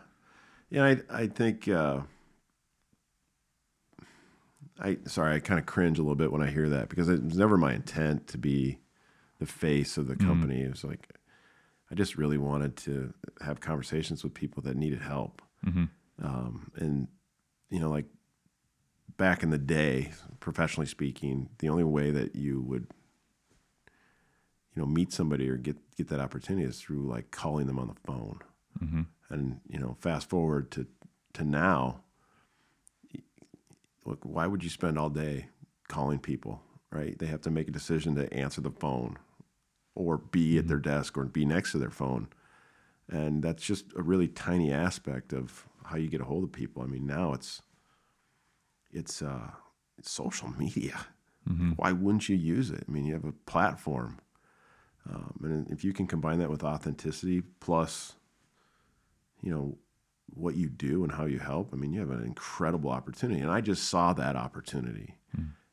yeah. 0.69 0.85
I 0.85 1.01
I 1.09 1.27
think 1.27 1.67
uh, 1.67 2.01
I 4.79 4.97
sorry. 5.05 5.35
I 5.35 5.39
kind 5.39 5.59
of 5.59 5.65
cringe 5.65 5.97
a 5.99 6.01
little 6.01 6.15
bit 6.15 6.31
when 6.31 6.41
I 6.41 6.49
hear 6.51 6.69
that 6.69 6.89
because 6.89 7.09
it 7.09 7.23
was 7.23 7.37
never 7.37 7.57
my 7.57 7.73
intent 7.73 8.27
to 8.27 8.37
be 8.37 8.79
the 9.39 9.45
face 9.45 9.97
of 9.97 10.07
the 10.07 10.15
company. 10.15 10.61
It 10.61 10.69
was 10.71 10.83
like 10.83 11.09
I 11.91 11.95
just 11.95 12.17
really 12.17 12.37
wanted 12.37 12.75
to 12.77 13.13
have 13.41 13.59
conversations 13.61 14.23
with 14.23 14.33
people 14.33 14.61
that 14.63 14.75
needed 14.75 15.01
help, 15.01 15.41
Mhm. 15.65 15.89
um, 16.21 16.71
and 16.75 17.07
you 17.69 17.79
know, 17.79 17.89
like 17.89 18.05
back 19.17 19.43
in 19.43 19.49
the 19.49 19.57
day, 19.57 20.11
professionally 20.39 20.87
speaking, 20.87 21.49
the 21.59 21.69
only 21.69 21.83
way 21.83 22.11
that 22.11 22.35
you 22.35 22.61
would 22.61 22.87
you 24.75 24.81
know 24.81 24.85
meet 24.85 25.11
somebody 25.13 25.49
or 25.49 25.57
get 25.57 25.77
get 25.95 26.07
that 26.09 26.19
opportunity 26.19 26.65
is 26.67 26.79
through 26.81 27.05
like 27.07 27.31
calling 27.31 27.67
them 27.67 27.79
on 27.79 27.87
the 27.87 27.95
phone. 28.05 28.39
Hmm 28.79 29.01
and 29.29 29.59
you 29.67 29.79
know 29.79 29.95
fast 30.01 30.29
forward 30.29 30.69
to 30.71 30.85
to 31.33 31.43
now 31.43 32.03
look 34.05 34.19
why 34.23 34.45
would 34.47 34.63
you 34.63 34.69
spend 34.69 34.97
all 34.99 35.09
day 35.09 35.47
calling 35.87 36.19
people 36.19 36.61
right? 36.91 37.17
They 37.19 37.25
have 37.25 37.41
to 37.41 37.51
make 37.51 37.67
a 37.67 37.71
decision 37.71 38.15
to 38.15 38.31
answer 38.33 38.61
the 38.61 38.71
phone 38.71 39.17
or 39.95 40.17
be 40.17 40.57
at 40.57 40.67
their 40.67 40.79
desk 40.79 41.17
or 41.17 41.23
be 41.25 41.45
next 41.45 41.71
to 41.71 41.77
their 41.79 41.89
phone. 41.89 42.27
And 43.09 43.41
that's 43.41 43.63
just 43.63 43.85
a 43.95 44.01
really 44.03 44.27
tiny 44.27 44.71
aspect 44.71 45.31
of 45.33 45.65
how 45.85 45.97
you 45.97 46.09
get 46.09 46.21
a 46.21 46.25
hold 46.25 46.43
of 46.43 46.51
people. 46.51 46.83
I 46.83 46.87
mean 46.87 47.05
now 47.07 47.33
it's 47.33 47.61
it's 48.91 49.21
uh 49.21 49.51
it's 49.97 50.11
social 50.11 50.49
media. 50.57 51.07
Why 51.75 51.91
wouldn't 51.91 52.27
you 52.27 52.35
use 52.35 52.69
it? 52.71 52.83
I 52.87 52.91
mean 52.91 53.05
you 53.05 53.13
have 53.13 53.25
a 53.25 53.31
platform. 53.31 54.19
Um, 55.07 55.39
and 55.43 55.71
if 55.71 55.83
you 55.83 55.93
can 55.93 56.07
combine 56.07 56.39
that 56.39 56.49
with 56.49 56.63
authenticity 56.63 57.41
plus 57.59 58.15
you 59.41 59.51
know 59.51 59.77
what 60.33 60.55
you 60.55 60.67
do 60.67 61.03
and 61.03 61.11
how 61.11 61.25
you 61.25 61.37
help 61.37 61.69
i 61.71 61.75
mean 61.75 61.93
you 61.93 61.99
have 61.99 62.09
an 62.09 62.23
incredible 62.23 62.89
opportunity. 62.89 63.39
And 63.39 63.51
i 63.51 63.61
just 63.61 63.87
saw 63.87 64.11
that 64.13 64.35
opportunity 64.35 65.15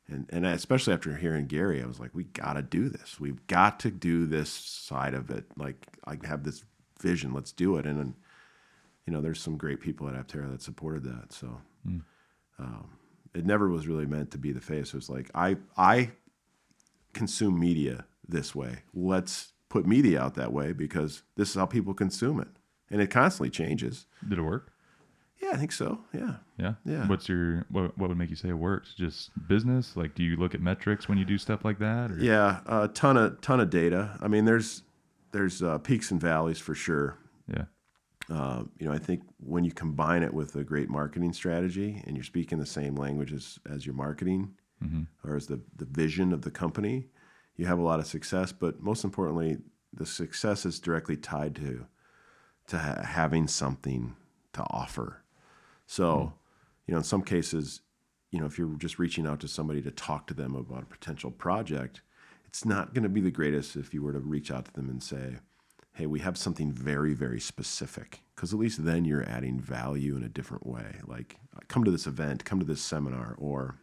and 0.07 0.27
and 0.29 0.45
especially 0.45 0.93
after 0.93 1.15
hearing 1.15 1.47
gary 1.47 1.81
i 1.81 1.85
was 1.85 1.99
like 1.99 2.13
we 2.13 2.23
got 2.25 2.53
to 2.53 2.61
do 2.61 2.89
this 2.89 3.19
we've 3.19 3.45
got 3.47 3.79
to 3.79 3.89
do 3.89 4.25
this 4.25 4.49
side 4.49 5.13
of 5.13 5.29
it 5.29 5.45
like 5.57 5.87
i 6.05 6.17
have 6.25 6.43
this 6.43 6.63
vision 6.99 7.33
let's 7.33 7.51
do 7.51 7.77
it 7.77 7.85
and, 7.85 7.99
then 7.99 8.15
you 9.05 9.13
know 9.13 9.21
there's 9.21 9.41
some 9.41 9.57
great 9.57 9.81
people 9.81 10.07
at 10.07 10.15
aptera 10.15 10.49
that 10.49 10.61
supported 10.61 11.03
that 11.03 11.31
so 11.31 11.59
um, 12.59 12.89
it 13.33 13.45
never 13.45 13.69
was 13.69 13.87
really 13.87 14.05
meant 14.05 14.31
to 14.31 14.37
be 14.37 14.51
the 14.51 14.61
face 14.61 14.89
it 14.89 14.95
was 14.95 15.09
like 15.09 15.29
i 15.35 15.55
i 15.77 16.09
consume 17.13 17.59
media 17.59 18.05
this 18.27 18.53
way. 18.53 18.83
Let's 18.93 19.53
put 19.69 19.85
media 19.85 20.21
out 20.21 20.35
that 20.35 20.51
way 20.51 20.73
because 20.73 21.23
this 21.35 21.49
is 21.49 21.55
how 21.55 21.65
people 21.65 21.93
consume 21.93 22.39
it. 22.39 22.49
And 22.89 23.01
it 23.01 23.07
constantly 23.07 23.49
changes. 23.49 24.05
Did 24.27 24.39
it 24.39 24.43
work? 24.43 24.72
Yeah, 25.43 25.51
I 25.53 25.57
think 25.57 25.73
so. 25.73 25.99
Yeah. 26.13 26.35
Yeah. 26.57 26.73
Yeah. 26.85 27.07
What's 27.07 27.27
your 27.27 27.65
what? 27.69 27.97
What 27.97 28.07
would 28.07 28.17
make 28.17 28.29
you 28.29 28.35
say 28.37 28.49
it 28.49 28.53
works? 28.53 28.93
Just 28.95 29.31
business? 29.47 29.97
Like, 29.97 30.15
do 30.15 30.23
you 30.23 30.37
look 30.37 30.55
at 30.55 30.61
metrics 30.61 31.09
when 31.09 31.17
you 31.17 31.25
do 31.25 31.37
stuff 31.37 31.65
like 31.65 31.79
that? 31.79 32.11
Or? 32.11 32.17
Yeah, 32.17 32.61
a 32.65 32.87
ton 32.87 33.17
of 33.17 33.41
ton 33.41 33.59
of 33.59 33.69
data. 33.69 34.17
I 34.21 34.29
mean, 34.29 34.45
there's 34.45 34.83
there's 35.33 35.61
uh, 35.61 35.79
peaks 35.79 36.11
and 36.11 36.21
valleys 36.21 36.59
for 36.59 36.73
sure. 36.73 37.17
Yeah. 37.47 37.65
Uh, 38.31 38.63
you 38.79 38.87
know, 38.87 38.93
I 38.93 38.99
think 38.99 39.23
when 39.39 39.65
you 39.65 39.71
combine 39.73 40.23
it 40.23 40.33
with 40.33 40.55
a 40.55 40.63
great 40.63 40.89
marketing 40.89 41.33
strategy 41.33 42.01
and 42.05 42.15
you're 42.15 42.23
speaking 42.23 42.57
the 42.57 42.65
same 42.65 42.95
language 42.95 43.33
as, 43.33 43.59
as 43.69 43.85
your 43.85 43.95
marketing 43.95 44.53
or 45.23 45.35
as 45.35 45.47
the, 45.47 45.61
the 45.77 45.85
vision 45.85 46.31
of 46.33 46.41
the 46.41 46.51
company, 46.51 47.07
you 47.57 47.65
have 47.65 47.79
a 47.79 47.81
lot 47.81 47.99
of 47.99 48.07
success. 48.07 48.51
But 48.53 48.81
most 48.81 49.03
importantly, 49.03 49.57
the 49.91 50.05
success 50.05 50.65
is 50.65 50.79
directly 50.79 51.17
tied 51.17 51.55
to 51.55 51.85
to 52.67 52.77
ha- 52.77 53.03
having 53.03 53.47
something 53.47 54.15
to 54.53 54.61
offer. 54.69 55.22
So, 55.85 56.17
hmm. 56.17 56.29
you 56.87 56.91
know, 56.93 56.99
in 56.99 57.03
some 57.03 57.21
cases, 57.21 57.81
you 58.31 58.39
know, 58.39 58.45
if 58.45 58.57
you're 58.57 58.75
just 58.77 58.99
reaching 58.99 59.27
out 59.27 59.39
to 59.41 59.47
somebody 59.47 59.81
to 59.83 59.91
talk 59.91 60.27
to 60.27 60.33
them 60.33 60.55
about 60.55 60.83
a 60.83 60.87
potential 60.87 61.31
project, 61.31 62.01
it's 62.45 62.65
not 62.65 62.93
going 62.93 63.03
to 63.03 63.09
be 63.09 63.21
the 63.21 63.31
greatest 63.31 63.75
if 63.75 63.93
you 63.93 64.01
were 64.01 64.13
to 64.13 64.19
reach 64.19 64.51
out 64.51 64.65
to 64.65 64.73
them 64.73 64.89
and 64.89 65.01
say, 65.01 65.37
hey, 65.93 66.07
we 66.07 66.19
have 66.19 66.37
something 66.37 66.71
very, 66.71 67.13
very 67.13 67.39
specific. 67.39 68.21
Because 68.35 68.53
at 68.53 68.59
least 68.59 68.83
then 68.83 69.05
you're 69.05 69.29
adding 69.29 69.59
value 69.59 70.15
in 70.15 70.23
a 70.23 70.29
different 70.29 70.65
way. 70.65 70.95
Like, 71.05 71.37
come 71.67 71.83
to 71.83 71.91
this 71.91 72.07
event, 72.07 72.45
come 72.45 72.59
to 72.59 72.65
this 72.65 72.81
seminar, 72.81 73.35
or 73.37 73.75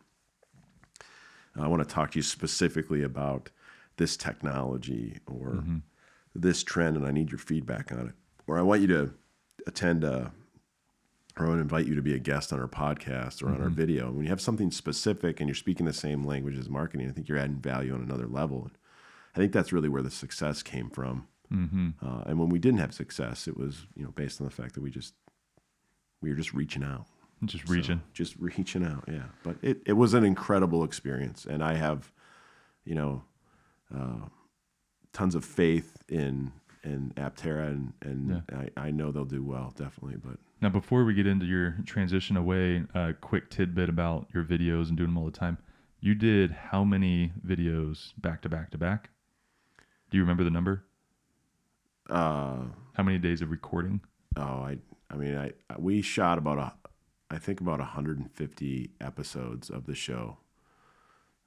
I 1.57 1.69
want 1.69 1.87
to 1.87 1.95
talk 1.95 2.13
to 2.13 2.19
you 2.19 2.23
specifically 2.23 3.03
about 3.03 3.51
this 3.97 4.17
technology 4.17 5.19
or 5.27 5.55
mm-hmm. 5.55 5.79
this 6.35 6.65
trend, 6.65 6.97
and 6.97 7.07
I 7.07 7.13
need 7.13 7.31
your 7.31 7.39
feedback 7.39 7.93
on 7.93 8.09
it. 8.09 8.15
Or 8.47 8.59
I 8.59 8.63
want 8.63 8.81
you 8.81 8.89
to 8.89 9.15
attend 9.67 10.03
a, 10.03 10.33
or 11.39 11.47
I 11.47 11.49
want 11.49 11.59
to 11.59 11.63
invite 11.63 11.87
you 11.87 11.95
to 11.95 12.03
be 12.03 12.15
a 12.15 12.19
guest 12.19 12.53
on 12.53 12.61
our 12.61 12.69
podcast 12.69 13.43
or 13.43 13.49
on 13.49 13.61
our 13.63 13.69
video. 13.69 14.11
When 14.11 14.25
you 14.25 14.31
have 14.31 14.41
something 14.41 14.71
specific 14.71 15.41
and 15.41 15.49
you're 15.49 15.55
speaking 15.55 15.87
the 15.87 15.93
same 15.93 16.25
language 16.25 16.59
as 16.59 16.69
marketing, 16.69 17.09
I 17.09 17.13
think 17.13 17.29
you're 17.29 17.39
adding 17.39 17.57
value 17.61 17.95
on 17.95 18.01
another 18.03 18.27
level. 18.27 18.63
And 18.65 18.73
I 19.35 19.39
think 19.39 19.53
that's 19.53 19.73
really 19.73 19.89
where 19.89 20.03
the 20.03 20.11
success 20.11 20.63
came 20.63 20.91
from. 20.91 21.29
Mm-hmm. 21.53 21.91
Uh, 22.05 22.23
and 22.27 22.39
when 22.39 22.49
we 22.49 22.59
didn't 22.59 22.81
have 22.81 22.93
success, 22.95 23.47
it 23.49 23.57
was 23.57 23.87
you 23.97 24.05
know 24.05 24.11
based 24.13 24.41
on 24.41 24.47
the 24.47 24.53
fact 24.53 24.75
that 24.75 24.83
we 24.83 24.91
just 24.91 25.15
we 26.21 26.31
were 26.31 26.37
just 26.37 26.53
reaching 26.55 26.83
out, 26.85 27.07
Just 27.45 27.67
So, 27.67 27.73
reaching. 27.73 28.03
just 28.13 28.37
reaching 28.39 28.85
out. 28.85 29.05
Yeah, 29.09 29.25
but 29.43 29.57
it 29.63 29.83
it 29.87 29.95
was 29.95 30.15
an 30.15 30.25
incredible 30.25 30.85
experience, 30.85 31.47
and 31.47 31.63
I 31.65 31.75
have 31.75 32.13
you 32.85 32.95
know 32.95 33.23
uh, 33.95 34.27
tons 35.13 35.35
of 35.35 35.45
faith 35.45 36.03
in 36.09 36.53
in 36.85 37.13
Aptera, 37.17 37.69
and 37.69 37.93
and 38.03 38.43
I, 38.53 38.71
I 38.87 38.91
know 38.93 39.11
they'll 39.11 39.25
do 39.25 39.43
well, 39.43 39.73
definitely. 39.77 40.19
But 40.23 40.39
Now, 40.61 40.69
before 40.69 41.05
we 41.05 41.15
get 41.15 41.27
into 41.27 41.47
your 41.47 41.77
transition 41.87 42.37
away, 42.37 42.85
a 42.95 43.15
quick 43.15 43.49
tidbit 43.49 43.89
about 43.89 44.29
your 44.35 44.45
videos 44.45 44.89
and 44.89 44.97
doing 44.97 45.09
them 45.11 45.17
all 45.19 45.25
the 45.25 45.31
time. 45.31 45.57
You 46.01 46.15
did 46.15 46.51
how 46.51 46.85
many 46.85 47.33
videos 47.47 48.13
back 48.19 48.43
to 48.43 48.49
back 48.49 48.71
to 48.73 48.79
back? 48.79 49.11
Do 50.11 50.17
you 50.19 50.23
remember 50.23 50.45
the 50.45 50.51
number? 50.51 50.85
uh, 52.09 52.65
How 52.95 53.03
many 53.03 53.19
days 53.19 53.41
of 53.43 53.51
recording? 53.51 54.01
oh, 54.37 54.43
I 54.43 54.79
I 55.11 55.17
mean 55.17 55.37
I 55.37 55.53
we 55.79 56.03
shot 56.03 56.39
about 56.39 56.59
a 56.59 56.73
I 57.31 57.39
think 57.39 57.61
about 57.61 57.79
150 57.79 58.91
episodes 59.01 59.71
of 59.71 59.87
the 59.87 59.95
show. 59.95 60.39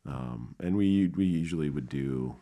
Um, 0.06 0.56
and 0.60 0.76
we 0.76 1.10
we 1.10 1.26
usually 1.26 1.70
would 1.70 1.90
do 1.90 2.36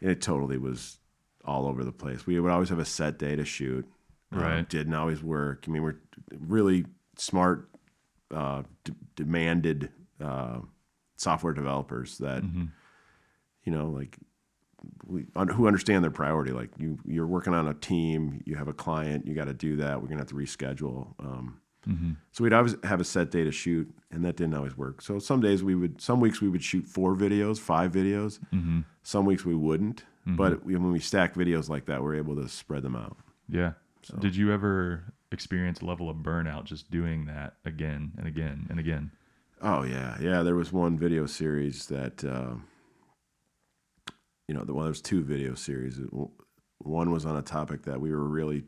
it 0.00 0.20
totally 0.22 0.58
was 0.58 0.98
all 1.44 1.66
over 1.66 1.82
the 1.84 1.92
place. 1.92 2.26
We 2.26 2.38
would 2.38 2.52
always 2.52 2.68
have 2.68 2.78
a 2.78 2.84
set 2.84 3.18
day 3.18 3.34
to 3.36 3.44
shoot. 3.44 3.86
Um, 4.32 4.40
Right. 4.40 4.68
didn't 4.68 4.94
always 4.94 5.22
work. 5.22 5.64
I 5.66 5.70
mean, 5.70 5.82
we're 5.82 5.96
really 6.38 6.84
smart, 7.16 7.68
uh, 8.34 8.62
d- 8.84 8.92
demanded 9.16 9.90
uh, 10.22 10.58
software 11.16 11.52
developers 11.54 12.18
that 12.18 12.42
Mm-hmm. 12.42 12.64
you 13.64 13.72
know 13.72 13.88
like 13.88 14.18
we, 15.06 15.26
un- 15.34 15.48
who 15.48 15.66
understand 15.66 16.04
their 16.04 16.10
priority. 16.10 16.52
Like 16.52 16.70
you, 16.78 16.98
you're 17.04 17.26
working 17.26 17.54
on 17.54 17.66
a 17.68 17.74
team, 17.74 18.42
you 18.46 18.54
have 18.56 18.68
a 18.68 18.72
client, 18.72 19.26
you 19.26 19.34
got 19.34 19.46
to 19.46 19.54
do 19.54 19.76
that. 19.76 20.00
We're 20.00 20.08
gonna 20.08 20.20
have 20.20 20.28
to 20.28 20.34
reschedule. 20.34 21.14
Um, 21.18 21.60
Mm-hmm. 21.88 22.10
so 22.32 22.44
we'd 22.44 22.52
always 22.52 22.74
have 22.84 23.00
a 23.00 23.04
set 23.04 23.30
day 23.30 23.44
to 23.44 23.52
shoot, 23.52 23.88
and 24.10 24.22
that 24.24 24.36
didn't 24.36 24.52
always 24.52 24.76
work. 24.76 25.00
So 25.00 25.18
some 25.18 25.40
days 25.40 25.62
we 25.64 25.74
would, 25.74 26.02
some 26.02 26.20
weeks 26.20 26.42
we 26.42 26.48
would 26.50 26.62
shoot 26.62 26.86
four 26.86 27.14
videos, 27.16 27.58
five 27.58 27.92
videos. 27.92 28.40
Mm-hmm. 28.52 28.80
Some 29.04 29.24
weeks 29.24 29.46
we 29.46 29.54
wouldn't. 29.54 30.04
But 30.26 30.66
we, 30.66 30.74
when 30.76 30.92
we 30.92 30.98
stack 30.98 31.34
videos 31.34 31.70
like 31.70 31.86
that, 31.86 32.02
we're 32.02 32.16
able 32.16 32.36
to 32.36 32.46
spread 32.48 32.82
them 32.82 32.94
out. 32.94 33.16
Yeah. 33.48 33.72
Did 34.20 34.36
you 34.36 34.52
ever 34.52 35.12
experience 35.32 35.80
a 35.80 35.84
level 35.84 36.08
of 36.08 36.16
burnout 36.18 36.64
just 36.64 36.90
doing 36.90 37.26
that 37.26 37.54
again 37.64 38.12
and 38.16 38.26
again 38.26 38.66
and 38.70 38.78
again? 38.80 39.10
Oh 39.60 39.82
yeah, 39.82 40.16
yeah. 40.20 40.42
There 40.42 40.54
was 40.54 40.72
one 40.72 40.96
video 40.98 41.26
series 41.26 41.86
that, 41.86 42.24
uh, 42.24 42.54
you 44.46 44.54
know, 44.54 44.64
the 44.64 44.72
well, 44.72 44.84
there 44.84 44.90
was 44.90 45.02
two 45.02 45.22
video 45.22 45.54
series. 45.54 46.00
One 46.78 47.10
was 47.10 47.26
on 47.26 47.36
a 47.36 47.42
topic 47.42 47.82
that 47.84 48.00
we 48.00 48.10
were 48.10 48.24
really, 48.26 48.64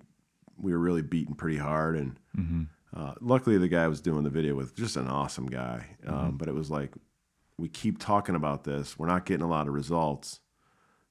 we 0.58 0.72
were 0.72 0.78
really 0.78 1.02
beating 1.02 1.34
pretty 1.34 1.58
hard, 1.58 1.96
and 1.96 2.18
Mm-hmm. 2.36 2.62
uh, 2.94 3.14
luckily 3.20 3.58
the 3.58 3.68
guy 3.68 3.84
I 3.84 3.88
was 3.88 4.00
doing 4.00 4.24
the 4.24 4.30
video 4.30 4.54
with 4.54 4.76
just 4.76 4.96
an 4.96 5.08
awesome 5.08 5.46
guy. 5.46 5.96
Um, 6.06 6.36
but 6.36 6.48
it 6.48 6.54
was 6.54 6.70
like, 6.70 6.92
we 7.56 7.68
keep 7.68 7.98
talking 7.98 8.34
about 8.34 8.64
this, 8.64 8.98
we're 8.98 9.06
not 9.06 9.26
getting 9.26 9.44
a 9.44 9.48
lot 9.48 9.68
of 9.68 9.74
results. 9.74 10.40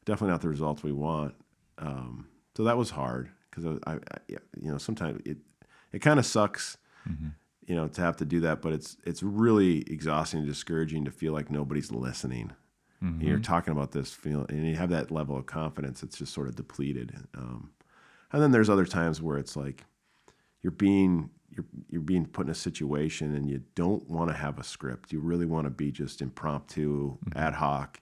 Definitely 0.06 0.32
not 0.32 0.42
the 0.42 0.50
results 0.50 0.84
we 0.84 0.92
want. 0.92 1.36
Um, 1.78 2.28
so 2.56 2.64
that 2.64 2.78
was 2.78 2.90
hard 2.92 3.30
because 3.50 3.80
I, 3.86 3.93
I, 3.93 3.97
you 4.30 4.72
know, 4.72 4.78
sometimes 4.78 5.22
it, 5.26 5.38
it 5.91 6.00
kind 6.00 6.20
of 6.20 6.26
sucks 6.26 6.78
mm-hmm. 7.10 7.30
you 7.66 7.76
know 7.76 7.88
to 7.88 8.02
have 8.02 8.18
to 8.18 8.26
do 8.26 8.39
that 8.41 8.62
but 8.62 8.74
it's 8.74 8.97
it's 9.06 9.24
really 9.24 9.82
exhausting 9.91 10.39
and 10.39 10.47
discouraging 10.47 11.06
to 11.06 11.12
feel 11.12 11.34
like 11.34 11.50
nobody's 11.50 11.91
listening. 11.91 12.52
And 13.02 13.22
you're 13.24 13.38
mm-hmm. 13.38 13.43
talking 13.43 13.72
about 13.72 13.93
this 13.93 14.12
feel 14.12 14.45
and 14.50 14.68
you 14.68 14.76
have 14.76 14.89
that 14.89 15.10
level 15.10 15.38
of 15.38 15.45
confidence 15.45 16.04
it's 16.04 16.18
just 16.18 16.34
sort 16.34 16.50
of 16.50 16.58
depleted 16.58 17.16
um, 17.34 17.72
and 18.32 18.41
then 18.41 18.52
there's 18.52 18.70
other 18.70 18.86
times 18.86 19.22
where 19.22 19.38
it's 19.38 19.56
like 19.56 19.86
you're 20.62 20.72
being 20.72 21.30
you're 21.50 21.66
you're 21.89 22.02
being 22.02 22.26
put 22.26 22.45
in 22.45 22.52
a 22.52 22.56
situation 22.56 23.36
and 23.36 23.50
you 23.50 23.62
don't 23.76 24.08
want 24.10 24.30
to 24.30 24.36
have 24.36 24.60
a 24.60 24.64
script. 24.64 25.12
You 25.12 25.20
really 25.20 25.45
want 25.45 25.66
to 25.66 25.72
be 25.72 25.91
just 25.91 26.22
impromptu 26.22 27.18
mm-hmm. 27.18 27.38
ad 27.38 27.56
hoc. 27.56 28.00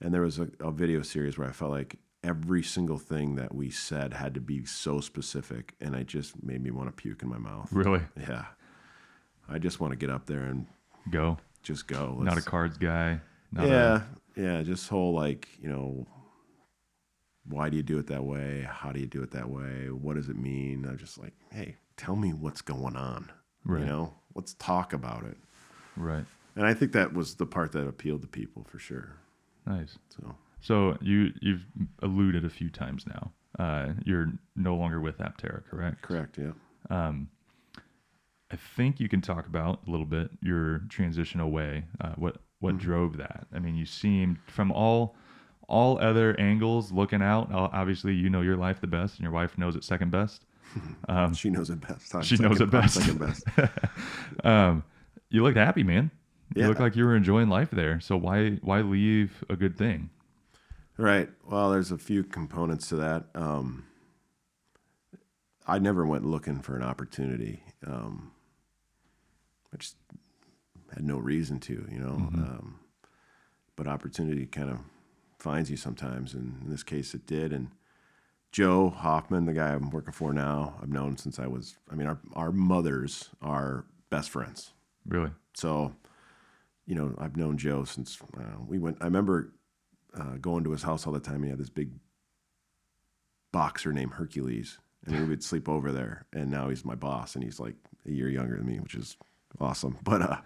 And 0.00 0.12
there 0.14 0.22
was 0.22 0.38
a, 0.38 0.48
a 0.60 0.70
video 0.70 1.02
series 1.02 1.36
where 1.36 1.48
i 1.48 1.52
felt 1.52 1.70
like 1.70 1.96
every 2.22 2.62
single 2.62 2.98
thing 2.98 3.36
that 3.36 3.54
we 3.54 3.70
said 3.70 4.12
had 4.14 4.34
to 4.34 4.40
be 4.40 4.64
so 4.64 5.00
specific 5.00 5.74
and 5.80 5.94
it 5.94 6.06
just 6.06 6.42
made 6.42 6.62
me 6.62 6.70
want 6.70 6.88
to 6.88 6.92
puke 6.92 7.22
in 7.22 7.28
my 7.28 7.38
mouth 7.38 7.68
Really? 7.72 8.02
yeah. 8.18 8.44
I 9.48 9.58
just 9.58 9.80
want 9.80 9.92
to 9.92 9.96
get 9.96 10.10
up 10.10 10.26
there 10.26 10.42
and 10.44 10.66
Go. 11.10 11.38
just 11.62 11.86
go. 11.88 12.18
Not 12.20 12.38
a 12.38 12.42
cards 12.42 12.76
guy. 12.78 13.20
Not 13.50 13.64
a- 13.64 13.68
yeah. 13.68 14.02
yeah. 14.36 14.62
Just 14.62 14.88
whole 14.88 15.12
like, 15.14 15.48
you 15.60 15.68
know, 15.68 16.06
why 17.48 17.68
do 17.68 17.76
you 17.76 17.82
do 17.82 17.98
it 17.98 18.06
that 18.08 18.22
way? 18.24 18.66
How 18.70 18.92
do 18.92 19.00
you 19.00 19.06
do 19.06 19.22
it 19.22 19.30
that 19.32 19.48
way? 19.48 19.88
What 19.90 20.14
does 20.16 20.28
it 20.28 20.36
mean? 20.36 20.84
I'm 20.88 20.98
just 20.98 21.18
like, 21.18 21.32
hey, 21.50 21.76
tell 21.96 22.14
me 22.16 22.32
what's 22.32 22.62
going 22.62 22.96
on. 22.96 23.30
Right. 23.64 23.80
You 23.80 23.86
know, 23.86 24.14
let's 24.34 24.54
talk 24.54 24.92
about 24.92 25.24
it. 25.24 25.36
right. 25.96 26.24
And 26.56 26.66
I 26.66 26.74
think 26.74 26.92
that 26.92 27.12
was 27.14 27.36
the 27.36 27.46
part 27.46 27.72
that 27.72 27.86
appealed 27.88 28.22
to 28.22 28.28
people 28.28 28.64
for 28.64 28.78
sure. 28.78 29.16
Nice. 29.66 29.96
So 30.10 30.34
So 30.60 30.96
you 31.00 31.32
you've 31.40 31.64
alluded 32.02 32.44
a 32.44 32.50
few 32.50 32.70
times 32.70 33.06
now. 33.06 33.32
Uh, 33.58 33.92
you're 34.04 34.32
no 34.56 34.74
longer 34.76 35.00
with 35.00 35.18
Aptera, 35.18 35.62
correct? 35.68 36.02
correct. 36.02 36.38
Yeah. 36.38 36.52
Um, 36.88 37.28
I 38.52 38.56
think 38.56 39.00
you 39.00 39.08
can 39.08 39.20
talk 39.20 39.46
about 39.46 39.80
a 39.86 39.90
little 39.90 40.06
bit 40.06 40.30
your 40.40 40.80
transition 40.88 41.40
away. 41.40 41.84
Uh, 42.00 42.12
what 42.16 42.38
what 42.60 42.78
drove 42.78 43.16
that? 43.16 43.46
I 43.54 43.58
mean, 43.58 43.74
you 43.76 43.86
seemed 43.86 44.38
from 44.46 44.70
all 44.72 45.16
all 45.68 45.98
other 45.98 46.38
angles 46.38 46.90
looking 46.92 47.22
out. 47.22 47.48
Obviously, 47.52 48.12
you 48.14 48.28
know 48.28 48.40
your 48.40 48.56
life 48.56 48.80
the 48.80 48.86
best, 48.86 49.16
and 49.16 49.22
your 49.22 49.32
wife 49.32 49.56
knows 49.56 49.76
it 49.76 49.84
second 49.84 50.10
best. 50.10 50.44
Um, 51.08 51.34
She 51.34 51.50
knows 51.50 51.68
it 51.70 51.80
best. 51.80 52.14
I'm 52.14 52.22
She 52.22 52.36
knows 52.36 52.58
second- 52.58 52.74
it 52.74 52.76
I'm 52.76 52.80
best. 52.82 52.94
Second 52.94 53.18
best. 53.18 53.44
um, 54.44 54.84
you 55.30 55.42
looked 55.42 55.56
happy, 55.56 55.82
man. 55.82 56.10
You 56.54 56.66
looked 56.68 56.80
like 56.80 56.94
you 56.96 57.04
were 57.04 57.16
enjoying 57.16 57.48
life 57.48 57.70
there. 57.72 57.98
So 58.00 58.16
why 58.16 58.50
why 58.62 58.80
leave 58.82 59.42
a 59.48 59.56
good 59.56 59.76
thing? 59.76 60.10
Right. 61.00 61.30
Well, 61.48 61.70
there's 61.70 61.92
a 61.92 61.96
few 61.96 62.22
components 62.22 62.90
to 62.90 62.96
that. 62.96 63.24
Um, 63.34 63.86
I 65.66 65.78
never 65.78 66.04
went 66.04 66.26
looking 66.26 66.60
for 66.60 66.76
an 66.76 66.82
opportunity. 66.82 67.62
Um, 67.86 68.32
I 69.72 69.78
just 69.78 69.96
had 70.92 71.02
no 71.02 71.16
reason 71.16 71.58
to, 71.60 71.86
you 71.90 71.98
know. 71.98 72.10
Um, 72.34 72.80
but 73.76 73.86
opportunity 73.86 74.44
kind 74.44 74.68
of 74.68 74.80
finds 75.38 75.70
you 75.70 75.78
sometimes, 75.78 76.34
and 76.34 76.60
in 76.62 76.68
this 76.68 76.82
case, 76.82 77.14
it 77.14 77.26
did. 77.26 77.54
And 77.54 77.68
Joe 78.52 78.90
Hoffman, 78.90 79.46
the 79.46 79.54
guy 79.54 79.72
I'm 79.72 79.88
working 79.88 80.12
for 80.12 80.34
now, 80.34 80.74
I've 80.82 80.90
known 80.90 81.16
since 81.16 81.38
I 81.38 81.46
was. 81.46 81.76
I 81.90 81.94
mean, 81.94 82.08
our 82.08 82.18
our 82.34 82.52
mothers 82.52 83.30
are 83.40 83.86
best 84.10 84.28
friends. 84.28 84.72
Really? 85.06 85.30
So, 85.54 85.94
you 86.84 86.94
know, 86.94 87.14
I've 87.16 87.38
known 87.38 87.56
Joe 87.56 87.84
since 87.84 88.18
I 88.36 88.42
we 88.68 88.78
went. 88.78 88.98
I 89.00 89.06
remember 89.06 89.54
uh, 90.18 90.36
going 90.40 90.64
to 90.64 90.72
his 90.72 90.82
house 90.82 91.06
all 91.06 91.12
the 91.12 91.20
time. 91.20 91.42
He 91.42 91.50
had 91.50 91.58
this 91.58 91.70
big 91.70 91.90
boxer 93.52 93.92
named 93.92 94.12
Hercules, 94.12 94.78
and 95.06 95.18
we 95.18 95.24
would 95.24 95.42
sleep 95.42 95.68
over 95.68 95.92
there. 95.92 96.26
And 96.32 96.50
now 96.50 96.68
he's 96.68 96.84
my 96.84 96.94
boss, 96.94 97.34
and 97.34 97.44
he's 97.44 97.60
like 97.60 97.76
a 98.06 98.10
year 98.10 98.28
younger 98.28 98.56
than 98.56 98.66
me, 98.66 98.80
which 98.80 98.94
is 98.94 99.16
awesome. 99.60 99.98
But, 100.04 100.22
uh, 100.22 100.36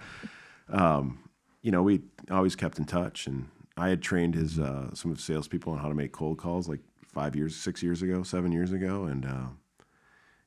um, 0.69 1.29
you 1.63 1.71
know, 1.71 1.83
we 1.83 2.03
always 2.31 2.57
kept 2.57 2.79
in 2.79 2.85
touch, 2.85 3.27
and 3.27 3.49
I 3.77 3.89
had 3.89 4.03
trained 4.03 4.35
his 4.35 4.59
uh, 4.59 4.95
some 4.95 5.11
of 5.11 5.19
his 5.19 5.27
salespeople 5.27 5.73
on 5.73 5.79
how 5.79 5.89
to 5.89 5.95
make 5.95 6.13
cold 6.13 6.39
calls 6.39 6.69
like 6.69 6.81
five 7.13 7.35
years, 7.37 7.57
six 7.57 7.83
years 7.83 8.03
ago, 8.03 8.23
seven 8.23 8.53
years 8.53 8.73
ago, 8.73 9.05
and. 9.05 9.25
Uh, 9.25 9.47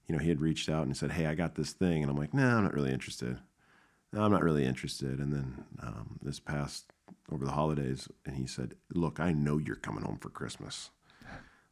you 0.08 0.16
know, 0.16 0.22
he 0.22 0.30
had 0.30 0.40
reached 0.40 0.70
out 0.70 0.86
and 0.86 0.96
said, 0.96 1.12
"Hey, 1.12 1.26
I 1.26 1.36
got 1.36 1.56
this 1.56 1.74
thing," 1.74 2.02
and 2.02 2.10
I'm 2.10 2.16
like, 2.16 2.34
"No, 2.34 2.48
I'm 2.48 2.64
not 2.64 2.74
really 2.74 2.94
interested." 2.94 3.38
No, 4.14 4.24
I'm 4.24 4.32
not 4.32 4.44
really 4.44 4.66
interested. 4.66 5.20
And 5.20 5.34
then 5.34 5.66
um, 5.82 6.20
this 6.22 6.40
past 6.40 6.94
over 7.32 7.46
the 7.46 7.52
holidays, 7.52 8.08
and 8.26 8.36
he 8.36 8.48
said, 8.48 8.76
"Look, 8.94 9.20
I 9.20 9.34
know 9.34 9.58
you're 9.58 9.76
coming 9.76 10.04
home 10.04 10.18
for 10.18 10.30
Christmas. 10.30 10.90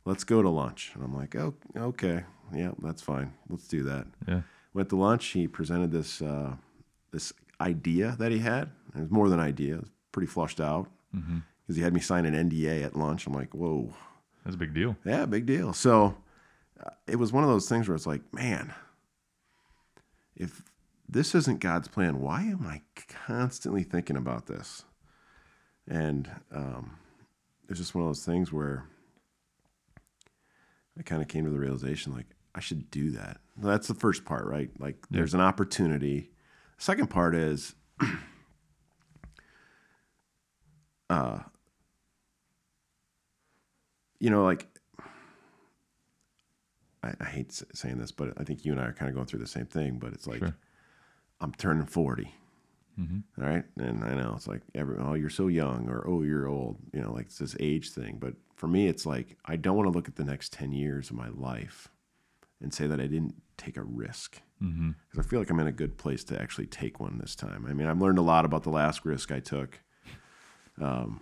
Let's 0.05 0.23
go 0.23 0.41
to 0.41 0.49
lunch." 0.49 0.91
And 0.93 1.03
I'm 1.03 1.15
like, 1.15 1.35
"Oh, 1.35 1.55
okay, 1.75 2.23
yeah, 2.53 2.71
that's 2.81 3.01
fine. 3.01 3.33
Let's 3.49 3.67
do 3.67 3.83
that." 3.83 4.07
Yeah. 4.27 4.41
Went 4.73 4.89
to 4.89 4.97
lunch. 4.97 5.25
He 5.27 5.47
presented 5.47 5.91
this 5.91 6.21
uh, 6.21 6.55
this 7.11 7.33
idea 7.61 8.15
that 8.19 8.31
he 8.31 8.39
had. 8.39 8.71
It 8.95 9.01
was 9.01 9.11
more 9.11 9.29
than 9.29 9.39
idea. 9.39 9.75
It 9.75 9.81
was 9.81 9.91
pretty 10.11 10.27
flushed 10.27 10.59
out 10.59 10.89
because 11.11 11.77
he 11.77 11.81
had 11.81 11.93
me 11.93 12.01
sign 12.01 12.25
an 12.25 12.49
NDA 12.49 12.83
at 12.83 12.95
lunch. 12.95 13.27
I'm 13.27 13.33
like, 13.33 13.53
"Whoa." 13.53 13.93
That's 14.43 14.55
a 14.55 14.59
big 14.59 14.75
deal. 14.75 14.95
Yeah, 15.03 15.25
big 15.25 15.47
deal. 15.47 15.73
So 15.73 16.15
uh, 16.83 16.91
it 17.07 17.15
was 17.15 17.33
one 17.33 17.43
of 17.43 17.49
those 17.49 17.67
things 17.67 17.87
where 17.87 17.95
it's 17.95 18.05
like, 18.05 18.21
man, 18.31 18.73
if 20.35 20.61
this 21.09 21.33
isn't 21.33 21.59
God's 21.59 21.87
plan, 21.87 22.19
why 22.19 22.41
am 22.41 22.65
I 22.67 22.81
constantly 23.07 23.83
thinking 23.83 24.17
about 24.17 24.45
this? 24.45 24.85
And 25.87 26.29
um, 26.53 26.97
it's 27.69 27.79
just 27.79 27.93
one 27.93 28.03
of 28.03 28.09
those 28.09 28.25
things 28.25 28.51
where 28.51 28.85
I 30.97 31.03
kind 31.03 31.21
of 31.21 31.27
came 31.27 31.45
to 31.45 31.51
the 31.51 31.59
realization 31.59 32.13
like, 32.13 32.27
I 32.55 32.59
should 32.59 32.89
do 32.89 33.11
that. 33.11 33.37
That's 33.57 33.87
the 33.87 33.93
first 33.93 34.23
part, 34.25 34.45
right? 34.45 34.69
Like, 34.79 34.95
there's 35.11 35.33
an 35.33 35.41
opportunity. 35.41 36.31
Second 36.77 37.09
part 37.09 37.35
is, 37.35 37.75
uh, 41.09 41.39
you 44.19 44.29
know, 44.29 44.43
like 44.43 44.67
I, 47.03 47.13
I 47.19 47.25
hate 47.25 47.61
saying 47.73 47.97
this, 47.97 48.11
but 48.11 48.33
I 48.37 48.43
think 48.43 48.65
you 48.65 48.71
and 48.71 48.81
I 48.81 48.85
are 48.85 48.93
kind 48.93 49.09
of 49.09 49.15
going 49.15 49.27
through 49.27 49.39
the 49.39 49.47
same 49.47 49.65
thing. 49.65 49.99
But 49.99 50.13
it's 50.13 50.27
like 50.27 50.39
Sure. 50.39 50.55
I'm 51.41 51.53
turning 51.53 51.85
40, 51.85 52.33
Mm-hmm. 52.99 53.43
all 53.43 53.49
right, 53.49 53.63
and 53.77 54.03
I 54.03 54.13
know 54.15 54.33
it's 54.35 54.47
like 54.47 54.61
every 54.73 54.97
oh 54.99 55.13
you're 55.15 55.29
so 55.29 55.47
young 55.47 55.89
or 55.89 56.05
oh 56.07 56.21
you're 56.23 56.47
old, 56.47 56.77
you 56.93 57.01
know, 57.01 57.11
like 57.11 57.25
it's 57.25 57.37
this 57.39 57.55
age 57.59 57.89
thing. 57.91 58.17
But 58.19 58.35
for 58.55 58.67
me, 58.67 58.87
it's 58.87 59.05
like 59.05 59.37
I 59.45 59.55
don't 59.57 59.75
want 59.75 59.87
to 59.87 59.91
look 59.91 60.07
at 60.07 60.15
the 60.15 60.23
next 60.23 60.53
10 60.53 60.71
years 60.71 61.09
of 61.09 61.15
my 61.17 61.27
life 61.29 61.89
and 62.61 62.73
say 62.73 62.87
that 62.87 62.99
I 63.01 63.07
didn't 63.07 63.35
take 63.57 63.77
a 63.77 63.83
risk 63.83 64.41
Mm-hmm. 64.63 64.91
because 65.11 65.25
I 65.25 65.29
feel 65.29 65.39
like 65.39 65.49
I'm 65.49 65.59
in 65.59 65.67
a 65.67 65.71
good 65.73 65.97
place 65.97 66.23
to 66.25 66.41
actually 66.41 66.67
take 66.67 67.01
one 67.01 67.17
this 67.17 67.35
time. 67.35 67.65
I 67.67 67.73
mean, 67.73 67.87
I've 67.87 67.99
learned 67.99 68.17
a 68.17 68.21
lot 68.21 68.45
about 68.45 68.63
the 68.63 68.69
last 68.69 69.03
risk 69.03 69.29
I 69.29 69.41
took. 69.41 69.81
Um, 70.81 71.19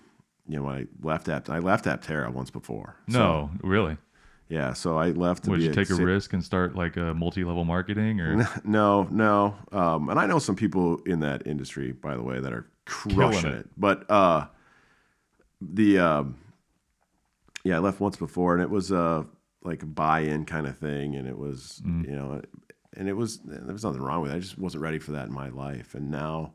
you 0.47 0.57
know, 0.57 0.69
I 0.69 0.86
left 1.01 1.28
Apt, 1.30 1.49
I 1.49 1.57
left 1.59 1.86
Aptera 1.86 2.32
once 2.32 2.51
before. 2.51 2.95
So, 3.09 3.17
No, 3.19 3.49
really. 3.63 3.97
Yeah, 4.54 4.74
so 4.74 4.97
I 4.97 5.10
left 5.12 5.45
to 5.45 5.49
Would 5.51 5.62
you 5.64 5.74
take 5.74 5.89
a 5.89 5.95
sa- 5.95 6.04
risk 6.04 6.34
and 6.34 6.43
start 6.43 6.76
like 6.76 6.95
a 6.95 7.14
multi-level 7.14 7.66
marketing 7.66 8.22
or 8.22 8.45
No, 8.64 9.08
no. 9.10 9.56
Um, 9.72 10.10
and 10.10 10.20
I 10.20 10.28
know 10.28 10.38
some 10.39 10.56
people 10.56 10.97
in 11.06 11.20
that 11.22 11.47
industry, 11.47 11.91
by 11.91 12.16
the 12.16 12.22
way, 12.22 12.39
that 12.39 12.54
are 12.54 12.68
crushing 12.86 13.49
it. 13.51 13.58
it. 13.62 13.70
But 13.78 14.10
uh, 14.12 14.45
the 15.62 15.99
um, 15.99 16.38
yeah, 17.64 17.78
I 17.78 17.80
left 17.80 17.99
once 17.99 18.16
before, 18.18 18.54
and 18.54 18.62
it 18.62 18.70
was 18.70 18.91
uh, 18.91 19.24
like 19.64 19.82
a 19.82 19.88
buy-in 19.88 20.45
kind 20.45 20.68
of 20.68 20.78
thing, 20.78 21.16
and 21.16 21.28
it 21.28 21.38
was 21.38 21.82
Mm. 21.86 22.06
you 22.08 22.16
know, 22.16 22.41
and 22.95 23.10
it 23.10 23.14
was 23.14 23.39
there 23.39 23.74
was 23.74 23.84
nothing 23.84 24.01
wrong 24.01 24.22
with 24.22 24.32
it. 24.32 24.36
I 24.36 24.39
just 24.39 24.58
wasn't 24.60 24.84
ready 24.84 24.99
for 24.99 25.14
that 25.14 25.28
in 25.28 25.34
my 25.34 25.49
life, 25.49 25.95
and 25.95 26.12
now 26.12 26.54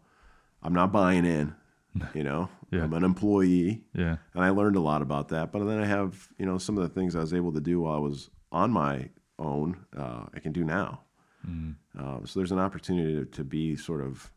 I'm 0.63 0.75
not 0.75 0.93
buying 0.93 1.25
in. 1.25 1.55
You 2.15 2.23
know, 2.23 2.49
Yeah. 2.71 2.83
I'm 2.85 2.93
an 2.93 3.05
employee, 3.05 3.83
Yeah. 3.95 4.17
and 4.35 4.45
I 4.45 4.51
learned 4.51 4.77
a 4.77 4.81
lot 4.81 5.01
about 5.03 5.29
that. 5.29 5.53
But 5.53 5.65
then 5.65 5.81
I 5.81 5.87
have, 5.87 6.29
you 6.39 6.45
know, 6.47 6.59
some 6.59 6.77
of 6.77 6.83
the 6.83 6.89
things 6.91 7.17
I 7.17 7.21
was 7.21 7.33
able 7.33 7.53
to 7.53 7.61
do 7.61 7.81
while 7.81 7.95
I 7.95 7.99
was 7.99 8.31
on 8.53 8.71
my 8.73 9.09
own, 9.39 9.85
uh, 9.97 10.27
I 10.35 10.39
can 10.41 10.53
do 10.53 10.65
now. 10.65 11.01
Mm. 11.49 11.77
Uh, 11.99 12.19
so 12.27 12.39
there's 12.41 12.53
an 12.53 12.59
opportunity 12.59 13.15
to, 13.15 13.25
to 13.25 13.45
be 13.45 13.75
sort 13.77 14.03
of 14.03 14.31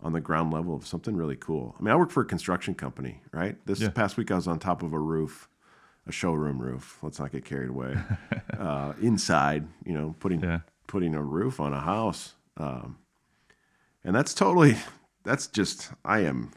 on 0.00 0.12
the 0.12 0.20
ground 0.20 0.52
level 0.52 0.74
of 0.74 0.86
something 0.86 1.16
really 1.16 1.36
cool. 1.36 1.74
I 1.78 1.82
mean, 1.82 1.92
I 1.92 1.96
work 1.96 2.10
for 2.10 2.22
a 2.22 2.26
construction 2.26 2.74
company, 2.74 3.22
right? 3.32 3.56
This 3.66 3.80
Yeah. 3.80 3.90
past 3.90 4.16
week 4.16 4.30
I 4.30 4.36
was 4.36 4.46
on 4.48 4.58
top 4.58 4.82
of 4.82 4.92
a 4.92 4.98
roof, 4.98 5.48
a 6.06 6.12
showroom 6.12 6.60
roof. 6.60 6.98
Let's 7.02 7.18
not 7.18 7.32
get 7.32 7.44
carried 7.44 7.68
away. 7.70 7.96
uh, 8.58 8.92
inside, 9.02 9.66
you 9.84 9.92
know, 9.92 10.14
putting 10.20 10.40
Yeah. 10.40 10.60
putting 10.86 11.14
a 11.14 11.22
roof 11.22 11.58
on 11.60 11.72
a 11.72 11.80
house, 11.80 12.34
um, 12.56 12.98
and 14.04 14.14
that's 14.14 14.32
totally. 14.34 14.76
That's 15.24 15.46
just 15.48 15.92
I 16.04 16.20
am. 16.20 16.52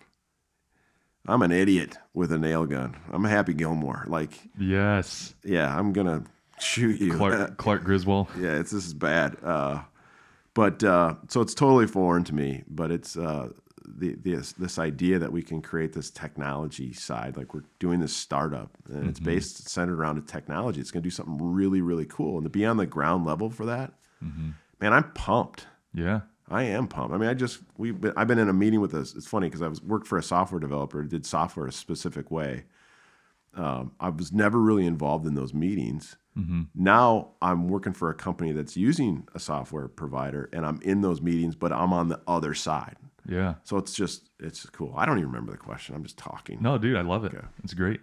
I'm 1.27 1.41
an 1.41 1.51
idiot 1.51 1.97
with 2.13 2.31
a 2.31 2.39
nail 2.39 2.65
gun. 2.65 2.95
I'm 3.11 3.25
a 3.25 3.29
Happy 3.29 3.53
Gilmore. 3.53 4.05
Like, 4.07 4.33
Yes. 4.57 5.35
yeah, 5.43 5.77
I'm 5.77 5.93
gonna 5.93 6.23
shoot 6.59 6.99
you. 6.99 7.13
Clark 7.13 7.57
Clark 7.63 7.83
Griswold. 7.83 8.27
yeah, 8.37 8.55
it's 8.59 8.71
this 8.71 8.85
is 8.85 8.93
bad. 8.93 9.37
Uh, 9.43 9.81
but 10.53 10.83
uh, 10.83 11.15
so 11.27 11.41
it's 11.41 11.53
totally 11.53 11.87
foreign 11.87 12.23
to 12.25 12.33
me. 12.35 12.63
But 12.67 12.89
it's 12.91 13.15
uh, 13.17 13.49
the 13.85 14.15
this 14.15 14.53
this 14.53 14.79
idea 14.79 15.19
that 15.19 15.31
we 15.31 15.41
can 15.43 15.61
create 15.61 15.93
this 15.93 16.09
technology 16.09 16.93
side, 16.93 17.37
like 17.37 17.53
we're 17.53 17.63
doing 17.79 17.99
this 17.99 18.15
startup, 18.15 18.71
and 18.89 19.07
it's 19.09 19.19
based 19.19 19.69
centered 19.69 19.99
around 19.99 20.17
a 20.17 20.21
technology. 20.21 20.79
It's 20.81 20.89
going 20.91 21.03
to 21.03 21.07
do 21.07 21.11
something 21.11 21.37
really 21.39 21.81
really 21.81 22.05
cool, 22.05 22.37
and 22.37 22.45
to 22.45 22.49
be 22.49 22.65
on 22.65 22.77
the 22.77 22.85
ground 22.87 23.25
level 23.25 23.49
for 23.49 23.65
that, 23.65 23.93
man, 24.21 24.93
I'm 24.93 25.11
pumped. 25.13 25.67
Yeah. 25.93 26.21
I 26.49 26.63
am 26.63 26.87
pumped. 26.87 27.13
I 27.13 27.17
mean, 27.17 27.29
I 27.29 27.33
just 27.33 27.59
we 27.77 27.93
I've 28.17 28.27
been 28.27 28.39
in 28.39 28.49
a 28.49 28.53
meeting 28.53 28.81
with 28.81 28.93
us. 28.93 29.15
It's 29.15 29.27
funny 29.27 29.47
because 29.47 29.61
I 29.61 29.67
was 29.67 29.81
worked 29.81 30.07
for 30.07 30.17
a 30.17 30.23
software 30.23 30.59
developer, 30.59 31.03
did 31.03 31.25
software 31.25 31.67
a 31.67 31.71
specific 31.71 32.31
way. 32.31 32.65
Um, 33.55 33.93
I 33.99 34.09
was 34.09 34.31
never 34.31 34.59
really 34.59 34.85
involved 34.85 35.25
in 35.25 35.35
those 35.35 35.53
meetings. 35.53 36.15
Now 36.73 37.31
I'm 37.41 37.67
working 37.67 37.93
for 37.93 38.09
a 38.09 38.13
company 38.13 38.53
that's 38.53 38.77
using 38.77 39.27
a 39.35 39.39
software 39.39 39.87
provider, 39.87 40.49
and 40.53 40.65
I'm 40.65 40.79
in 40.83 41.01
those 41.01 41.21
meetings, 41.21 41.55
but 41.55 41.73
I'm 41.73 41.91
on 41.91 42.07
the 42.07 42.21
other 42.27 42.53
side. 42.53 42.95
Yeah. 43.27 43.55
So 43.63 43.77
it's 43.77 43.93
just 43.93 44.29
it's 44.39 44.65
cool. 44.69 44.93
I 44.95 45.05
don't 45.05 45.17
even 45.17 45.29
remember 45.29 45.51
the 45.51 45.57
question. 45.57 45.95
I'm 45.95 46.03
just 46.03 46.17
talking. 46.17 46.59
No, 46.61 46.77
dude, 46.77 46.95
I 46.95 47.01
love 47.01 47.25
it. 47.25 47.33
Okay. 47.33 47.45
It's 47.63 47.73
great. 47.73 47.99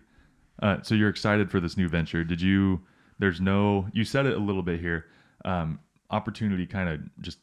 Uh, 0.63 0.79
so 0.83 0.95
you're 0.95 1.09
excited 1.09 1.51
for 1.51 1.61
this 1.61 1.77
new 1.77 1.89
venture. 1.89 2.25
Did 2.25 2.41
you? 2.41 2.83
There's 3.19 3.41
no. 3.41 3.89
You 3.93 4.05
said 4.05 4.27
it 4.27 4.35
a 4.35 4.41
little 4.41 4.63
bit 4.63 4.81
here. 4.81 5.07
Um, 5.45 5.81
opportunity 6.11 6.67
kind 6.67 6.89
of 6.89 7.01
just 7.23 7.39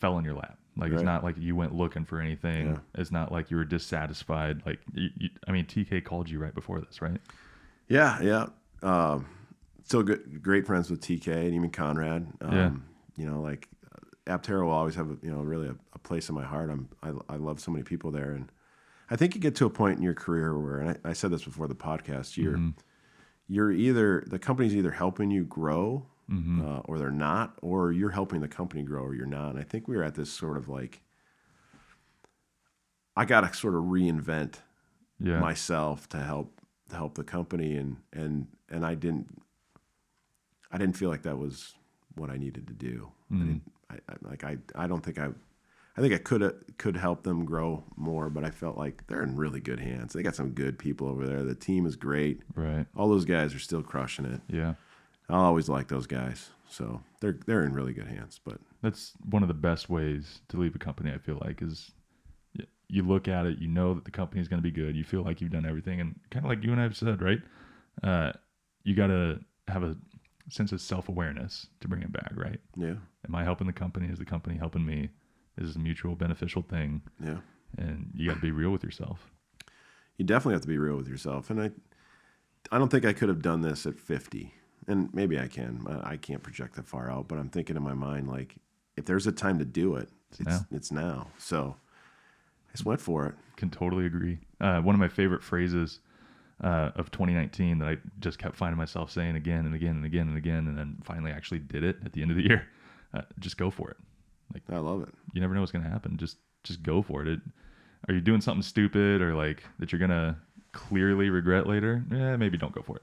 fell 0.00 0.18
in 0.18 0.24
your 0.24 0.34
lap. 0.34 0.58
Like 0.76 0.92
it's 0.92 1.02
not 1.02 1.22
like 1.24 1.36
you 1.36 1.54
went 1.56 1.74
looking 1.74 2.04
for 2.04 2.20
anything. 2.20 2.68
Yeah. 2.68 2.78
It's 2.94 3.10
not 3.12 3.30
like 3.32 3.50
you 3.50 3.56
were 3.58 3.64
dissatisfied. 3.64 4.62
Like 4.64 4.78
you, 4.94 5.08
you, 5.16 5.28
I 5.46 5.52
mean, 5.52 5.66
TK 5.66 6.04
called 6.04 6.30
you 6.30 6.38
right 6.38 6.54
before 6.54 6.80
this, 6.80 7.02
right? 7.02 7.20
Yeah, 7.88 8.20
yeah. 8.22 8.46
Um, 8.82 9.26
still 9.84 10.02
good, 10.02 10.42
great 10.42 10.66
friends 10.66 10.90
with 10.90 11.00
TK 11.00 11.28
and 11.28 11.54
even 11.54 11.70
Conrad. 11.70 12.28
Um, 12.40 12.54
Yeah. 12.56 12.70
You 13.16 13.30
know, 13.30 13.42
like 13.42 13.68
uh, 13.94 14.38
Aptera 14.38 14.62
will 14.64 14.70
always 14.72 14.94
have, 14.94 15.10
a, 15.10 15.16
you 15.22 15.30
know, 15.30 15.40
really 15.42 15.68
a, 15.68 15.74
a 15.92 15.98
place 15.98 16.28
in 16.30 16.34
my 16.34 16.44
heart. 16.44 16.70
I'm, 16.70 16.88
I, 17.02 17.34
I 17.34 17.36
love 17.36 17.60
so 17.60 17.70
many 17.70 17.82
people 17.82 18.10
there, 18.10 18.30
and 18.30 18.50
I 19.10 19.16
think 19.16 19.34
you 19.34 19.40
get 19.40 19.56
to 19.56 19.66
a 19.66 19.70
point 19.70 19.98
in 19.98 20.02
your 20.02 20.14
career 20.14 20.56
where, 20.58 20.78
and 20.78 20.98
I, 21.04 21.10
I 21.10 21.12
said 21.12 21.30
this 21.30 21.44
before 21.44 21.66
the 21.68 21.74
podcast, 21.74 22.36
you're, 22.38 22.54
Mm-hmm. 22.54 22.70
you're 23.48 23.72
either 23.72 24.24
the 24.26 24.38
company's 24.38 24.74
either 24.74 24.92
helping 24.92 25.30
you 25.30 25.44
grow, 25.44 26.06
Mm-hmm. 26.30 26.60
uh, 26.64 26.78
or 26.84 26.98
they're 26.98 27.10
not, 27.10 27.58
or 27.60 27.90
you're 27.92 28.10
helping 28.10 28.40
the 28.40 28.48
company 28.48 28.82
grow, 28.84 29.02
or 29.02 29.14
you're 29.14 29.26
not. 29.26 29.50
And 29.50 29.58
I 29.58 29.62
think 29.64 29.88
we 29.88 29.96
were 29.96 30.04
at 30.04 30.14
this 30.14 30.30
sort 30.32 30.56
of 30.56 30.68
like, 30.68 31.00
I 33.16 33.24
got 33.24 33.40
to 33.40 33.52
sort 33.58 33.74
of 33.74 33.84
reinvent 33.84 34.56
Yeah. 35.18 35.40
myself 35.40 36.08
to 36.10 36.18
help 36.18 36.60
to 36.90 36.96
help 36.96 37.14
the 37.14 37.24
company 37.24 37.76
and 37.76 37.96
and 38.12 38.46
and 38.68 38.84
I 38.86 38.94
didn't 38.94 39.42
I 40.72 40.78
didn't 40.78 40.96
feel 40.96 41.10
like 41.10 41.22
that 41.22 41.36
was 41.38 41.74
what 42.14 42.30
I 42.30 42.36
needed 42.36 42.66
to 42.68 42.74
do. 42.74 43.10
I 43.32 43.34
didn't, 43.36 43.62
I, 43.90 43.94
I, 44.08 44.14
like 44.22 44.44
I 44.44 44.58
I 44.74 44.86
don't 44.86 45.02
think 45.04 45.18
I 45.18 45.28
I 45.96 46.00
think 46.00 46.14
I 46.14 46.18
could 46.18 46.54
could 46.78 46.96
help 46.96 47.22
them 47.24 47.44
grow 47.44 47.84
more, 47.96 48.30
but 48.30 48.44
I 48.44 48.50
felt 48.50 48.76
like 48.78 49.06
they're 49.08 49.22
in 49.22 49.36
really 49.36 49.60
good 49.60 49.80
hands. 49.80 50.12
They 50.12 50.22
got 50.22 50.34
some 50.36 50.50
good 50.50 50.78
people 50.78 51.08
over 51.08 51.26
there. 51.26 51.42
The 51.42 51.54
team 51.54 51.86
is 51.86 51.96
great. 51.96 52.42
right. 52.54 52.86
All 52.96 53.08
those 53.08 53.24
guys 53.24 53.54
are 53.54 53.58
still 53.58 53.82
crushing 53.82 54.24
it. 54.26 54.40
Yeah. 54.48 54.74
I'll 55.30 55.44
always 55.44 55.68
like 55.68 55.88
those 55.88 56.06
guys. 56.06 56.50
So 56.68 57.02
they're 57.20 57.38
they're 57.46 57.64
in 57.64 57.72
really 57.72 57.92
good 57.92 58.06
hands. 58.06 58.40
But 58.44 58.58
That's 58.82 59.12
one 59.28 59.42
of 59.42 59.48
the 59.48 59.54
best 59.54 59.88
ways 59.90 60.40
to 60.48 60.56
leave 60.56 60.74
a 60.74 60.78
company. 60.78 61.12
I 61.12 61.18
feel 61.18 61.38
like 61.42 61.62
is 61.62 61.90
you 62.88 63.02
look 63.04 63.28
at 63.28 63.46
it, 63.46 63.58
you 63.58 63.68
know 63.68 63.94
that 63.94 64.04
the 64.04 64.10
company 64.10 64.40
is 64.40 64.48
going 64.48 64.58
to 64.60 64.68
be 64.68 64.70
good. 64.72 64.96
You 64.96 65.04
feel 65.04 65.22
like 65.22 65.40
you've 65.40 65.52
done 65.52 65.66
everything, 65.66 66.00
and 66.00 66.18
kind 66.30 66.44
of 66.44 66.50
like 66.50 66.64
you 66.64 66.72
and 66.72 66.80
I've 66.80 66.96
said, 66.96 67.22
right? 67.22 67.38
Uh, 68.02 68.32
you 68.82 68.94
got 68.96 69.08
to 69.08 69.38
have 69.68 69.82
a 69.84 69.96
sense 70.48 70.72
of 70.72 70.80
self 70.80 71.08
awareness 71.08 71.66
to 71.80 71.88
bring 71.88 72.02
it 72.02 72.12
back, 72.12 72.32
right? 72.34 72.58
yeah, 72.76 72.94
Am 73.28 73.34
I 73.34 73.44
helping 73.44 73.66
the 73.68 73.72
company? 73.72 74.08
Is 74.08 74.18
the 74.18 74.24
company 74.24 74.56
helping 74.56 74.84
me? 74.84 75.10
Is 75.56 75.66
this 75.66 75.70
is 75.70 75.76
a 75.76 75.80
mutual 75.80 76.16
beneficial 76.16 76.62
thing, 76.62 77.02
yeah. 77.22 77.38
and 77.78 78.10
you 78.14 78.28
got 78.28 78.36
to 78.36 78.40
be 78.40 78.50
real 78.50 78.70
with 78.70 78.82
yourself. 78.82 79.30
you 80.16 80.24
definitely 80.24 80.54
have 80.54 80.62
to 80.62 80.68
be 80.68 80.78
real 80.78 80.96
with 80.96 81.06
yourself. 81.08 81.50
And 81.50 81.60
I, 81.62 81.70
I 82.72 82.78
don't 82.78 82.88
think 82.90 83.04
I 83.04 83.12
could 83.12 83.28
have 83.28 83.42
done 83.42 83.60
this 83.60 83.86
at 83.86 83.98
50. 83.98 84.54
And 84.86 85.12
maybe 85.14 85.38
I 85.38 85.46
can. 85.46 85.86
I 86.04 86.16
can't 86.16 86.42
project 86.42 86.76
that 86.76 86.86
far 86.86 87.10
out, 87.10 87.28
but 87.28 87.38
I'm 87.38 87.48
thinking 87.48 87.76
in 87.76 87.82
my 87.82 87.94
mind 87.94 88.28
like, 88.28 88.56
if 88.96 89.04
there's 89.04 89.26
a 89.26 89.32
time 89.32 89.58
to 89.58 89.64
do 89.64 89.96
it, 89.96 90.08
it's 90.30 90.40
now. 90.40 90.66
it's 90.70 90.92
now. 90.92 91.26
So 91.38 91.76
I 92.68 92.72
just 92.72 92.84
went 92.84 93.00
for 93.00 93.26
it. 93.26 93.34
Can 93.56 93.70
totally 93.70 94.06
agree. 94.06 94.38
Uh, 94.60 94.80
one 94.80 94.94
of 94.94 95.00
my 95.00 95.08
favorite 95.08 95.42
phrases 95.42 96.00
uh, 96.62 96.90
of 96.96 97.10
2019 97.10 97.78
that 97.78 97.88
I 97.88 97.96
just 98.20 98.38
kept 98.38 98.56
finding 98.56 98.76
myself 98.76 99.10
saying 99.10 99.36
again 99.36 99.66
and 99.66 99.74
again 99.74 99.96
and 99.96 100.04
again 100.04 100.28
and 100.28 100.36
again, 100.36 100.66
and 100.66 100.76
then 100.76 100.98
finally 101.04 101.32
actually 101.32 101.60
did 101.60 101.84
it 101.84 101.96
at 102.04 102.12
the 102.12 102.22
end 102.22 102.30
of 102.30 102.36
the 102.36 102.44
year. 102.44 102.66
Uh, 103.12 103.22
just 103.40 103.56
go 103.56 103.72
for 103.72 103.90
it. 103.90 103.96
Like 104.54 104.62
I 104.70 104.78
love 104.78 105.02
it. 105.02 105.08
You 105.32 105.40
never 105.40 105.52
know 105.52 105.58
what's 105.58 105.72
gonna 105.72 105.88
happen. 105.88 106.16
Just 106.16 106.36
just 106.62 106.80
go 106.80 107.02
for 107.02 107.22
it. 107.22 107.28
it. 107.28 107.40
Are 108.06 108.14
you 108.14 108.20
doing 108.20 108.40
something 108.40 108.62
stupid 108.62 109.20
or 109.20 109.34
like 109.34 109.64
that 109.80 109.90
you're 109.90 109.98
gonna 109.98 110.38
clearly 110.70 111.28
regret 111.28 111.66
later? 111.66 112.04
Yeah, 112.08 112.36
maybe 112.36 112.56
don't 112.56 112.72
go 112.72 112.82
for 112.82 112.98
it. 112.98 113.02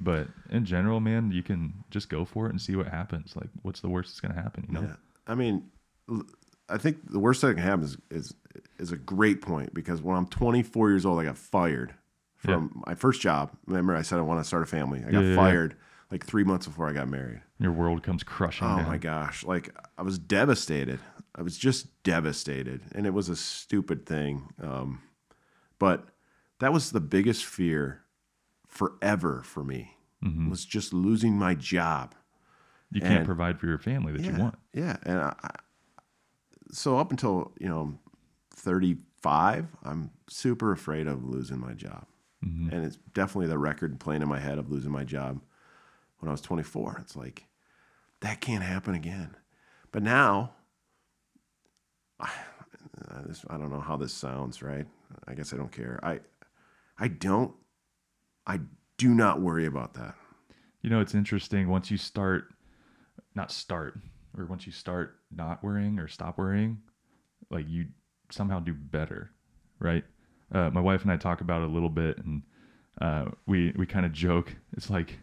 But 0.00 0.28
in 0.50 0.64
general, 0.64 1.00
man, 1.00 1.32
you 1.32 1.42
can 1.42 1.74
just 1.90 2.08
go 2.08 2.24
for 2.24 2.46
it 2.46 2.50
and 2.50 2.60
see 2.60 2.76
what 2.76 2.86
happens. 2.86 3.34
Like, 3.34 3.48
what's 3.62 3.80
the 3.80 3.88
worst 3.88 4.10
that's 4.10 4.20
gonna 4.20 4.40
happen? 4.40 4.64
You 4.68 4.74
know? 4.74 4.82
Yeah. 4.88 4.96
I 5.26 5.34
mean, 5.34 5.64
I 6.68 6.78
think 6.78 7.10
the 7.10 7.18
worst 7.18 7.40
that 7.42 7.54
can 7.54 7.62
happen 7.62 7.84
is, 7.84 7.96
is 8.10 8.34
is 8.78 8.92
a 8.92 8.96
great 8.96 9.42
point 9.42 9.74
because 9.74 10.00
when 10.02 10.16
I'm 10.16 10.26
24 10.26 10.90
years 10.90 11.04
old, 11.04 11.18
I 11.20 11.24
got 11.24 11.36
fired 11.38 11.94
from 12.36 12.82
my 12.86 12.94
first 12.94 13.20
job. 13.20 13.50
Remember, 13.66 13.94
I 13.96 14.02
said 14.02 14.18
I 14.18 14.22
want 14.22 14.40
to 14.40 14.44
start 14.44 14.62
a 14.62 14.66
family. 14.66 15.00
I 15.00 15.10
got 15.10 15.14
Yeah, 15.14 15.20
yeah, 15.20 15.28
yeah. 15.30 15.36
fired 15.36 15.76
like 16.10 16.24
three 16.24 16.44
months 16.44 16.66
before 16.66 16.88
I 16.88 16.92
got 16.92 17.08
married. 17.08 17.40
Your 17.58 17.72
world 17.72 18.02
comes 18.02 18.22
crushing 18.22 18.66
Oh 18.68 18.76
down. 18.76 18.86
my 18.86 18.98
gosh. 18.98 19.44
Like 19.44 19.74
I 19.98 20.02
was 20.02 20.18
devastated. 20.18 21.00
I 21.34 21.42
was 21.42 21.58
just 21.58 21.88
devastated. 22.04 22.80
And 22.94 23.06
it 23.06 23.12
was 23.12 23.28
a 23.28 23.36
stupid 23.36 24.06
thing. 24.06 24.48
Um, 24.62 25.02
but 25.78 26.06
that 26.60 26.72
was 26.72 26.90
the 26.92 27.00
biggest 27.00 27.44
fear 27.44 28.02
forever 28.68 29.42
for 29.42 29.64
me 29.64 29.98
Mm-hmm. 30.24 30.50
was 30.50 30.64
just 30.64 30.92
losing 30.92 31.38
my 31.38 31.54
job. 31.54 32.12
You 32.90 33.00
can't 33.00 33.24
provide 33.24 33.60
for 33.60 33.66
your 33.66 33.78
family 33.78 34.12
that 34.12 34.22
yeah, 34.22 34.30
you 34.32 34.42
want. 34.42 34.58
Yeah. 34.72 34.96
And 35.04 35.18
I, 35.18 35.34
I, 35.42 35.50
so 36.72 36.98
up 36.98 37.12
until, 37.12 37.52
you 37.60 37.68
know, 37.68 37.98
35, 38.56 39.66
I'm 39.84 40.10
super 40.28 40.72
afraid 40.72 41.06
of 41.06 41.24
losing 41.24 41.60
my 41.60 41.72
job. 41.72 42.06
Mm-hmm. 42.44 42.74
And 42.74 42.84
it's 42.84 42.96
definitely 43.14 43.46
the 43.46 43.58
record 43.58 44.00
playing 44.00 44.22
in 44.22 44.28
my 44.28 44.40
head 44.40 44.58
of 44.58 44.72
losing 44.72 44.90
my 44.90 45.04
job 45.04 45.40
when 46.18 46.28
I 46.28 46.32
was 46.32 46.40
24. 46.40 46.98
It's 47.02 47.14
like, 47.14 47.44
that 48.20 48.40
can't 48.40 48.64
happen 48.64 48.94
again. 48.94 49.36
But 49.92 50.02
now, 50.02 50.52
I, 52.20 52.30
I 53.48 53.56
don't 53.56 53.70
know 53.70 53.80
how 53.80 53.96
this 53.96 54.12
sounds, 54.12 54.62
right? 54.62 54.86
I 55.28 55.34
guess 55.34 55.52
I 55.52 55.56
don't 55.56 55.70
care. 55.70 56.00
I, 56.02 56.20
I 56.98 57.06
don't, 57.06 57.54
I 58.48 58.60
do 58.96 59.10
not 59.10 59.40
worry 59.40 59.66
about 59.66 59.94
that. 59.94 60.14
You 60.82 60.90
know, 60.90 61.00
it's 61.00 61.14
interesting 61.14 61.68
once 61.68 61.90
you 61.90 61.98
start, 61.98 62.48
not 63.34 63.52
start, 63.52 63.98
or 64.36 64.46
once 64.46 64.66
you 64.66 64.72
start 64.72 65.16
not 65.30 65.62
worrying 65.62 65.98
or 65.98 66.08
stop 66.08 66.38
worrying, 66.38 66.78
like 67.50 67.66
you 67.68 67.86
somehow 68.30 68.60
do 68.60 68.72
better, 68.74 69.30
right? 69.78 70.04
Uh, 70.52 70.70
my 70.70 70.80
wife 70.80 71.02
and 71.02 71.12
I 71.12 71.16
talk 71.16 71.42
about 71.42 71.62
it 71.62 71.68
a 71.68 71.72
little 71.72 71.90
bit, 71.90 72.18
and 72.18 72.42
uh, 73.00 73.26
we 73.46 73.72
we 73.76 73.86
kind 73.86 74.06
of 74.06 74.12
joke. 74.12 74.54
It's 74.76 74.88
like 74.88 75.18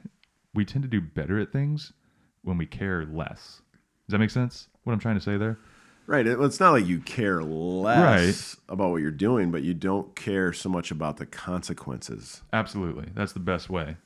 we 0.53 0.63
tend 0.63 0.83
to 0.83 0.89
do 0.89 1.01
better 1.01 1.39
at 1.39 1.51
things 1.51 1.91
when 2.43 2.57
we 2.57 2.65
care 2.65 3.05
less. 3.05 3.61
Does 4.07 4.11
that 4.11 4.19
make 4.19 4.29
sense? 4.29 4.67
What 4.83 4.93
I'm 4.93 4.99
trying 4.99 5.15
to 5.15 5.21
say 5.21 5.37
there? 5.37 5.57
Right. 6.07 6.25
It, 6.27 6.39
it's 6.39 6.59
not 6.59 6.71
like 6.71 6.85
you 6.85 6.99
care 6.99 7.41
less 7.43 8.57
about 8.69 8.91
what 8.91 9.01
you're 9.01 9.11
doing, 9.11 9.51
but 9.51 9.63
you 9.63 9.73
don't 9.73 10.15
care 10.15 10.53
so 10.53 10.69
much 10.69 10.91
about 10.91 11.17
the 11.17 11.25
consequences. 11.25 12.41
Absolutely, 12.53 13.09
that's 13.15 13.33
the 13.33 13.39
best 13.39 13.69
way. 13.69 13.97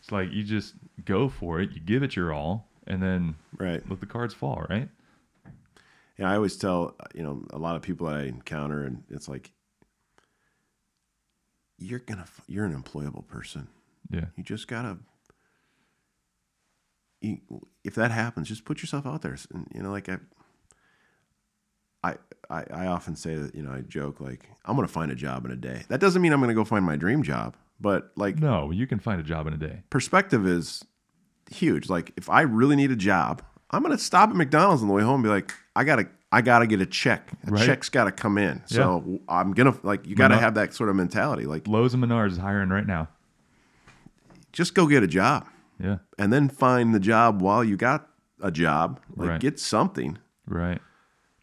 It's 0.00 0.10
like 0.12 0.32
you 0.32 0.42
just 0.42 0.74
go 1.04 1.28
for 1.28 1.60
it, 1.60 1.70
you 1.72 1.80
give 1.80 2.02
it 2.02 2.16
your 2.16 2.32
all, 2.32 2.68
and 2.86 3.02
then 3.02 3.36
Right. 3.56 3.82
let 3.88 4.00
the 4.00 4.06
cards 4.06 4.34
fall, 4.34 4.66
right? 4.68 4.88
Yeah, 6.18 6.30
I 6.30 6.36
always 6.36 6.56
tell 6.56 6.96
you 7.14 7.22
know 7.22 7.44
a 7.50 7.58
lot 7.58 7.76
of 7.76 7.82
people 7.82 8.08
that 8.08 8.16
I 8.16 8.22
encounter, 8.24 8.84
and 8.84 9.04
it's 9.08 9.28
like 9.28 9.52
you're 11.78 11.98
gonna 12.00 12.26
you're 12.46 12.64
an 12.64 12.80
employable 12.80 13.26
person. 13.26 13.68
Yeah. 14.10 14.26
You 14.36 14.42
just 14.44 14.68
gotta. 14.68 14.98
You, 17.20 17.38
if 17.82 17.94
that 17.94 18.10
happens, 18.10 18.48
just 18.48 18.64
put 18.66 18.82
yourself 18.82 19.06
out 19.06 19.22
there. 19.22 19.36
And, 19.52 19.66
you 19.74 19.82
know, 19.82 19.90
like 19.90 20.08
I, 20.10 20.18
I, 22.04 22.16
I, 22.50 22.64
I 22.70 22.86
often 22.86 23.16
say 23.16 23.34
that 23.36 23.54
you 23.54 23.62
know 23.62 23.72
I 23.72 23.80
joke 23.80 24.20
like 24.20 24.48
I'm 24.64 24.76
gonna 24.76 24.88
find 24.88 25.10
a 25.10 25.14
job 25.14 25.44
in 25.46 25.50
a 25.50 25.56
day. 25.56 25.82
That 25.88 26.00
doesn't 26.00 26.20
mean 26.22 26.32
I'm 26.32 26.40
gonna 26.40 26.54
go 26.54 26.64
find 26.64 26.84
my 26.84 26.96
dream 26.96 27.22
job, 27.22 27.56
but 27.80 28.12
like 28.16 28.38
No, 28.38 28.70
you 28.70 28.86
can 28.86 28.98
find 28.98 29.20
a 29.20 29.24
job 29.24 29.46
in 29.46 29.52
a 29.52 29.56
day. 29.56 29.82
perspective 29.90 30.46
is 30.46 30.84
huge. 31.50 31.88
Like 31.88 32.12
if 32.16 32.28
I 32.30 32.42
really 32.42 32.76
need 32.76 32.90
a 32.90 32.96
job, 32.96 33.42
I'm 33.70 33.82
gonna 33.82 33.98
stop 33.98 34.30
at 34.30 34.36
McDonald's 34.36 34.82
on 34.82 34.88
the 34.88 34.94
way 34.94 35.02
home 35.02 35.16
and 35.16 35.24
be 35.24 35.28
like, 35.30 35.52
I 35.74 35.84
gotta 35.84 36.06
I 36.30 36.42
gotta 36.42 36.66
get 36.66 36.80
a 36.80 36.86
check. 36.86 37.30
A 37.46 37.50
Right. 37.52 37.64
check's 37.64 37.88
gotta 37.88 38.10
come 38.12 38.38
in. 38.38 38.62
So 38.66 39.20
I'm 39.28 39.52
gonna 39.52 39.74
like 39.82 40.06
you 40.06 40.14
gotta 40.16 40.34
Menard- 40.34 40.44
have 40.44 40.54
that 40.54 40.74
sort 40.74 40.90
of 40.90 40.96
mentality. 40.96 41.46
Like 41.46 41.66
Lowe's 41.68 41.94
and 41.94 42.02
Menards 42.04 42.32
is 42.32 42.38
hiring 42.38 42.68
right 42.70 42.86
now. 42.86 43.08
just 44.52 44.74
go 44.74 44.86
get 44.86 45.02
a 45.02 45.06
job 45.06 45.46
Yeah. 45.80 45.98
and 46.18 46.32
then 46.32 46.48
find 46.48 46.94
the 46.94 47.00
job 47.00 47.40
while 47.42 47.64
you 47.64 47.76
got 47.76 48.08
a 48.40 48.50
job. 48.50 49.00
Like 49.16 49.28
Right. 49.28 49.40
get 49.40 49.58
something. 49.58 50.18
Right. 50.46 50.80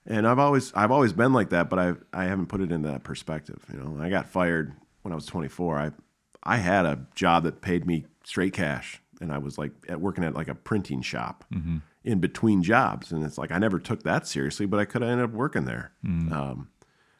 And 0.05 0.27
I've 0.27 0.39
always 0.39 0.73
I've 0.73 0.91
always 0.91 1.13
been 1.13 1.33
like 1.33 1.49
that, 1.51 1.69
but 1.69 1.79
I 1.79 1.93
I 2.13 2.25
haven't 2.25 2.47
put 2.47 2.61
it 2.61 2.71
into 2.71 2.89
that 2.89 3.03
perspective. 3.03 3.63
You 3.71 3.79
know, 3.79 4.01
I 4.03 4.09
got 4.09 4.27
fired 4.29 4.73
when 5.03 5.11
I 5.11 5.15
was 5.15 5.25
24. 5.25 5.77
I 5.77 5.91
I 6.43 6.57
had 6.57 6.85
a 6.85 7.05
job 7.15 7.43
that 7.43 7.61
paid 7.61 7.85
me 7.85 8.05
straight 8.23 8.53
cash, 8.53 8.99
and 9.19 9.31
I 9.31 9.37
was 9.37 9.57
like 9.57 9.71
at 9.87 10.01
working 10.01 10.23
at 10.23 10.33
like 10.33 10.47
a 10.47 10.55
printing 10.55 11.01
shop 11.03 11.45
in 12.03 12.19
between 12.19 12.63
jobs, 12.63 13.11
and 13.11 13.23
it's 13.23 13.37
like 13.37 13.51
I 13.51 13.59
never 13.59 13.77
took 13.79 14.01
that 14.03 14.25
seriously, 14.27 14.65
but 14.65 14.79
I 14.79 14.85
could 14.85 15.03
have 15.03 15.11
ended 15.11 15.25
up 15.25 15.33
working 15.33 15.65
there. 15.65 15.91
Um, 16.33 16.69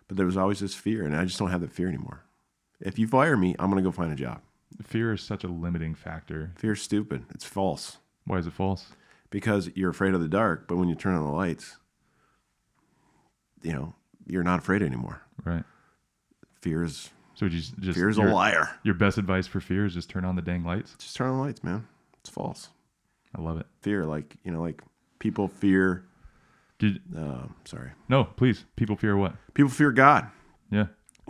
but 0.07 0.17
there 0.17 0.25
was 0.25 0.37
always 0.37 0.59
this 0.59 0.73
fear, 0.73 1.05
and 1.05 1.15
I 1.15 1.23
just 1.25 1.37
don't 1.37 1.51
have 1.51 1.61
that 1.61 1.71
fear 1.71 1.87
anymore. 1.87 2.23
If 2.79 2.97
you 2.97 3.07
fire 3.07 3.37
me, 3.37 3.55
I'm 3.59 3.69
gonna 3.69 3.83
go 3.83 3.91
find 3.91 4.11
a 4.11 4.15
job. 4.15 4.41
Fear 4.81 5.13
is 5.13 5.21
such 5.21 5.43
a 5.43 5.47
limiting 5.47 5.93
factor. 5.93 6.51
Fear's 6.57 6.81
stupid. 6.81 7.25
It's 7.35 7.45
false 7.45 7.97
Why 8.25 8.37
is 8.39 8.47
it 8.47 8.53
false? 8.53 8.87
because 9.29 9.69
you're 9.75 9.91
afraid 9.91 10.13
of 10.15 10.19
the 10.21 10.27
dark, 10.27 10.67
but 10.67 10.75
when 10.77 10.89
you 10.89 10.95
turn 10.95 11.13
on 11.15 11.23
the 11.23 11.31
lights, 11.31 11.77
you 13.61 13.73
know 13.73 13.93
you're 14.25 14.43
not 14.43 14.59
afraid 14.59 14.81
anymore. 14.81 15.21
Right. 15.43 15.63
Fear 16.61 16.83
is 16.83 17.09
So 17.35 17.45
would 17.45 17.53
you 17.53 17.61
just 17.61 17.97
fear 17.97 18.09
is 18.09 18.17
a 18.17 18.21
liar. 18.23 18.69
your 18.83 18.93
best 18.95 19.17
advice 19.17 19.47
for 19.47 19.59
fear 19.59 19.85
is 19.85 19.93
just 19.93 20.09
turn 20.09 20.25
on 20.25 20.35
the 20.35 20.41
dang 20.41 20.63
lights. 20.63 20.95
Just 20.99 21.15
turn 21.15 21.29
on 21.29 21.37
the 21.37 21.43
lights, 21.43 21.63
man. 21.63 21.87
It's 22.19 22.29
false. 22.29 22.69
I 23.35 23.41
love 23.41 23.57
it. 23.59 23.65
Fear, 23.81 24.05
like 24.05 24.35
you 24.43 24.51
know, 24.51 24.61
like 24.61 24.81
people 25.19 25.47
fear. 25.47 26.03
Did 26.79 26.99
Uh, 27.15 27.43
sorry, 27.65 27.91
no, 28.09 28.23
please. 28.25 28.65
People 28.75 28.95
fear 28.95 29.15
what? 29.17 29.35
people 29.53 29.69
fear 29.71 29.91
God. 29.91 30.27
Yeah. 30.69 30.87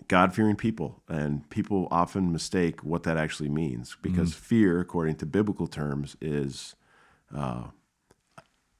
God 0.07 0.33
fearing 0.33 0.55
people, 0.55 1.03
and 1.07 1.47
people 1.49 1.87
often 1.91 2.31
mistake 2.31 2.81
what 2.83 3.03
that 3.03 3.17
actually 3.17 3.49
means 3.49 3.97
because 4.01 4.33
fear, 4.33 4.79
according 4.79 5.15
to 5.17 5.25
biblical 5.25 5.67
terms, 5.67 6.15
is 6.21 6.75
uh, 7.35 7.65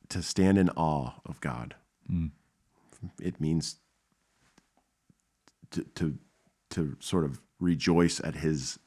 to 0.09 0.21
stand 0.23 0.57
in 0.57 0.69
awe 0.71 1.11
of 1.25 1.39
God. 1.41 1.75
It 3.21 3.39
means 3.39 3.77
to, 5.71 5.83
to 5.95 6.17
to 6.71 6.95
sort 6.99 7.25
of 7.25 7.41
rejoice 7.59 8.19
at 8.23 8.35
His 8.35 8.79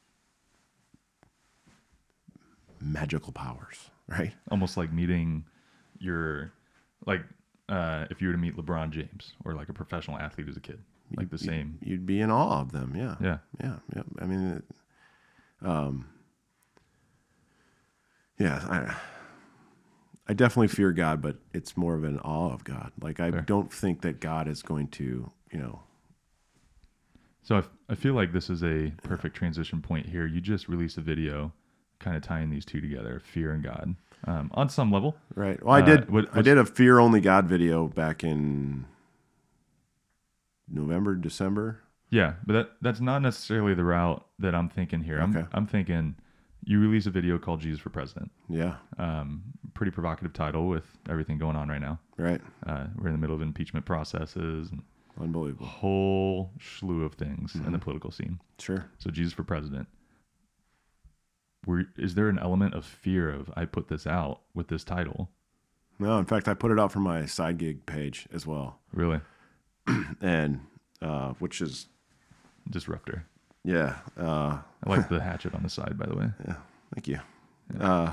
magical 2.81 3.33
powers, 3.33 3.91
right? 4.09 4.33
Almost 4.51 4.77
like 4.77 4.93
meeting 4.93 5.45
your 5.99 6.53
like 7.07 7.23
uh 7.69 8.07
if 8.11 8.21
you 8.21 8.29
were 8.29 8.35
to 8.35 8.39
meet 8.39 8.57
LeBron 8.57 8.91
James 8.91 9.33
or 9.45 9.55
like 9.55 9.69
a 9.69 9.73
professional 9.73 10.19
athlete 10.19 10.49
as 10.49 10.57
a 10.57 10.61
kid. 10.61 10.81
Like 11.17 11.31
the 11.31 11.39
same. 11.39 11.79
You'd 11.81 12.07
be 12.07 12.21
in 12.21 12.31
awe 12.31 12.61
of 12.61 12.73
them, 12.73 12.95
yeah. 12.97 13.17
Yeah. 13.21 13.39
Yeah, 13.63 13.77
yeah. 13.95 14.03
I 14.21 14.25
mean, 14.27 14.57
it, 14.57 14.65
um, 15.67 16.09
yeah, 18.39 18.59
I, 18.69 18.97
I 20.27 20.33
definitely 20.33 20.69
fear 20.69 20.93
God, 20.93 21.21
but 21.21 21.37
it's 21.53 21.77
more 21.77 21.95
of 21.95 22.05
an 22.05 22.19
awe 22.21 22.53
of 22.53 22.65
God. 22.65 22.93
Like 23.01 23.21
I 23.21 23.31
Fair. 23.31 23.41
don't 23.43 23.73
think 23.73 24.01
that 24.03 24.21
God 24.21 24.49
is 24.49 24.63
going 24.63 24.89
to, 24.89 25.31
you 25.53 25.59
know, 25.59 25.81
So 27.43 27.57
I, 27.57 27.59
f- 27.59 27.71
I 27.91 27.95
feel 27.95 28.15
like 28.15 28.33
this 28.33 28.49
is 28.49 28.63
a 28.65 28.93
perfect 29.03 29.37
transition 29.37 29.83
point 29.83 30.07
here. 30.07 30.27
You 30.27 30.41
just 30.41 30.67
released 30.69 30.97
a 30.97 31.03
video 31.03 31.53
kind 31.99 32.17
of 32.17 32.23
tying 32.23 32.49
these 32.51 32.65
two 32.65 32.81
together, 32.81 33.21
fear 33.23 33.53
and 33.53 33.63
God. 33.63 33.97
Um, 34.27 34.51
on 34.55 34.71
some 34.71 34.91
level. 34.91 35.15
right? 35.35 35.63
Well, 35.63 35.75
I 35.75 35.83
Uh, 35.83 35.85
did. 35.85 36.11
what- 36.11 36.35
I 36.35 36.41
did 36.41 36.57
a 36.57 36.65
fear 36.65 36.99
only 36.99 37.21
God 37.21 37.47
video 37.47 37.87
back 37.89 38.25
in 38.25 38.87
November, 40.69 41.15
December. 41.15 41.81
Yeah, 42.11 42.35
but 42.47 42.53
that 42.55 42.71
that's 42.81 43.01
not 43.01 43.21
necessarily 43.23 43.75
the 43.75 43.85
route 43.85 44.25
that 44.39 44.55
I'm 44.55 44.69
thinking 44.71 45.03
here. 45.03 45.19
I'm 45.21 45.37
Okay. 45.37 45.47
I'm 45.53 45.67
thinking 45.67 46.17
you 46.65 46.81
release 46.81 47.07
a 47.07 47.11
video 47.11 47.39
called 47.39 47.61
Jesus 47.61 47.81
for 47.81 47.91
President. 47.91 48.31
Yeah, 48.49 48.77
Um, 48.99 49.43
pretty 49.75 49.91
provocative 49.93 50.33
title 50.33 50.69
with 50.69 50.85
everything 51.09 51.37
going 51.39 51.57
on 51.57 51.69
right 51.69 51.81
now. 51.81 51.99
right. 52.17 52.41
Uh, 52.67 52.87
we're 52.97 53.09
in 53.09 53.13
the 53.13 53.19
middle 53.19 53.37
of 53.37 53.43
impeachment 53.43 53.85
processes 53.87 54.71
and 54.71 54.83
Unbelievable. 55.21 55.67
whole 55.67 56.51
slew 56.61 57.05
of 57.05 57.15
things 57.15 57.55
in 57.55 57.63
Mm-hmm. 57.63 57.73
the 57.73 57.79
political 57.79 58.11
scene. 58.11 58.41
Sure. 58.59 58.87
So 58.99 59.11
Jesus 59.11 59.33
for 59.33 59.45
President. 59.45 59.89
Were, 61.67 61.85
is 61.97 62.15
there 62.15 62.29
an 62.29 62.39
element 62.39 62.75
of 62.75 62.85
fear 62.85 63.31
of 63.31 63.51
I 63.57 63.65
put 63.65 63.89
this 63.89 64.07
out 64.07 64.41
with 64.55 64.69
this 64.69 64.85
title? 64.85 65.31
No, 65.99 66.19
in 66.19 66.25
fact, 66.27 66.49
I 66.49 66.55
put 66.55 66.71
it 66.73 66.79
out 66.81 66.93
for 66.93 66.99
my 67.01 67.25
side 67.27 67.57
gig 67.59 67.87
page 67.87 68.27
as 68.33 68.47
well, 68.47 68.81
Really, 68.93 69.21
and 70.21 70.61
uh, 71.01 71.35
which 71.39 71.61
is 71.63 71.87
disruptor. 72.69 73.27
Yeah. 73.65 73.97
Uh, 74.19 74.59
I 74.85 74.91
like 74.91 75.09
the 75.09 75.21
hatchet 75.21 75.55
on 75.55 75.63
the 75.63 75.69
side, 75.71 75.97
by 75.99 76.07
the 76.07 76.17
way. 76.17 76.29
Yeah, 76.47 76.57
thank 76.95 77.09
you. 77.09 77.19
Uh, 77.81 78.13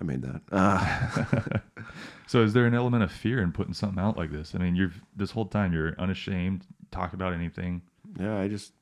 I 0.00 0.04
made 0.04 0.22
that. 0.22 0.40
Uh, 0.52 1.58
So 2.26 2.44
is 2.44 2.52
there 2.52 2.64
an 2.64 2.74
element 2.74 3.02
of 3.02 3.10
fear 3.10 3.42
in 3.42 3.50
putting 3.50 3.74
something 3.74 3.98
out 3.98 4.16
like 4.16 4.30
this? 4.30 4.54
I 4.54 4.58
mean, 4.58 4.76
you've 4.76 5.02
this 5.16 5.32
whole 5.32 5.46
time 5.46 5.72
you're 5.72 5.96
unashamed, 5.98 6.64
talk 6.92 7.12
about 7.12 7.32
anything. 7.34 7.82
yeah, 8.20 8.38
I 8.38 8.46
just, 8.46 8.72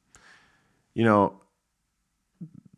you 0.92 1.02
know, 1.02 1.40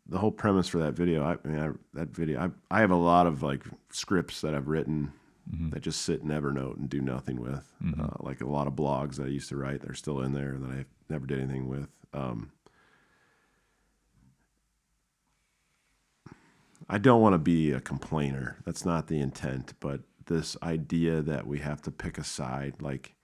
the 0.07 0.17
whole 0.17 0.31
premise 0.31 0.69
for 0.69 0.77
that 0.77 0.93
video. 0.93 1.23
I, 1.25 1.33
I 1.43 1.47
mean, 1.51 1.59
I, 1.59 1.99
that 1.99 2.07
video. 2.15 2.39
I, 2.39 2.77
I 2.77 2.79
have 2.79 2.91
a 2.91 2.95
lot 2.95 3.27
of 3.27 3.43
like 3.43 3.63
scripts 3.91 4.39
that 4.41 4.55
I've 4.55 4.69
written 4.69 5.11
that 5.71 5.81
just 5.81 6.03
sit 6.03 6.21
in 6.21 6.29
Evernote 6.29 6.77
and 6.77 6.89
do 6.89 7.01
nothing 7.01 7.41
with. 7.41 7.69
Uh, 7.99 8.07
like 8.21 8.39
a 8.39 8.47
lot 8.47 8.67
of 8.67 8.73
blogs 8.73 9.17
that 9.17 9.25
I 9.25 9.29
used 9.29 9.49
to 9.49 9.57
write, 9.57 9.81
they're 9.81 9.93
still 9.93 10.21
in 10.21 10.31
there 10.31 10.55
that 10.57 10.71
I 10.71 10.85
never 11.09 11.25
did 11.25 11.39
anything 11.39 11.67
with. 11.67 11.89
Um, 12.13 12.51
I 16.89 16.97
don't 16.97 17.21
want 17.21 17.33
to 17.33 17.39
be 17.39 17.71
a 17.71 17.79
complainer. 17.79 18.57
That's 18.65 18.85
not 18.85 19.07
the 19.07 19.19
intent. 19.19 19.73
But 19.79 20.01
this 20.25 20.57
idea 20.63 21.21
that 21.21 21.47
we 21.47 21.59
have 21.59 21.81
to 21.83 21.91
pick 21.91 22.17
a 22.17 22.23
side, 22.23 22.75
like 22.81 23.15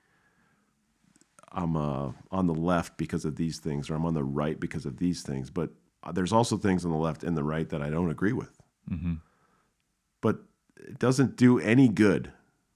I'm 1.51 1.76
uh, 1.76 2.12
on 2.32 2.47
the 2.47 2.55
left 2.55 2.97
because 2.97 3.26
of 3.26 3.36
these 3.36 3.60
things, 3.60 3.89
or 3.89 3.95
I'm 3.95 4.05
on 4.05 4.14
the 4.14 4.24
right 4.24 4.60
because 4.60 4.86
of 4.86 4.97
these 4.97 5.22
things. 5.22 5.49
But 5.49 5.72
uh, 6.03 6.12
there's 6.12 6.34
also 6.34 6.58
things 6.58 6.86
on 6.86 6.91
the 6.91 6.97
left 6.97 7.24
and 7.24 7.36
the 7.36 7.43
right 7.43 7.68
that 7.70 7.82
I 7.82 7.89
don't 7.89 8.12
agree 8.12 8.34
with. 8.34 8.62
But 10.22 10.39
it 10.78 10.99
doesn't 10.99 11.36
do 11.36 11.60
any 11.60 11.88
good 11.89 12.32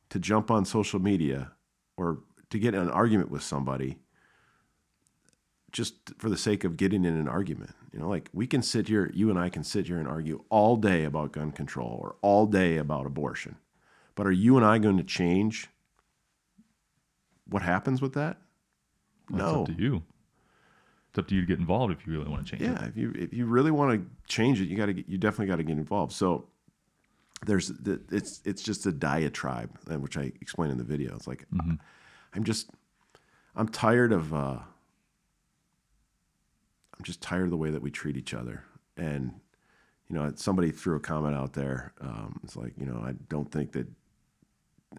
to 0.09 0.19
jump 0.19 0.51
on 0.51 0.65
social 0.65 0.99
media 0.99 1.51
or 1.97 2.19
to 2.49 2.59
get 2.59 2.73
in 2.75 2.81
an 2.81 2.89
argument 2.89 3.31
with 3.31 3.43
somebody 3.43 3.99
just 5.71 5.95
for 6.17 6.29
the 6.29 6.37
sake 6.37 6.63
of 6.63 6.77
getting 6.77 7.05
in 7.05 7.15
an 7.15 7.27
argument. 7.27 7.71
You 7.93 7.99
know, 7.99 8.09
like 8.09 8.29
we 8.33 8.47
can 8.47 8.61
sit 8.61 8.87
here, 8.87 9.11
you 9.13 9.29
and 9.29 9.37
I 9.37 9.49
can 9.49 9.63
sit 9.63 9.87
here 9.87 9.97
and 9.97 10.07
argue 10.07 10.43
all 10.49 10.77
day 10.77 11.03
about 11.03 11.33
gun 11.33 11.51
control 11.51 11.99
or 12.01 12.15
all 12.21 12.45
day 12.45 12.77
about 12.77 13.05
abortion. 13.05 13.55
But 14.15 14.27
are 14.27 14.31
you 14.31 14.57
and 14.57 14.65
I 14.65 14.77
going 14.77 14.97
to 14.97 15.03
change 15.03 15.69
what 17.49 17.61
happens 17.61 18.01
with 18.01 18.13
that? 18.13 18.37
That's 19.29 19.41
no. 19.41 19.61
It's 19.61 19.69
up 19.69 19.77
to 19.77 19.81
you. 19.81 20.03
It's 21.09 21.19
up 21.19 21.27
to 21.27 21.35
you 21.35 21.41
to 21.41 21.47
get 21.47 21.59
involved 21.59 21.91
if 21.91 22.07
you 22.07 22.13
really 22.13 22.29
want 22.29 22.45
to 22.45 22.51
change 22.51 22.61
it. 22.61 22.71
Yeah, 22.71 22.85
if 22.85 22.95
you 22.95 23.11
if 23.15 23.33
you 23.33 23.45
really 23.45 23.71
want 23.71 23.99
to 23.99 24.33
change 24.33 24.61
it, 24.61 24.67
you 24.69 24.77
got 24.77 24.85
to 24.85 25.11
you 25.11 25.17
definitely 25.17 25.47
got 25.47 25.57
to 25.57 25.63
get 25.63 25.77
involved. 25.77 26.13
So 26.13 26.47
there's 27.45 27.67
the, 27.67 27.99
it's 28.11 28.41
it's 28.45 28.61
just 28.61 28.85
a 28.85 28.91
diatribe, 28.91 29.77
uh, 29.91 29.99
which 29.99 30.17
I 30.17 30.31
explained 30.39 30.71
in 30.71 30.77
the 30.77 30.85
video. 30.85 31.15
It's 31.15 31.27
like 31.27 31.45
I'm 32.33 32.43
just 32.43 32.69
I'm 33.55 33.67
tired 33.67 34.13
of 34.13 34.33
uh, 34.33 34.59
I'm 37.01 37.05
just 37.05 37.19
tired 37.19 37.45
of 37.45 37.49
the 37.49 37.57
way 37.57 37.71
that 37.71 37.81
we 37.81 37.89
treat 37.89 38.15
each 38.15 38.31
other. 38.35 38.63
And 38.95 39.33
you 40.07 40.15
know, 40.15 40.31
somebody 40.35 40.69
threw 40.69 40.97
a 40.97 40.99
comment 40.99 41.35
out 41.35 41.53
there. 41.53 41.93
Um, 41.99 42.39
it's 42.43 42.55
like 42.55 42.73
you 42.77 42.85
know, 42.85 43.01
I 43.03 43.13
don't 43.27 43.51
think 43.51 43.71
that. 43.71 43.87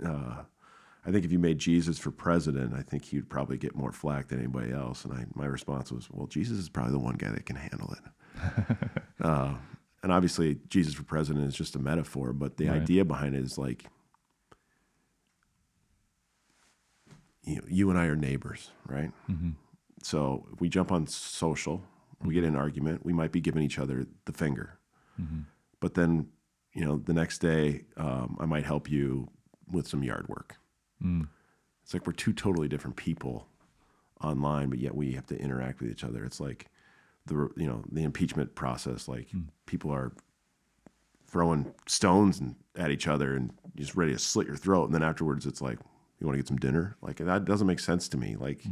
Uh, 0.05 0.43
I 1.07 1.13
think 1.13 1.25
if 1.25 1.31
you 1.31 1.39
made 1.39 1.59
Jesus 1.61 2.01
for 2.01 2.11
president, 2.11 2.75
I 2.75 2.83
think 2.83 3.05
he'd 3.05 3.29
probably 3.29 3.57
get 3.57 3.77
more 3.77 3.93
flack 3.93 4.29
than 4.29 4.41
anybody 4.41 4.73
else. 4.73 5.05
And 5.05 5.13
I, 5.15 5.27
my 5.35 5.47
response 5.47 5.93
was, 5.93 6.09
well, 6.11 6.27
Jesus 6.27 6.59
is 6.59 6.69
probably 6.69 6.93
the 6.93 6.99
one 6.99 7.15
guy 7.17 7.31
that 7.31 7.45
can 7.47 7.55
handle 7.57 7.93
it. 7.95 8.77
uh, 9.25 9.55
and 10.03 10.11
obviously, 10.13 10.59
Jesus 10.69 10.95
for 10.95 11.03
president 11.05 11.47
is 11.47 11.55
just 11.55 11.77
a 11.77 11.79
metaphor, 11.81 12.33
but 12.33 12.57
the 12.57 12.69
Right. 12.69 12.83
idea 12.83 13.05
behind 13.05 13.35
it 13.37 13.43
is 13.45 13.59
like, 13.59 13.85
you, 17.45 17.57
know, 17.57 17.63
you 17.69 17.91
and 17.91 17.99
I 17.99 18.07
are 18.07 18.17
neighbors, 18.17 18.71
right? 18.87 19.13
So 20.05 20.47
if 20.53 20.61
we 20.61 20.69
jump 20.69 20.91
on 20.91 21.07
social 21.07 21.83
We 22.25 22.35
get 22.35 22.45
in 22.45 22.55
an 22.55 22.61
argument. 22.61 23.05
We 23.05 23.13
might 23.13 23.33
be 23.33 23.41
giving 23.41 23.63
each 23.63 23.79
other 23.79 24.07
the 24.25 24.33
finger. 24.33 24.79
Mm-hmm. 25.21 25.41
But 25.81 25.95
then, 25.95 26.29
you 26.73 26.85
know, 26.85 26.99
the 26.99 27.13
next 27.13 27.39
day, 27.39 27.85
um, 27.97 28.37
I 28.41 28.47
might 28.47 28.65
help 28.65 28.91
you 28.91 29.29
with 29.71 29.89
some 29.89 30.03
yard 30.03 30.29
work. 30.29 30.57
Mm. 31.03 31.29
It's 31.83 31.93
like 31.93 32.07
we're 32.07 32.13
two 32.13 32.33
totally 32.33 32.69
different 32.69 32.97
people 32.97 33.47
online, 34.23 34.69
but 34.71 34.79
yet 34.79 34.95
we 34.95 35.13
have 35.13 35.27
to 35.27 35.39
interact 35.39 35.81
with 35.81 35.91
each 35.91 36.05
other. 36.05 36.25
It's 36.25 36.41
like 36.41 36.67
the 37.27 37.51
you 37.57 37.67
know 37.67 37.83
the 37.91 38.05
impeachment 38.05 38.55
process. 38.55 39.09
Like 39.09 39.29
people 39.67 39.91
are 39.91 40.13
throwing 41.27 41.73
stones 41.87 42.41
and, 42.41 42.55
at 42.77 42.91
each 42.91 43.09
other 43.09 43.35
and 43.35 43.51
just 43.75 43.97
ready 43.97 44.13
to 44.13 44.19
slit 44.19 44.47
your 44.47 44.57
throat, 44.57 44.85
and 44.85 44.95
then 44.95 45.03
afterwards 45.03 45.47
it's 45.47 45.61
like 45.61 45.79
you 46.21 46.27
want 46.27 46.37
to 46.37 46.43
get 46.43 46.49
some 46.49 46.59
dinner. 46.59 46.97
Like 47.03 47.17
that 47.17 47.45
doesn't 47.45 47.67
make 47.67 47.81
sense 47.81 48.09
to 48.11 48.17
me. 48.17 48.37
Like 48.37 48.63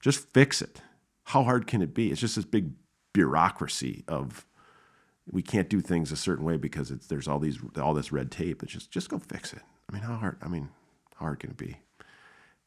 just 0.00 0.32
fix 0.32 0.62
it. 0.62 0.80
How 1.24 1.42
hard 1.44 1.66
can 1.66 1.82
it 1.82 1.94
be? 1.94 2.10
It's 2.10 2.20
just 2.20 2.36
this 2.36 2.44
big 2.44 2.72
bureaucracy 3.12 4.04
of 4.08 4.46
we 5.30 5.42
can't 5.42 5.68
do 5.68 5.80
things 5.80 6.10
a 6.12 6.16
certain 6.16 6.44
way 6.44 6.56
because 6.56 6.90
it's 6.90 7.06
there's 7.06 7.28
all 7.28 7.38
these 7.38 7.58
all 7.80 7.94
this 7.94 8.12
red 8.12 8.30
tape. 8.30 8.62
It's 8.62 8.72
just 8.72 8.90
just 8.90 9.08
go 9.08 9.18
fix 9.18 9.52
it. 9.52 9.62
I 9.88 9.94
mean, 9.94 10.02
how 10.02 10.16
hard? 10.16 10.38
I 10.42 10.48
mean, 10.48 10.68
how 11.16 11.26
hard 11.26 11.40
can 11.40 11.50
it 11.50 11.56
be? 11.56 11.78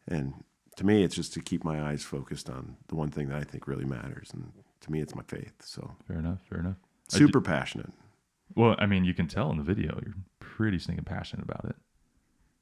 And 0.08 0.44
to 0.78 0.86
me, 0.86 1.04
it's 1.04 1.16
just 1.16 1.34
to 1.34 1.42
keep 1.42 1.64
my 1.64 1.90
eyes 1.90 2.04
focused 2.04 2.50
on 2.50 2.78
the 2.88 2.96
one 2.96 3.10
thing 3.10 3.30
that 3.30 3.38
I 3.38 3.44
think 3.44 3.68
really 3.68 3.86
matters, 3.86 4.30
and 4.34 4.52
to 4.82 4.92
me, 4.92 5.02
it's 5.02 5.16
my 5.16 5.24
faith. 5.24 5.54
So 5.62 5.96
Fair 6.08 6.18
enough. 6.20 6.40
Fair 6.50 6.60
enough. 6.60 6.78
Super 7.10 7.42
passionate. 7.42 7.92
Well, 8.56 8.76
I 8.80 8.86
mean, 8.86 9.04
you 9.04 9.14
can 9.14 9.28
tell 9.28 9.52
in 9.52 9.58
the 9.58 9.64
video 9.64 10.00
you're 10.04 10.16
pretty 10.40 10.80
stinking 10.80 11.06
passionate 11.06 11.44
about 11.44 11.66
it. 11.66 11.76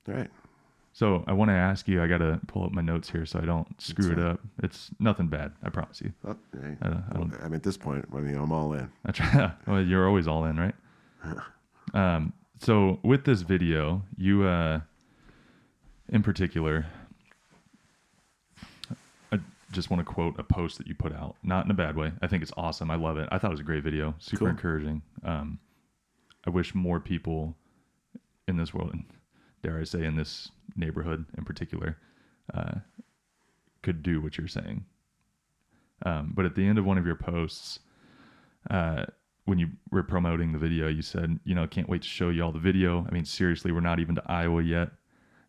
All 0.07 0.15
right. 0.15 0.29
So 0.93 1.23
I 1.25 1.33
want 1.33 1.49
to 1.49 1.55
ask 1.55 1.87
you. 1.87 2.03
I 2.03 2.07
got 2.07 2.17
to 2.17 2.39
pull 2.47 2.65
up 2.65 2.71
my 2.71 2.81
notes 2.81 3.09
here 3.09 3.25
so 3.25 3.39
I 3.39 3.45
don't 3.45 3.81
screw 3.81 4.11
it 4.11 4.19
up. 4.19 4.41
It's 4.61 4.89
nothing 4.99 5.27
bad. 5.27 5.53
I 5.63 5.69
promise 5.69 6.01
you. 6.01 6.11
Oh, 6.27 6.35
hey. 6.53 6.75
I 6.81 6.87
don't. 6.89 7.03
I 7.09 7.13
don't 7.13 7.33
I 7.41 7.43
mean, 7.45 7.53
at 7.55 7.63
this 7.63 7.77
point, 7.77 8.05
I 8.13 8.17
mean, 8.19 8.35
I'm 8.35 8.51
all 8.51 8.73
in. 8.73 8.91
I 9.05 9.11
try. 9.11 9.51
Well, 9.67 9.81
you're 9.81 10.07
always 10.07 10.27
all 10.27 10.45
in, 10.45 10.57
right? 10.59 10.75
Um, 11.93 12.31
so 12.59 12.99
with 13.03 13.25
this 13.25 13.41
video, 13.41 14.03
you, 14.15 14.43
uh, 14.45 14.79
in 16.07 16.23
particular, 16.23 16.85
I 19.33 19.39
just 19.73 19.89
want 19.89 19.99
to 19.99 20.05
quote 20.05 20.39
a 20.39 20.43
post 20.43 20.77
that 20.77 20.87
you 20.87 20.95
put 20.95 21.11
out, 21.13 21.35
not 21.43 21.65
in 21.65 21.71
a 21.71 21.73
bad 21.73 21.97
way. 21.97 22.13
I 22.21 22.27
think 22.27 22.43
it's 22.43 22.53
awesome. 22.55 22.89
I 22.89 22.95
love 22.95 23.17
it. 23.17 23.27
I 23.31 23.39
thought 23.39 23.47
it 23.47 23.51
was 23.55 23.59
a 23.59 23.63
great 23.63 23.83
video, 23.83 24.15
super 24.19 24.39
Cool. 24.39 24.47
encouraging. 24.49 25.01
Um, 25.25 25.59
I 26.47 26.49
wish 26.49 26.73
more 26.73 27.01
people 27.01 27.55
in 28.47 28.55
this 28.55 28.73
world, 28.73 28.91
and 28.93 29.03
dare 29.63 29.79
I 29.79 29.83
say, 29.83 30.05
in 30.05 30.15
this 30.15 30.51
neighborhood 30.75 31.25
in 31.37 31.45
particular, 31.45 31.97
uh, 32.53 32.75
could 33.81 34.03
do 34.03 34.21
what 34.21 34.37
you're 34.37 34.47
saying. 34.47 34.85
Um, 36.05 36.33
but 36.35 36.45
at 36.45 36.55
the 36.55 36.65
end 36.65 36.77
of 36.77 36.85
one 36.85 36.97
of 36.97 37.05
your 37.05 37.15
posts, 37.15 37.79
uh, 38.69 39.05
when 39.45 39.59
you 39.59 39.69
were 39.91 40.03
promoting 40.03 40.51
the 40.51 40.59
video, 40.59 40.87
you 40.87 41.01
said, 41.01 41.39
you 41.43 41.55
know, 41.55 41.67
can't 41.67 41.89
wait 41.89 42.03
to 42.03 42.07
show 42.07 42.29
you 42.29 42.43
all 42.43 42.51
the 42.51 42.59
video. 42.59 43.05
I 43.07 43.13
mean, 43.13 43.25
seriously, 43.25 43.71
we're 43.71 43.81
not 43.81 43.99
even 43.99 44.15
to 44.15 44.23
Iowa 44.25 44.61
yet, 44.61 44.89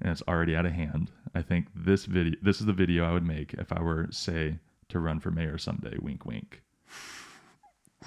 and 0.00 0.10
it's 0.10 0.22
already 0.26 0.56
out 0.56 0.66
of 0.66 0.72
hand. 0.72 1.10
I 1.34 1.42
think 1.42 1.68
this 1.74 2.06
video, 2.06 2.38
this 2.42 2.60
is 2.60 2.66
the 2.66 2.72
video 2.72 3.04
I 3.04 3.12
would 3.12 3.26
make 3.26 3.54
if 3.54 3.72
I 3.72 3.80
were, 3.80 4.08
say, 4.10 4.58
to 4.88 4.98
run 4.98 5.20
for 5.20 5.30
mayor 5.30 5.58
someday. 5.58 5.96
Wink, 6.00 6.24
wink. 6.26 6.62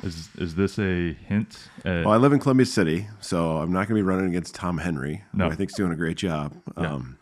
Is 0.04 0.30
is 0.38 0.56
this 0.56 0.78
a 0.80 1.14
hint? 1.14 1.58
At, 1.86 2.06
Well, 2.06 2.12
I 2.14 2.18
live 2.18 2.34
in 2.34 2.40
Columbia 2.40 2.66
City, 2.66 3.08
so 3.22 3.58
I'm 3.58 3.72
not 3.72 3.88
going 3.88 3.98
to 3.98 4.04
be 4.04 4.08
running 4.08 4.28
against 4.28 4.54
Tom 4.56 4.78
Henry, 4.78 5.24
No. 5.34 5.48
I 5.50 5.56
think's 5.56 5.74
doing 5.76 5.92
a 5.92 5.96
great 5.96 6.18
job. 6.18 6.54
Yeah. 6.78 6.94
Um, 6.96 7.18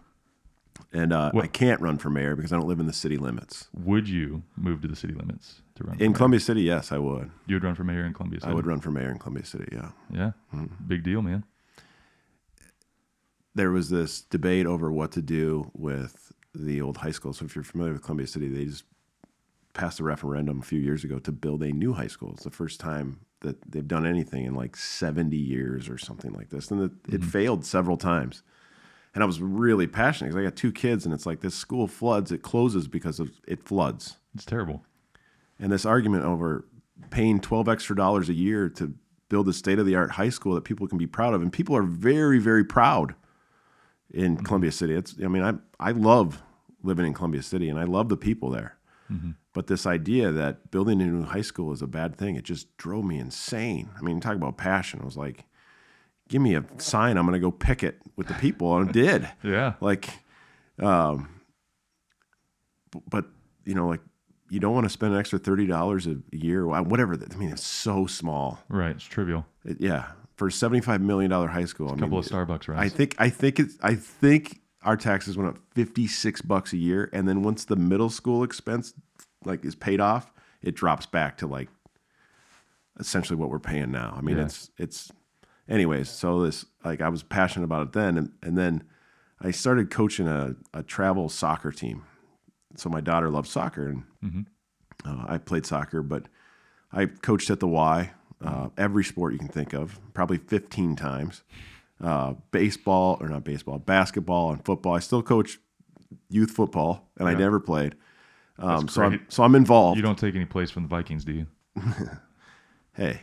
and 0.91 1.11
uh, 1.13 1.31
I 1.39 1.47
can't 1.47 1.81
run 1.81 1.97
for 1.97 2.09
mayor 2.09 2.35
because 2.35 2.51
I 2.53 2.57
don't 2.57 2.67
live 2.67 2.79
in 2.79 2.85
the 2.87 2.93
city 2.93 3.17
limits. 3.17 3.67
would 3.73 4.07
you 4.07 4.43
move 4.55 4.81
to 4.81 4.87
the 4.87 4.95
city 4.95 5.13
limits 5.13 5.61
to 5.75 5.83
run? 5.83 5.97
for 5.97 6.03
In 6.03 6.11
mayor? 6.11 6.17
Columbia 6.17 6.39
City, 6.39 6.61
yes, 6.63 6.91
I 6.91 6.97
would. 6.99 7.31
you 7.47 7.55
would 7.55 7.63
run 7.63 7.73
for 7.75 7.83
mayor 7.83 8.05
in 8.05 8.13
Columbia 8.13 8.39
City. 8.41 8.51
I 8.51 8.55
would 8.55 8.65
run 8.67 8.79
for 8.79 8.91
mayor 8.91 9.09
in 9.09 9.17
Columbia 9.19 9.45
City. 9.45 9.67
Yeah. 9.71 9.89
Yeah, 10.11 10.31
Mm-hmm. 10.53 10.85
big 10.87 11.03
deal, 11.03 11.21
man. 11.21 11.45
there 13.55 13.71
was 13.71 13.89
this 13.89 14.21
debate 14.21 14.65
over 14.65 14.91
what 14.91 15.11
to 15.13 15.21
do 15.21 15.69
with 15.73 16.31
the 16.55 16.81
old 16.81 16.97
high 16.97 17.11
school. 17.11 17.33
So 17.33 17.45
if 17.45 17.55
you're 17.55 17.63
familiar 17.63 17.93
with 17.93 18.03
Columbia 18.03 18.27
City, 18.27 18.47
they 18.49 18.65
just 18.65 18.83
passed 19.73 19.99
a 19.99 20.03
referendum 20.03 20.59
a 20.59 20.63
few 20.63 20.79
years 20.79 21.03
ago 21.03 21.19
to 21.19 21.31
build 21.31 21.63
a 21.63 21.71
new 21.71 21.93
high 21.93 22.07
school. 22.07 22.31
It's 22.33 22.43
the 22.43 22.51
first 22.51 22.79
time 22.79 23.19
that 23.41 23.71
they've 23.71 23.87
done 23.87 24.05
anything 24.05 24.45
in 24.45 24.55
like 24.55 24.75
70 24.75 25.35
years 25.35 25.89
or 25.89 25.97
something 25.97 26.31
like 26.31 26.49
this. 26.49 26.71
And 26.71 26.83
it, 26.83 26.91
it 27.07 27.21
mm-hmm. 27.21 27.29
failed 27.29 27.65
several 27.65 27.97
times. 27.97 28.43
And 29.13 29.23
I 29.23 29.27
was 29.27 29.41
really 29.41 29.85
passionate 29.85 30.29
because 30.29 30.41
I 30.41 30.43
got 30.43 30.55
two 30.55 30.71
kids, 30.71 31.05
and 31.05 31.13
it's 31.13 31.25
like 31.25 31.41
this 31.41 31.53
school 31.53 31.87
floods, 31.87 32.31
it 32.31 32.41
closes 32.41 32.87
because 32.87 33.19
of 33.19 33.31
it 33.47 33.63
floods. 33.63 34.17
It's 34.33 34.45
terrible. 34.45 34.83
And 35.59 35.71
this 35.71 35.85
argument 35.85 36.25
over 36.25 36.65
paying 37.11 37.39
12 37.39 37.69
extra 37.69 37.95
dollars 37.95 38.29
a 38.29 38.33
year 38.33 38.69
to 38.69 38.93
build 39.29 39.47
a 39.47 39.53
state 39.53 39.77
of 39.77 39.85
the 39.85 39.95
art 39.95 40.11
high 40.11 40.29
school 40.29 40.55
that 40.55 40.63
people 40.63 40.87
can 40.87 40.97
be 40.97 41.05
proud 41.05 41.33
of. 41.33 41.41
And 41.41 41.53
people 41.53 41.75
are 41.75 41.83
very, 41.83 42.39
very 42.39 42.63
proud 42.63 43.13
in 44.11 44.35
mm-hmm. 44.35 44.45
Columbia 44.45 44.71
City. 44.71 44.95
It's, 44.95 45.15
I 45.23 45.27
mean, 45.27 45.43
I, 45.43 45.53
I 45.79 45.91
love 45.91 46.41
living 46.81 47.05
in 47.05 47.13
Columbia 47.13 47.43
City 47.43 47.69
and 47.69 47.79
I 47.79 47.83
love 47.83 48.09
the 48.09 48.17
people 48.17 48.49
there. 48.49 48.77
Mm-hmm. 49.11 49.31
But 49.53 49.67
this 49.67 49.85
idea 49.85 50.31
that 50.31 50.71
building 50.71 51.01
a 51.01 51.05
new 51.05 51.23
high 51.23 51.41
school 51.41 51.71
is 51.71 51.81
a 51.81 51.87
bad 51.87 52.15
thing, 52.17 52.35
it 52.35 52.43
just 52.43 52.75
drove 52.77 53.05
me 53.05 53.19
insane. 53.19 53.89
I 53.97 54.01
mean, 54.01 54.19
talk 54.19 54.35
about 54.35 54.57
passion. 54.57 54.99
I 55.01 55.05
was 55.05 55.15
like, 55.17 55.45
give 56.27 56.41
me 56.41 56.55
a 56.55 56.65
sign. 56.77 57.17
I'm 57.17 57.25
going 57.27 57.39
to 57.39 57.39
go 57.39 57.51
pick 57.51 57.83
it 57.83 58.01
with 58.15 58.27
the 58.27 58.33
people. 58.35 58.75
And 58.77 58.89
I 58.89 58.91
did 58.91 59.29
Yeah. 59.43 59.73
like 59.79 60.09
um 60.79 61.29
but 63.09 63.25
you 63.65 63.75
know 63.75 63.87
like 63.87 64.01
you 64.49 64.59
don't 64.59 64.73
want 64.73 64.85
to 64.85 64.89
spend 64.89 65.13
an 65.13 65.19
extra 65.19 65.39
$30 65.39 66.21
a 66.31 66.35
year 66.35 66.65
whatever 66.67 67.13
i 67.31 67.35
mean 67.35 67.49
it's 67.51 67.63
so 67.65 68.07
small 68.07 68.59
Right. 68.69 68.95
It's 68.95 69.03
trivial. 69.05 69.45
It- 69.65 69.79
yeah 69.79 70.11
for 70.35 70.47
a 70.47 70.51
$75 70.51 70.99
million 71.01 71.29
high 71.31 71.65
school 71.65 71.89
I 71.89 71.93
A 71.93 71.93
couple 71.93 72.09
mean, 72.09 72.19
of 72.19 72.25
Starbucks 72.25 72.75
i 72.75 72.89
think 72.89 73.15
i 73.19 73.29
think 73.29 73.59
it's 73.59 73.77
i 73.83 73.93
think 73.93 74.61
our 74.81 74.97
taxes 74.97 75.37
went 75.37 75.49
up 75.49 75.57
56 75.75 76.41
bucks 76.41 76.73
a 76.73 76.77
year 76.77 77.09
and 77.13 77.27
then 77.27 77.43
once 77.43 77.65
the 77.65 77.75
middle 77.75 78.09
school 78.09 78.43
expense 78.43 78.93
like 79.45 79.63
is 79.65 79.75
paid 79.75 79.99
off 79.99 80.31
it 80.61 80.75
drops 80.75 81.05
back 81.05 81.37
to 81.37 81.47
like 81.47 81.69
essentially 82.99 83.35
what 83.37 83.49
we're 83.49 83.59
paying 83.59 83.91
now. 83.91 84.13
I 84.17 84.21
mean 84.21 84.37
Yeah. 84.37 84.45
it's 84.45 84.69
it's 84.77 85.11
anyways 85.69 86.09
so 86.09 86.41
this 86.43 86.65
like 86.83 86.99
i 87.01 87.07
was 87.09 87.23
passionate 87.23 87.63
about 87.65 87.87
it 87.87 87.93
then 87.93 88.17
and, 88.17 88.31
and 88.41 88.57
then 88.57 88.83
i 89.39 89.49
started 89.51 89.89
coaching 89.89 90.27
a, 90.27 90.55
a 90.73 90.83
travel 90.83 91.29
soccer 91.29 91.71
team. 91.71 92.03
So 92.75 92.89
my 92.89 93.01
daughter 93.01 93.29
loves 93.29 93.49
soccer 93.49 93.87
and 93.87 94.03
Mhm. 94.23 94.45
uh, 95.05 95.25
i 95.27 95.37
played 95.37 95.65
soccer 95.65 96.01
but 96.01 96.27
i 96.91 97.05
coached 97.05 97.49
at 97.49 97.59
the 97.59 97.67
y 97.67 98.11
uh, 98.41 98.67
every 98.77 99.05
sport 99.05 99.31
you 99.31 99.39
can 99.39 99.47
think 99.47 99.71
of 99.73 99.97
probably 100.13 100.35
15 100.37 100.97
times. 100.97 101.43
Uh, 102.01 102.33
baseball 102.51 103.17
or 103.21 103.29
not 103.29 103.45
baseball 103.45 103.79
basketball 103.79 104.51
and 104.51 104.65
football. 104.65 104.93
I 104.93 104.99
still 104.99 105.23
coach 105.23 105.59
youth 106.29 106.51
football 106.51 107.09
and 107.17 107.29
i 107.29 107.33
never 107.33 107.59
played 107.61 107.95
um, 108.59 108.87
so 108.87 109.01
I'm, 109.03 109.25
so 109.29 109.43
I'm 109.43 109.55
involved 109.55 109.97
You 109.97 110.03
don't 110.03 110.17
take 110.17 110.35
any 110.35 110.45
place 110.45 110.69
from 110.71 110.83
the 110.83 110.89
Vikings, 110.89 111.25
do 111.25 111.33
you? 111.33 111.47
hey 112.93 113.19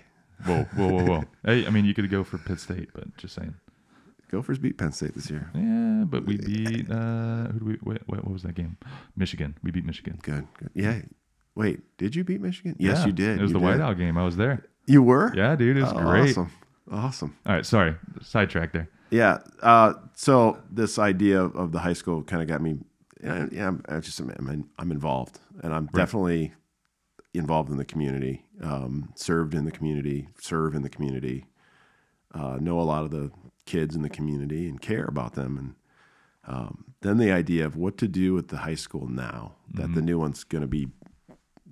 Whoa, 0.47 0.63
whoa, 0.75 0.89
whoa, 0.89 1.05
whoa. 1.05 1.25
hey, 1.45 1.67
I 1.67 1.71
mean, 1.71 1.85
you 1.85 1.93
could 1.93 2.09
go 2.11 2.25
for 2.25 2.39
Pitt 2.39 2.59
State, 2.61 2.89
but 2.95 3.15
just 3.19 3.35
saying. 3.35 3.55
Gophers 4.31 4.59
beat 4.59 4.79
Penn 4.79 4.93
State 4.93 5.15
this 5.15 5.29
year 5.29 5.51
Yeah, 5.55 6.05
but 6.07 6.25
we 6.25 6.37
beat. 6.37 6.89
Uh, 6.91 7.49
who 7.49 7.59
do 7.59 7.65
we? 7.65 7.79
Wait, 7.83 8.01
what, 8.07 8.25
what 8.25 8.33
was 8.33 8.43
that 8.45 8.55
game? 8.55 8.77
Michigan. 9.17 9.57
We 9.63 9.71
beat 9.71 9.85
Michigan. 9.85 10.19
Good, 10.23 10.47
good. 10.59 10.71
Yeah. 10.73 11.01
Wait, 11.57 11.81
did 11.99 12.15
you 12.15 12.23
beat 12.25 12.41
Michigan? 12.41 12.77
Yes, 12.79 13.01
Yeah, 13.01 13.07
you 13.07 13.13
did. 13.13 13.39
It 13.39 13.43
was 13.43 13.51
You 13.53 13.59
the 13.59 13.67
did. 13.67 13.81
Whiteout 13.81 13.99
game. 13.99 14.17
I 14.17 14.25
was 14.25 14.37
there. 14.37 14.65
You 14.87 15.03
were? 15.03 15.33
Yeah, 15.35 15.57
dude, 15.57 15.77
it 15.77 15.83
was 15.83 15.93
Oh, 15.93 15.99
great. 16.01 16.31
Awesome. 16.31 16.51
Awesome. 16.91 17.37
All 17.45 17.55
right, 17.55 17.67
sorry, 17.67 17.97
sidetrack 18.23 18.73
there. 18.73 18.89
Yeah. 19.11 19.39
Uh, 19.61 19.95
so 20.15 20.59
this 20.71 20.99
idea 20.99 21.43
of, 21.43 21.55
of 21.57 21.73
the 21.73 21.81
high 21.81 21.93
school 21.93 22.23
kind 22.23 22.41
of 22.41 22.49
got 22.49 22.63
me. 22.63 22.79
Yeah, 23.23 23.47
yeah 23.51 23.69
I'm, 23.69 23.83
I 23.89 24.01
just 24.01 24.19
I'm, 24.21 24.71
I'm 24.79 24.91
involved, 24.93 25.39
and 25.63 25.75
I'm 25.75 25.87
definitely 25.87 26.53
involved 27.35 27.71
in 27.71 27.77
the 27.77 27.85
community. 27.85 28.45
Um, 28.63 29.13
served 29.15 29.55
in 29.55 29.65
the 29.65 29.71
community, 29.71 30.29
serve 30.41 30.75
in 30.75 30.83
the 30.83 30.89
community. 30.89 31.47
Uh, 32.33 32.59
know 32.61 32.81
a 32.81 32.83
lot 32.83 33.05
of 33.05 33.11
the 33.11 33.31
kids 33.67 33.97
in 33.97 34.03
the 34.03 34.09
community 34.09 34.69
and 34.69 34.81
care 34.81 35.05
about 35.05 35.35
them, 35.35 35.57
and 35.59 35.75
um, 36.55 36.85
then 37.03 37.19
the 37.19 37.33
idea 37.33 37.65
of 37.65 37.77
what 37.77 37.99
to 37.99 38.09
do 38.09 38.35
with 38.35 38.49
the 38.49 38.59
high 38.59 38.75
school 38.75 39.09
now 39.09 39.57
that 39.75 39.95
the 39.95 40.03
new 40.03 40.19
one's 40.19 40.45
going 40.45 40.63
to 40.63 40.69
be 40.69 40.89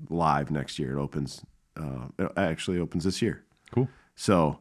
live 0.08 0.50
next 0.50 0.78
year. 0.78 0.98
It 0.98 1.00
opens. 1.00 1.44
Uh, 1.76 2.08
it 2.18 2.32
actually 2.36 2.78
opens 2.78 3.04
this 3.04 3.22
year. 3.22 3.44
Cool. 3.72 3.88
So, 4.16 4.60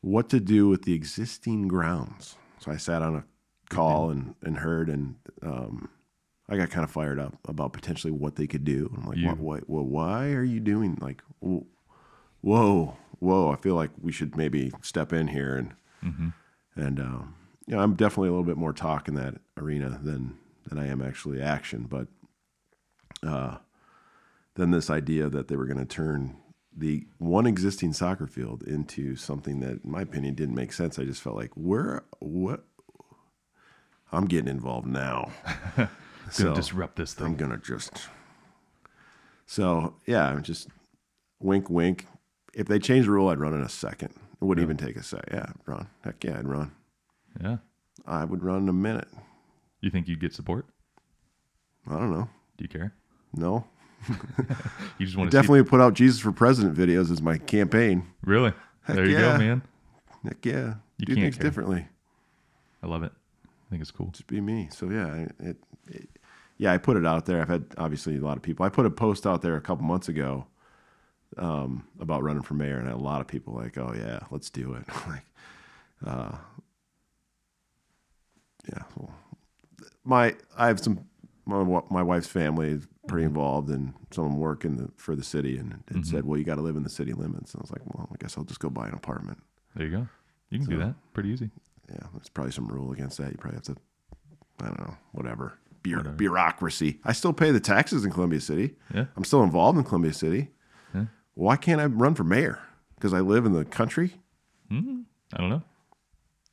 what 0.00 0.28
to 0.30 0.40
do 0.40 0.68
with 0.68 0.82
the 0.82 0.94
existing 0.94 1.68
grounds? 1.68 2.36
So 2.58 2.70
I 2.70 2.76
sat 2.76 3.02
on 3.02 3.16
a 3.16 3.24
call 3.70 4.10
and, 4.10 4.34
and 4.42 4.58
heard, 4.58 4.88
and 4.88 5.16
um, 5.42 5.88
I 6.52 6.56
got 6.58 6.70
kind 6.70 6.84
of 6.84 6.90
fired 6.90 7.18
up 7.18 7.36
about 7.48 7.72
potentially 7.72 8.12
what 8.12 8.36
they 8.36 8.46
could 8.46 8.64
do. 8.64 8.92
I'm 8.96 9.06
like, 9.06 9.16
You- 9.18 9.28
what, 9.28 9.38
what, 9.38 9.70
well, 9.70 9.84
why 9.84 10.28
are 10.32 10.44
you 10.44 10.60
doing 10.60 10.98
like, 11.00 11.22
whoa, 11.40 12.96
whoa? 13.20 13.50
I 13.50 13.56
feel 13.56 13.74
like 13.74 13.90
we 14.00 14.12
should 14.12 14.36
maybe 14.36 14.72
step 14.82 15.12
in 15.12 15.28
here 15.28 15.56
and 15.56 15.74
Mm-hmm. 16.04 16.28
and 16.74 16.98
um, 16.98 17.34
you 17.66 17.76
know, 17.76 17.80
I'm 17.82 17.94
definitely 17.94 18.28
a 18.28 18.32
little 18.32 18.44
bit 18.44 18.56
more 18.56 18.72
talk 18.72 19.06
in 19.06 19.14
that 19.14 19.36
arena 19.56 20.00
than 20.02 20.36
than 20.68 20.78
I 20.78 20.88
am 20.88 21.00
actually 21.00 21.40
action. 21.40 21.86
But 21.88 22.08
uh, 23.24 23.58
then 24.56 24.72
this 24.72 24.90
idea 24.90 25.28
that 25.28 25.46
they 25.46 25.54
were 25.56 25.66
going 25.66 25.78
to 25.78 25.84
turn 25.84 26.36
the 26.76 27.06
one 27.18 27.46
existing 27.46 27.92
soccer 27.92 28.26
field 28.26 28.64
into 28.64 29.14
something 29.14 29.60
that, 29.60 29.84
in 29.84 29.90
my 29.92 30.02
opinion, 30.02 30.34
didn't 30.34 30.54
make 30.56 30.72
sense. 30.72 30.98
I 30.98 31.04
just 31.04 31.22
felt 31.22 31.36
like, 31.36 31.52
where, 31.54 32.02
what? 32.18 32.64
I'm 34.10 34.24
getting 34.26 34.48
involved 34.48 34.86
now. 34.88 35.30
Gonna 36.22 36.32
So, 36.32 36.54
disrupt 36.54 36.96
this 36.96 37.14
thing. 37.14 37.26
I'm 37.26 37.36
gonna 37.36 37.58
just. 37.58 38.08
So 39.46 39.94
yeah, 40.06 40.26
I'm 40.28 40.42
just 40.42 40.68
wink, 41.40 41.68
wink. 41.68 42.06
If 42.54 42.66
they 42.68 42.78
changed 42.78 43.08
the 43.08 43.12
rule, 43.12 43.28
I'd 43.28 43.38
run 43.40 43.54
in 43.54 43.62
a 43.62 43.68
second. 43.68 44.10
It 44.40 44.44
wouldn't 44.44 44.64
even 44.64 44.76
take 44.76 44.96
a 44.96 45.02
sec. 45.02 45.24
Yeah, 45.32 45.46
run. 45.66 45.88
Heck 46.04 46.22
yeah, 46.24 46.38
I'd 46.38 46.48
run. 46.48 46.72
Yeah. 47.42 47.58
I 48.06 48.24
would 48.24 48.42
run 48.42 48.62
in 48.62 48.68
a 48.68 48.72
minute. 48.72 49.08
You 49.80 49.90
think 49.90 50.08
you'd 50.08 50.20
get 50.20 50.34
support? 50.34 50.66
I 51.88 51.98
don't 51.98 52.10
know. 52.12 52.28
Do 52.56 52.64
you 52.64 52.68
care? 52.68 52.94
No, 53.34 53.64
You 54.98 55.06
just 55.06 55.16
want 55.16 55.30
to 55.30 55.36
definitely 55.36 55.62
put 55.64 55.80
out 55.80 55.94
Jesus 55.94 56.20
for 56.20 56.32
President 56.32 56.76
videos 56.76 57.10
as 57.10 57.22
my 57.22 57.38
campaign. 57.38 58.02
See, 58.02 58.30
really? 58.30 58.52
there 58.88 59.06
you 59.06 59.14
yeah. 59.16 59.32
go, 59.32 59.38
man. 59.38 59.62
Heck 60.24 60.44
yeah, 60.44 60.74
You 60.98 61.06
do 61.06 61.14
can't 61.14 61.24
things 61.24 61.36
care. 61.36 61.44
differently. 61.44 61.86
I 62.82 62.86
love 62.88 63.02
it. 63.04 63.12
Think 63.72 63.80
it's 63.80 63.90
cool. 63.90 64.08
Just 64.08 64.26
be 64.26 64.38
me. 64.38 64.68
So 64.70 64.90
yeah, 64.90 65.28
it, 65.40 65.56
it, 65.88 66.08
yeah, 66.58 66.74
I 66.74 66.76
put 66.76 66.98
it 66.98 67.06
out 67.06 67.24
there. 67.24 67.40
I've 67.40 67.48
had 67.48 67.64
obviously 67.78 68.18
a 68.18 68.20
lot 68.20 68.36
of 68.36 68.42
people. 68.42 68.66
I 68.66 68.68
put 68.68 68.84
a 68.84 68.90
post 68.90 69.26
out 69.26 69.40
there 69.40 69.56
a 69.56 69.62
couple 69.62 69.86
months 69.86 70.10
ago 70.10 70.46
um, 71.38 71.86
about 71.98 72.22
running 72.22 72.42
for 72.42 72.52
mayor, 72.52 72.76
and 72.76 72.90
a 72.90 72.98
lot 72.98 73.22
of 73.22 73.28
people 73.28 73.54
like, 73.54 73.78
"Oh 73.78 73.94
yeah, 73.96 74.18
let's 74.30 74.50
do 74.50 74.74
it." 74.74 74.84
like, 75.08 75.24
uh, 76.06 76.36
yeah. 78.68 78.82
Well, 78.94 79.14
my 80.04 80.36
I 80.58 80.66
have 80.66 80.78
some 80.78 81.06
my, 81.46 81.80
my 81.88 82.02
wife's 82.02 82.26
family 82.26 82.72
is 82.72 82.86
pretty 83.08 83.24
involved, 83.24 83.70
and 83.70 83.94
some 84.10 84.26
of 84.26 84.32
them 84.32 84.38
work 84.38 84.66
in 84.66 84.76
the 84.76 84.90
for 84.98 85.16
the 85.16 85.24
city, 85.24 85.56
and 85.56 85.82
it 85.88 86.04
said, 86.04 86.26
"Well, 86.26 86.38
you 86.38 86.44
got 86.44 86.56
to 86.56 86.62
live 86.62 86.76
in 86.76 86.82
the 86.82 86.90
city 86.90 87.14
limits." 87.14 87.54
And 87.54 87.60
I 87.60 87.62
was 87.62 87.70
like, 87.70 87.86
"Well, 87.86 88.10
I 88.12 88.16
guess 88.20 88.36
I'll 88.36 88.44
just 88.44 88.60
go 88.60 88.68
buy 88.68 88.86
an 88.86 88.92
apartment." 88.92 89.38
There 89.74 89.86
you 89.86 89.96
go. 89.96 90.08
You 90.50 90.58
can 90.58 90.68
do 90.68 90.76
that. 90.76 90.94
Pretty 91.14 91.30
easy. 91.30 91.48
Yeah, 91.92 92.06
there's 92.14 92.28
probably 92.28 92.52
some 92.52 92.66
rule 92.68 92.92
against 92.92 93.18
that. 93.18 93.30
You 93.32 93.38
probably 93.38 93.56
have 93.56 93.64
to, 93.64 93.76
I 94.62 94.66
don't 94.66 94.80
know, 94.80 94.96
whatever. 95.12 95.58
Bureau- 95.82 95.98
Whatever. 96.00 96.16
Bureaucracy. 96.16 97.00
I 97.04 97.12
still 97.12 97.32
pay 97.32 97.50
the 97.50 97.58
taxes 97.60 98.04
in 98.04 98.12
Columbia 98.12 98.40
City. 98.40 98.76
Yeah. 98.94 99.06
I'm 99.16 99.24
still 99.24 99.42
involved 99.42 99.76
in 99.78 99.84
Columbia 99.84 100.12
City. 100.12 100.50
Yeah. 100.94 101.06
Why 101.34 101.56
can't 101.56 101.80
I 101.80 101.86
run 101.86 102.14
for 102.14 102.22
mayor? 102.24 102.60
Because 102.94 103.12
I 103.12 103.18
live 103.20 103.44
in 103.46 103.52
the 103.52 103.64
country? 103.64 104.14
Hmm. 104.70 105.00
I 105.34 105.38
don't 105.38 105.50
know. 105.50 105.62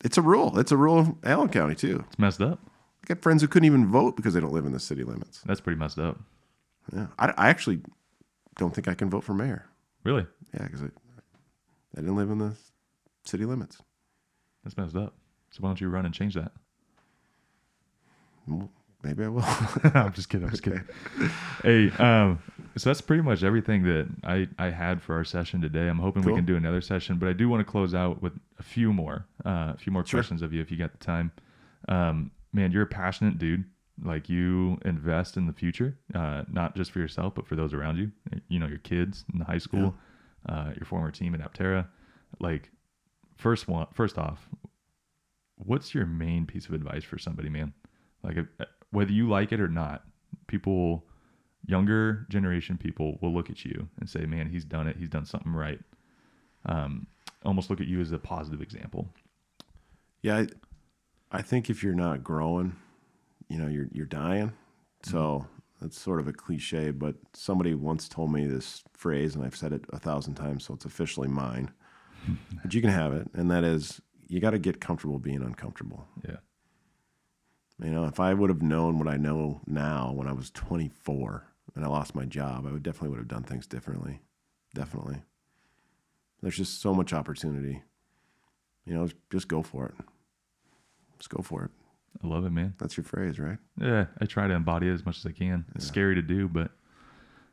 It's 0.04 0.18
a 0.18 0.22
rule. 0.24 0.58
It's 0.58 0.72
a 0.72 0.78
rule 0.78 0.98
of 1.00 1.14
Allen 1.24 1.50
County, 1.50 1.76
too. 1.76 2.04
It's 2.08 2.18
messed 2.18 2.42
up. 2.42 2.60
I 3.04 3.14
got 3.14 3.22
friends 3.22 3.42
who 3.44 3.48
couldn't 3.48 3.68
even 3.68 3.86
vote 3.92 4.16
because 4.16 4.34
they 4.34 4.40
don't 4.40 4.54
live 4.54 4.66
in 4.66 4.72
the 4.72 4.80
city 4.80 5.04
limits. 5.04 5.42
That's 5.46 5.62
pretty 5.62 5.78
messed 5.80 6.00
up. 6.00 6.18
Yeah. 6.92 7.08
I, 7.20 7.34
I 7.38 7.50
actually 7.50 7.82
don't 8.58 8.74
think 8.74 8.88
I 8.88 8.96
can 8.96 9.10
vote 9.12 9.24
for 9.24 9.34
mayor. 9.36 9.66
Really? 10.04 10.26
Yeah, 10.56 10.64
because 10.64 10.82
I, 10.82 10.86
I 11.96 12.02
didn't 12.02 12.16
live 12.16 12.32
in 12.32 12.40
the 12.40 12.56
city 13.26 13.46
limits. 13.46 13.78
That's 14.64 14.76
messed 14.76 14.96
up. 14.96 15.14
So 15.52 15.62
why 15.62 15.70
don't 15.70 15.82
you 15.82 15.90
run 15.90 16.06
and 16.06 16.14
change 16.14 16.36
that? 16.36 16.52
Well, 18.48 18.70
maybe 19.04 19.24
I 19.24 19.28
will. 19.28 19.44
I'm 19.94 20.14
just 20.14 20.30
kidding. 20.30 20.46
I'm 20.46 20.52
just 20.52 20.64
kidding. 20.64 20.84
Hey, 21.64 21.92
um, 22.04 22.40
so 22.78 22.90
that's 22.90 23.02
pretty 23.02 23.24
much 23.24 23.44
everything 23.44 23.84
that 23.84 24.08
I, 24.24 24.48
I 24.58 24.70
had 24.70 25.02
for 25.02 25.16
our 25.16 25.24
session 25.24 25.62
today. 25.62 25.88
I'm 25.88 26.00
hoping 26.00 26.24
we 26.24 26.34
can 26.34 26.46
do 26.46 26.56
another 26.56 26.82
session, 26.82 27.18
but 27.18 27.28
I 27.30 27.34
do 27.34 27.50
want 27.50 27.66
to 27.66 27.70
close 27.70 27.94
out 27.94 28.22
with 28.22 28.34
a 28.60 28.64
few 28.64 28.94
more, 28.94 29.26
uh, 29.46 29.74
a 29.74 29.78
few 29.78 29.92
more 29.92 30.06
Sure. 30.06 30.20
questions 30.20 30.42
of 30.42 30.54
you 30.54 30.62
if 30.62 30.72
you 30.72 30.78
got 30.78 30.92
the 30.92 30.98
time. 31.04 31.32
Um, 31.88 32.32
man, 32.54 32.72
you're 32.72 32.84
a 32.84 32.88
passionate 32.88 33.38
dude. 33.38 33.66
Like 34.02 34.30
you 34.30 34.80
invest 34.86 35.36
in 35.36 35.46
the 35.46 35.52
future, 35.52 35.98
uh, 36.16 36.44
not 36.50 36.74
just 36.74 36.92
for 36.92 37.00
yourself, 37.00 37.36
but 37.36 37.46
for 37.46 37.58
those 37.58 37.74
around 37.74 37.98
you. 37.98 38.12
You 38.48 38.58
know, 38.60 38.68
your 38.68 38.78
kids 38.78 39.26
in 39.34 39.42
high 39.42 39.58
school, 39.58 39.94
uh, 40.48 40.72
your 40.78 40.86
former 40.86 41.12
team 41.12 41.36
at 41.36 41.42
Aptera. 41.42 41.86
Like, 42.40 42.72
first 43.36 43.68
one, 43.68 43.88
first 43.94 44.18
off, 44.18 44.48
what's 45.60 45.94
your 45.94 46.06
main 46.06 46.46
piece 46.46 46.66
of 46.68 46.74
advice 46.74 47.04
for 47.04 47.18
somebody, 47.18 47.50
man? 47.50 47.74
Like, 48.24 48.38
uh, 48.38 48.66
whether 48.92 49.12
you 49.12 49.30
like 49.30 49.52
it 49.52 49.62
or 49.62 49.68
not, 49.68 50.04
people, 50.48 51.06
younger 51.66 52.26
generation 52.30 52.78
people, 52.78 53.18
will 53.22 53.34
look 53.34 53.50
at 53.50 53.64
you 53.64 53.88
and 54.00 54.10
say, 54.10 54.26
"Man, 54.26 54.50
he's 54.50 54.66
done 54.66 54.88
it. 54.88 54.98
He's 54.98 55.10
done 55.10 55.26
something 55.26 55.54
right." 55.54 55.80
Um, 56.66 57.08
almost 57.46 57.70
look 57.70 57.82
at 57.82 57.88
you 57.88 58.02
as 58.02 58.12
a 58.12 58.20
positive 58.20 58.62
example. 58.62 59.08
Yeah, 60.22 60.38
I, 60.38 60.48
I 61.32 61.42
think 61.42 61.70
if 61.70 61.84
you're 61.84 61.94
not 61.94 62.24
growing, 62.24 62.76
you 63.48 63.58
know, 63.58 63.68
you're 63.68 63.88
you're 63.92 64.06
dying. 64.06 64.54
So 65.04 65.48
that's 65.82 66.00
sort 66.00 66.20
of 66.20 66.28
a 66.28 66.34
cliche, 66.34 66.92
but 66.92 67.16
somebody 67.34 67.74
once 67.74 68.10
told 68.10 68.32
me 68.32 68.46
this 68.46 68.84
phrase, 68.94 69.36
and 69.36 69.46
I've 69.46 69.56
said 69.56 69.72
it 69.72 69.86
a 69.94 70.00
thousand 70.00 70.36
times, 70.36 70.66
so 70.66 70.74
it's 70.74 70.86
officially 70.86 71.28
mine. 71.28 71.72
but 72.62 72.74
you 72.74 72.82
can 72.82 72.90
have 72.90 73.14
it, 73.14 73.30
and 73.34 73.50
that 73.50 73.64
is, 73.64 74.02
you 74.30 74.40
got 74.40 74.52
to 74.52 74.60
get 74.60 74.80
comfortable 74.80 75.20
being 75.20 75.42
uncomfortable. 75.42 76.08
Yeah, 76.26 76.38
You 77.84 77.90
know, 77.92 78.06
if 78.06 78.20
I 78.20 78.34
would 78.34 78.50
have 78.50 78.62
known 78.62 78.98
what 79.00 79.08
I 79.08 79.18
know 79.18 79.60
now 79.68 80.12
when 80.14 80.28
I 80.28 80.32
was 80.34 80.50
24 80.52 81.46
and 81.76 81.84
I 81.84 81.88
lost 81.88 82.16
my 82.16 82.26
job, 82.26 82.66
I 82.68 82.72
would 82.72 82.84
definitely 82.84 83.10
would 83.10 83.18
have 83.20 83.28
done 83.28 83.44
things 83.44 83.66
differently. 83.68 84.22
Definitely. 84.76 85.24
There's 86.42 86.56
just 86.56 86.80
so 86.82 86.94
much 86.94 87.12
opportunity. 87.12 87.82
You 88.86 88.94
know, 88.94 89.10
just 89.32 89.48
go 89.48 89.62
for 89.64 89.88
it. 89.88 89.96
Just 91.18 91.30
go 91.30 91.42
for 91.42 91.66
it. 91.66 91.72
I 92.24 92.28
love 92.28 92.46
it, 92.46 92.52
man. 92.52 92.76
That's 92.80 92.96
your 92.98 93.04
phrase, 93.04 93.40
right? 93.40 93.58
Yeah, 93.80 94.06
I 94.22 94.26
try 94.26 94.48
to 94.48 94.54
embody 94.54 94.88
it 94.88 94.94
as 94.94 95.06
much 95.06 95.18
as 95.18 95.26
I 95.26 95.32
can. 95.32 95.66
It's 95.76 95.86
scary 95.88 96.16
to 96.16 96.22
do, 96.22 96.48
but 96.48 96.72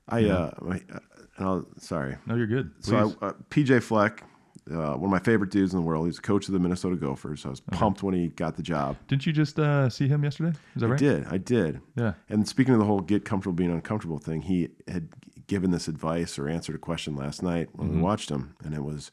I 0.08 0.18
Yeah. 0.20 0.34
uh, 0.34 0.50
my, 0.62 0.82
uh 0.92 0.98
I'll, 1.38 1.66
sorry. 1.78 2.16
no, 2.26 2.34
you're 2.36 2.46
good. 2.46 2.74
Please. 2.82 2.86
So 2.90 3.14
I, 3.20 3.26
uh, 3.26 3.32
PJ 3.50 3.82
Fleck, 3.82 4.22
uh, 4.70 4.94
one 4.94 5.04
of 5.04 5.10
my 5.10 5.18
favorite 5.18 5.50
dudes 5.50 5.72
in 5.72 5.78
the 5.80 5.84
world. 5.86 6.06
He's 6.06 6.16
the 6.16 6.22
coach 6.22 6.48
of 6.48 6.52
the 6.52 6.58
Minnesota 6.58 6.96
Gophers. 6.96 7.46
I 7.46 7.50
was 7.50 7.60
pumped 7.60 8.02
when 8.02 8.14
he 8.14 8.28
got 8.28 8.56
the 8.56 8.62
job. 8.62 8.96
Didn't 9.08 9.24
you 9.26 9.32
just 9.32 9.58
uh, 9.58 9.88
see 9.88 10.08
him 10.08 10.24
yesterday? 10.24 10.56
Is 10.74 10.80
that 10.82 10.86
I 10.86 10.90
right? 10.90 10.98
did. 10.98 11.26
I 11.26 11.38
did. 11.38 11.80
Yeah. 11.94 12.14
And 12.28 12.46
speaking 12.48 12.74
of 12.74 12.80
the 12.80 12.86
whole 12.86 13.00
get 13.00 13.24
comfortable 13.24 13.54
being 13.54 13.70
uncomfortable 13.70 14.18
thing, 14.18 14.42
he 14.42 14.70
had 14.88 15.08
given 15.46 15.70
this 15.70 15.86
advice 15.86 16.38
or 16.38 16.48
answered 16.48 16.74
a 16.74 16.78
question 16.78 17.14
last 17.14 17.42
night 17.42 17.68
when 17.74 17.94
we 17.94 18.00
watched 18.00 18.28
him, 18.30 18.56
and 18.64 18.74
it 18.74 18.82
was, 18.82 19.12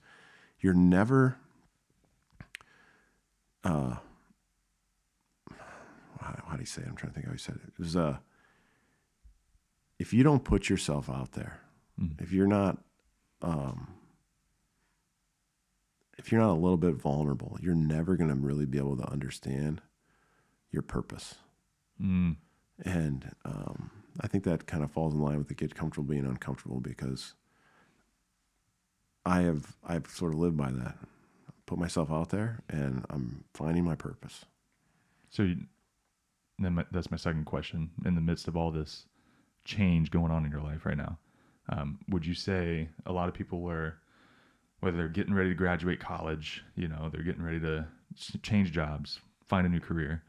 "You're 0.60 0.74
never." 0.74 1.38
Uh, 3.64 3.96
how, 6.20 6.36
how 6.48 6.54
do 6.56 6.60
you 6.62 6.66
say 6.66 6.82
it? 6.82 6.88
I'm 6.88 6.96
trying 6.96 7.12
to 7.12 7.16
think 7.16 7.28
how 7.28 7.32
he 7.34 7.38
said 7.38 7.56
it. 7.56 7.70
It 7.74 7.80
was, 7.80 7.96
uh, 7.96 8.18
if 10.00 10.14
you 10.14 10.24
don't 10.24 10.44
put 10.44 10.70
yourself 10.70 11.10
out 11.10 11.34
there, 11.34 11.60
Mhm. 12.02 12.20
if 12.22 12.32
you're 12.32 12.48
not, 12.48 12.78
um, 13.42 13.94
if 16.18 16.32
you're 16.32 16.42
not 16.42 16.54
a 16.54 16.60
little 16.62 16.78
bit 16.78 16.96
vulnerable, 16.96 17.58
you're 17.62 17.76
never 17.76 18.16
going 18.16 18.30
to 18.30 18.36
really 18.36 18.66
be 18.66 18.78
able 18.78 18.98
to 18.98 19.10
understand 19.12 19.82
your 20.72 20.82
purpose. 20.82 21.36
Mm, 22.02 22.38
And 22.84 23.32
um, 23.46 23.92
I 24.22 24.28
think 24.28 24.44
that 24.44 24.66
kind 24.68 24.84
of 24.84 24.92
falls 24.92 25.14
in 25.14 25.22
line 25.22 25.38
with 25.38 25.48
the 25.48 25.54
get 25.54 25.76
comfortable 25.76 26.08
being 26.08 26.26
uncomfortable 26.26 26.80
because 26.80 27.34
I 29.26 29.42
have 29.42 29.76
I've 29.88 30.08
sort 30.08 30.34
of 30.34 30.40
lived 30.40 30.58
by 30.58 30.72
that. 30.72 30.98
Put 31.66 31.80
myself 31.80 32.12
out 32.12 32.30
there, 32.30 32.62
and 32.70 33.06
I'm 33.10 33.46
finding 33.54 33.86
my 33.86 33.96
purpose. 33.96 34.46
so 35.30 35.44
you, 35.44 35.58
then 36.60 36.74
my, 36.74 36.86
that's 36.92 37.10
my 37.10 37.18
second 37.18 37.46
question. 37.46 37.92
In 38.06 38.16
the 38.16 38.22
midst 38.22 38.48
of 38.48 38.58
all 38.58 38.70
this 38.70 39.06
change 39.64 40.12
going 40.12 40.32
on 40.32 40.46
in 40.46 40.52
your 40.52 40.62
life 40.62 40.86
right 40.86 40.98
now, 40.98 41.18
um, 41.70 42.00
would 42.10 42.26
you 42.26 42.34
say 42.34 42.90
a 43.06 43.14
lot 43.14 43.30
of 43.30 43.34
people 43.34 43.68
are, 43.70 43.98
whether 44.84 44.98
they're 44.98 45.08
getting 45.08 45.34
ready 45.34 45.50
to 45.50 45.56
graduate 45.56 46.02
college, 46.02 46.62
you 46.76 46.90
know, 46.90 47.10
they're 47.10 47.24
getting 47.24 47.42
ready 47.42 47.60
to 47.62 47.88
change 48.42 48.72
jobs, 48.72 49.22
find 49.46 49.66
a 49.66 49.70
new 49.70 49.80
career, 49.80 50.24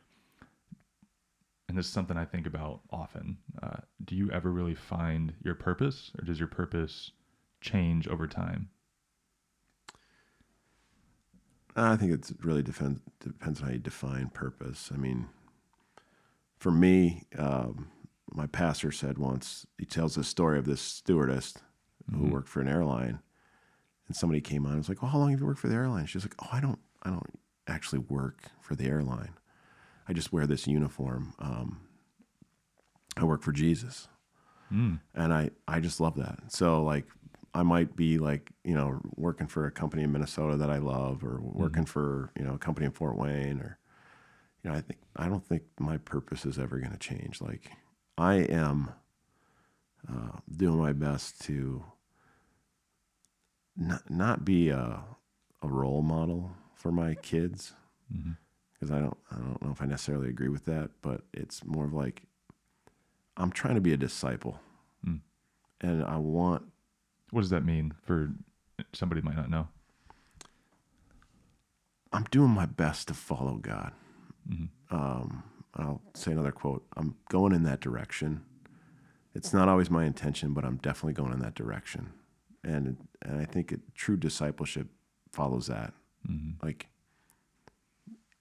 and 1.69 1.77
this 1.77 1.87
is 1.87 1.93
something 1.93 2.17
I 2.17 2.25
think 2.25 2.47
about 2.47 2.83
often. 2.91 3.39
Uh, 3.61 3.79
do 4.05 4.15
you 4.15 4.31
ever 4.31 4.53
really 4.53 4.77
find 4.77 5.35
your 5.43 5.57
purpose, 5.57 6.13
or 6.17 6.25
does 6.25 6.39
your 6.39 6.47
purpose 6.47 7.11
change 7.61 8.07
over 8.07 8.29
time? 8.29 8.69
I 11.75 11.97
think 11.97 12.13
it 12.13 12.31
really 12.45 12.63
depends 12.63 13.01
depends 13.19 13.61
on 13.61 13.67
how 13.67 13.73
you 13.73 13.81
define 13.81 14.29
purpose. 14.29 14.91
I 14.95 14.97
mean, 14.97 15.27
for 16.57 16.71
me, 16.71 17.25
um, 17.37 17.89
my 18.33 18.47
pastor 18.47 18.93
said 18.93 19.19
once 19.19 19.67
he 19.79 19.85
tells 19.85 20.15
the 20.15 20.23
story 20.23 20.61
of 20.61 20.65
this 20.65 20.81
stewardess 20.81 21.55
who 22.15 22.29
worked 22.29 22.49
for 22.49 22.61
an 22.61 22.69
airline, 22.69 23.19
and 24.07 24.17
somebody 24.17 24.41
came 24.41 24.67
on 24.67 24.73
and 24.73 24.79
was 24.79 24.89
like, 24.89 25.03
"Well, 25.03 25.11
how 25.11 25.19
long 25.19 25.31
have 25.31 25.41
you 25.41 25.47
worked 25.47 25.61
for 25.61 25.69
the 25.69 25.75
airline?" 25.75 26.07
She's 26.07 26.25
like, 26.25 26.35
"Oh, 26.43 26.49
I 26.53 26.61
don't, 26.61 26.79
I 27.03 27.11
don't 27.11 27.39
actually 27.67 28.01
work 28.01 28.51
for 28.61 28.75
the 28.75 28.87
airline. 28.87 29.35
I 30.09 30.13
just 30.13 30.33
wear 30.33 30.47
this 30.47 30.67
uniform. 30.67 31.35
Um, 31.39 31.81
I 33.17 33.25
work 33.25 33.43
for 33.43 33.53
Jesus." 33.53 34.09
Mm. 34.73 34.99
and 35.15 35.33
I 35.33 35.51
I 35.69 35.81
just 35.81 36.01
love 36.01 36.17
that. 36.17 36.39
So 36.49 36.83
like 36.83 37.05
I 37.55 37.63
might 37.63 37.95
be 37.95 38.19
like 38.19 38.51
you 38.65 38.75
know 38.75 39.01
working 39.17 39.47
for 39.47 39.67
a 39.67 39.71
company 39.71 40.03
in 40.03 40.13
Minnesota 40.13 40.57
that 40.57 40.71
I 40.71 40.79
love, 40.79 41.23
or 41.23 41.41
working 41.41 41.85
for 41.85 42.31
you 42.37 42.45
know 42.45 42.55
a 42.55 42.59
company 42.59 42.87
in 42.87 42.93
Fort 42.93 43.17
Wayne, 43.17 43.61
or 43.61 43.79
you 44.63 44.71
know 44.71 44.77
I 44.77 44.81
think 44.81 44.99
I 45.17 45.29
don't 45.29 45.47
think 45.47 45.63
my 45.79 45.99
purpose 45.99 46.45
is 46.45 46.59
ever 46.59 46.79
going 46.79 46.93
to 46.93 46.99
change. 46.99 47.41
Like 47.41 47.71
I 48.19 48.37
am 48.37 48.93
uh, 50.09 50.39
doing 50.57 50.79
my 50.79 50.93
best 50.93 51.41
to 51.43 51.85
not 53.77 54.09
not 54.11 54.45
be 54.45 54.69
a, 54.71 55.01
a 55.63 55.69
role 55.69 56.03
model 56.03 56.53
for 56.75 56.93
my 56.93 57.15
kids 57.17 57.73
because 58.75 58.91
I 58.91 59.01
don't 59.01 59.17
I 59.31 59.37
don't 59.37 59.63
know 59.63 59.71
if 59.73 59.83
I 59.83 59.87
necessarily 59.87 60.29
agree 60.29 60.49
with 60.49 60.65
that, 60.67 60.91
but 61.03 61.23
it's 61.33 61.65
more 61.65 61.85
of 61.85 61.93
like 61.93 62.23
I'm 63.37 63.51
trying 63.51 63.75
to 63.75 63.81
be 63.81 63.93
a 63.93 63.97
disciple, 63.97 64.61
Mm. 65.07 65.21
and 65.81 66.05
I 66.05 66.17
want 66.19 66.63
What 67.31 67.41
does 67.41 67.51
that 67.51 67.65
mean 67.65 67.93
for 68.05 68.31
somebody 68.93 69.21
who 69.21 69.27
might 69.27 69.37
not 69.37 69.51
know? 69.51 69.69
I'm 72.13 72.25
doing 72.31 72.51
my 72.51 72.67
best 72.67 73.09
to 73.09 73.15
follow 73.15 73.57
God. 73.57 73.93
Mhm. 74.49 74.69
Um, 74.91 75.43
I'll 75.75 76.01
say 76.15 76.31
another 76.33 76.53
quote. 76.53 76.87
I'm 76.97 77.17
going 77.29 77.53
in 77.53 77.65
that 77.65 77.81
direction. 77.81 78.45
It's 79.35 79.53
not 79.53 79.69
always 79.69 79.91
my 79.91 80.05
intention, 80.05 80.55
but 80.55 80.65
I'm 80.65 80.77
definitely 80.77 81.15
going 81.15 81.33
in 81.33 81.41
that 81.41 81.57
direction. 81.57 82.13
And 82.65 82.97
and 83.23 83.41
I 83.41 83.45
think 83.45 83.73
it, 83.73 83.81
true 83.95 84.17
discipleship 84.17 84.89
follows 85.33 85.67
that. 85.67 85.93
Mhm. 86.29 86.63
Like 86.63 86.89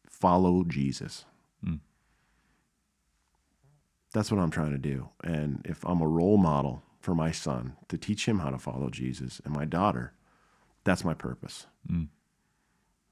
follow 0.09 0.63
Jesus. 0.63 1.25
Mm. 1.65 1.79
That's 4.13 4.31
what 4.31 4.39
I'm 4.39 4.51
trying 4.51 4.71
to 4.71 4.77
do. 4.77 5.09
And 5.23 5.61
if 5.65 5.83
I'm 5.85 6.01
a 6.01 6.07
role 6.07 6.37
model 6.37 6.83
for 6.99 7.15
my 7.15 7.31
son 7.31 7.75
to 7.89 7.97
teach 7.97 8.27
him 8.27 8.39
how 8.39 8.49
to 8.49 8.57
follow 8.59 8.89
Jesus 8.89 9.41
and 9.43 9.53
my 9.53 9.65
daughter, 9.65 10.13
that's 10.83 11.03
my 11.03 11.13
purpose 11.13 11.67
Mm. 11.89 12.07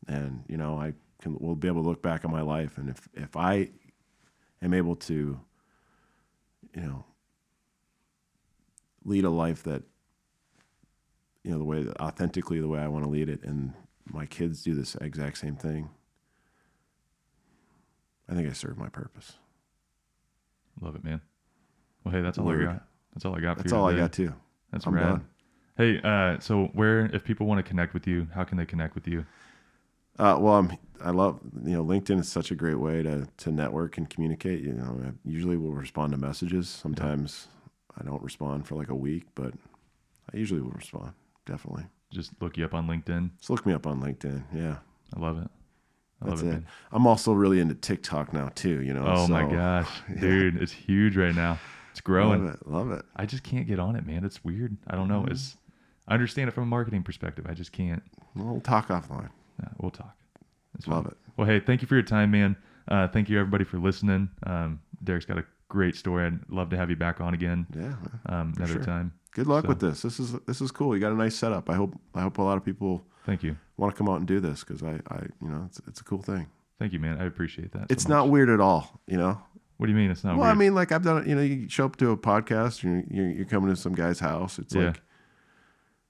and 0.07 0.43
you 0.47 0.55
know 0.57 0.77
i 0.79 0.93
can 1.21 1.37
will 1.39 1.55
be 1.55 1.67
able 1.67 1.83
to 1.83 1.89
look 1.89 2.01
back 2.01 2.23
on 2.25 2.31
my 2.31 2.41
life 2.41 2.77
and 2.77 2.89
if 2.89 3.07
if 3.13 3.35
i 3.35 3.69
am 4.61 4.73
able 4.73 4.95
to 4.95 5.39
you 6.73 6.81
know 6.81 7.03
lead 9.05 9.25
a 9.25 9.29
life 9.29 9.63
that 9.63 9.83
you 11.43 11.51
know 11.51 11.57
the 11.57 11.63
way 11.63 11.83
that 11.83 11.99
authentically 11.99 12.59
the 12.59 12.67
way 12.67 12.79
i 12.79 12.87
want 12.87 13.03
to 13.03 13.09
lead 13.09 13.29
it 13.29 13.43
and 13.43 13.73
my 14.05 14.25
kids 14.25 14.63
do 14.63 14.73
this 14.73 14.95
exact 15.01 15.37
same 15.37 15.55
thing 15.55 15.89
i 18.29 18.33
think 18.33 18.49
i 18.49 18.53
serve 18.53 18.77
my 18.77 18.89
purpose 18.89 19.33
Love 20.79 20.95
it, 20.95 21.03
man. 21.03 21.21
Well, 22.03 22.13
hey, 22.13 22.21
that's 22.21 22.37
all 22.37 22.45
Word. 22.45 22.67
I 22.67 22.73
got. 22.73 22.83
That's 23.13 23.25
all 23.25 23.35
I 23.35 23.39
got 23.39 23.57
for 23.57 23.63
that's 23.63 23.73
all 23.73 23.87
i 23.87 23.95
got 23.95 24.13
too 24.13 24.33
That's 24.71 24.87
I'm 24.87 24.95
rad. 24.95 25.09
done. 25.09 25.25
Hey, 25.77 25.99
uh, 26.03 26.39
so 26.39 26.65
where 26.73 27.05
if 27.13 27.23
people 27.23 27.45
want 27.45 27.63
to 27.63 27.63
connect 27.63 27.93
with 27.93 28.07
you, 28.07 28.27
how 28.33 28.43
can 28.43 28.57
they 28.57 28.65
connect 28.65 28.95
with 28.95 29.07
you? 29.07 29.25
Uh, 30.19 30.37
well, 30.39 30.55
I'm, 30.55 30.77
I 31.03 31.11
love, 31.11 31.39
you 31.63 31.73
know, 31.73 31.83
LinkedIn 31.83 32.19
is 32.19 32.29
such 32.29 32.51
a 32.51 32.55
great 32.55 32.79
way 32.79 33.01
to, 33.03 33.27
to 33.37 33.51
network 33.51 33.97
and 33.97 34.09
communicate. 34.09 34.61
You 34.61 34.73
know, 34.73 35.01
I 35.05 35.11
usually 35.23 35.57
will 35.57 35.71
respond 35.71 36.11
to 36.11 36.17
messages. 36.17 36.67
Sometimes 36.69 37.47
I 37.99 38.03
don't 38.03 38.21
respond 38.21 38.67
for 38.67 38.75
like 38.75 38.89
a 38.89 38.95
week, 38.95 39.23
but 39.35 39.53
I 40.33 40.37
usually 40.37 40.61
will 40.61 40.71
respond. 40.71 41.13
Definitely. 41.45 41.85
Just 42.11 42.31
look 42.41 42.57
you 42.57 42.65
up 42.65 42.73
on 42.73 42.87
LinkedIn. 42.87 43.31
Just 43.37 43.49
look 43.49 43.65
me 43.65 43.73
up 43.73 43.87
on 43.87 44.01
LinkedIn. 44.01 44.43
Yeah. 44.53 44.77
I 45.15 45.19
love 45.19 45.37
it. 45.37 45.47
I 46.21 46.29
That's 46.29 46.41
love 46.41 46.49
it. 46.49 46.53
man. 46.53 46.67
I'm 46.91 47.07
also 47.07 47.33
really 47.33 47.59
into 47.59 47.73
TikTok 47.75 48.31
now 48.33 48.49
too, 48.53 48.81
you 48.81 48.93
know. 48.93 49.03
Oh 49.07 49.27
my 49.27 49.43
so- 49.49 49.55
gosh, 49.55 49.89
yeah. 50.09 50.19
dude, 50.21 50.61
it's 50.61 50.71
huge 50.71 51.17
right 51.17 51.33
now. 51.35 51.59
It's 51.91 52.01
growing. 52.01 52.45
Love 52.45 52.53
it. 52.55 52.67
Love 52.67 52.91
it. 52.91 53.05
I 53.15 53.25
just 53.25 53.43
can't 53.43 53.67
get 53.67 53.79
on 53.79 53.95
it, 53.95 54.05
man. 54.05 54.23
It's 54.23 54.43
weird. 54.43 54.77
I 54.87 54.95
don't 54.95 55.07
know. 55.07 55.21
Mm-hmm. 55.21 55.31
It's 55.31 55.57
I 56.07 56.13
understand 56.13 56.47
it 56.47 56.51
from 56.51 56.63
a 56.63 56.67
marketing 56.67 57.03
perspective. 57.03 57.45
I 57.49 57.53
just 57.53 57.71
can't. 57.71 58.01
We'll 58.35 58.61
talk 58.61 58.87
offline. 58.89 59.29
We'll 59.79 59.91
talk. 59.91 60.15
It's 60.77 60.87
Love 60.87 61.03
fine. 61.03 61.11
it. 61.11 61.17
Well, 61.37 61.47
hey, 61.47 61.59
thank 61.59 61.81
you 61.81 61.87
for 61.87 61.95
your 61.95 62.03
time, 62.03 62.31
man. 62.31 62.55
Uh, 62.87 63.07
thank 63.07 63.29
you 63.29 63.39
everybody 63.39 63.63
for 63.63 63.77
listening. 63.77 64.29
Um, 64.45 64.79
Derek's 65.03 65.25
got 65.25 65.37
a 65.37 65.45
great 65.69 65.95
story. 65.95 66.25
I'd 66.25 66.39
love 66.49 66.69
to 66.71 66.77
have 66.77 66.89
you 66.89 66.95
back 66.95 67.21
on 67.21 67.33
again 67.33 67.67
Yeah. 67.75 67.93
um, 68.27 68.53
another 68.57 68.73
sure. 68.73 68.83
time. 68.83 69.13
Good 69.31 69.47
luck 69.47 69.63
So- 69.63 69.69
with 69.69 69.79
this. 69.79 70.01
This 70.01 70.19
is 70.19 70.33
this 70.45 70.61
is 70.61 70.71
cool. 70.71 70.93
You 70.95 70.99
got 71.01 71.11
a 71.11 71.15
nice 71.15 71.35
setup. 71.35 71.69
I 71.69 71.75
hope 71.75 71.93
I 72.13 72.21
hope 72.21 72.37
a 72.37 72.41
lot 72.41 72.57
of 72.57 72.65
people 72.65 73.03
Thank 73.25 73.43
you. 73.43 73.55
want 73.77 73.93
to 73.93 73.97
come 73.97 74.09
out 74.09 74.17
and 74.17 74.27
do 74.27 74.39
this 74.39 74.63
because 74.63 74.83
I, 74.83 74.99
I 75.09 75.23
you 75.41 75.47
know 75.49 75.63
it's 75.67 75.79
it's 75.87 76.01
a 76.01 76.03
cool 76.03 76.21
thing. 76.21 76.47
Thank 76.79 76.93
you, 76.93 76.99
man. 76.99 77.21
I 77.21 77.25
appreciate 77.25 77.71
that. 77.73 77.87
It's 77.89 78.05
much. 78.05 78.09
not 78.09 78.29
weird 78.29 78.49
at 78.49 78.59
all. 78.59 78.99
You 79.07 79.17
know. 79.17 79.41
What 79.77 79.87
do 79.87 79.93
you 79.93 79.97
mean? 79.97 80.11
It's 80.11 80.23
not 80.23 80.35
well, 80.35 80.45
weird. 80.45 80.55
I 80.55 80.59
mean, 80.59 80.75
like 80.75 80.91
I've 80.91 81.03
done 81.03 81.23
it. 81.23 81.27
You 81.27 81.35
know, 81.35 81.41
you 81.41 81.67
show 81.69 81.85
up 81.85 81.95
to 81.97 82.11
a 82.11 82.17
podcast, 82.17 82.83
you're 82.83 83.03
you're, 83.09 83.29
you're 83.31 83.45
coming 83.45 83.69
to 83.69 83.75
some 83.75 83.93
guy's 83.93 84.19
house. 84.19 84.59
It's 84.59 84.75
Yeah. 84.75 84.87
like 84.87 85.01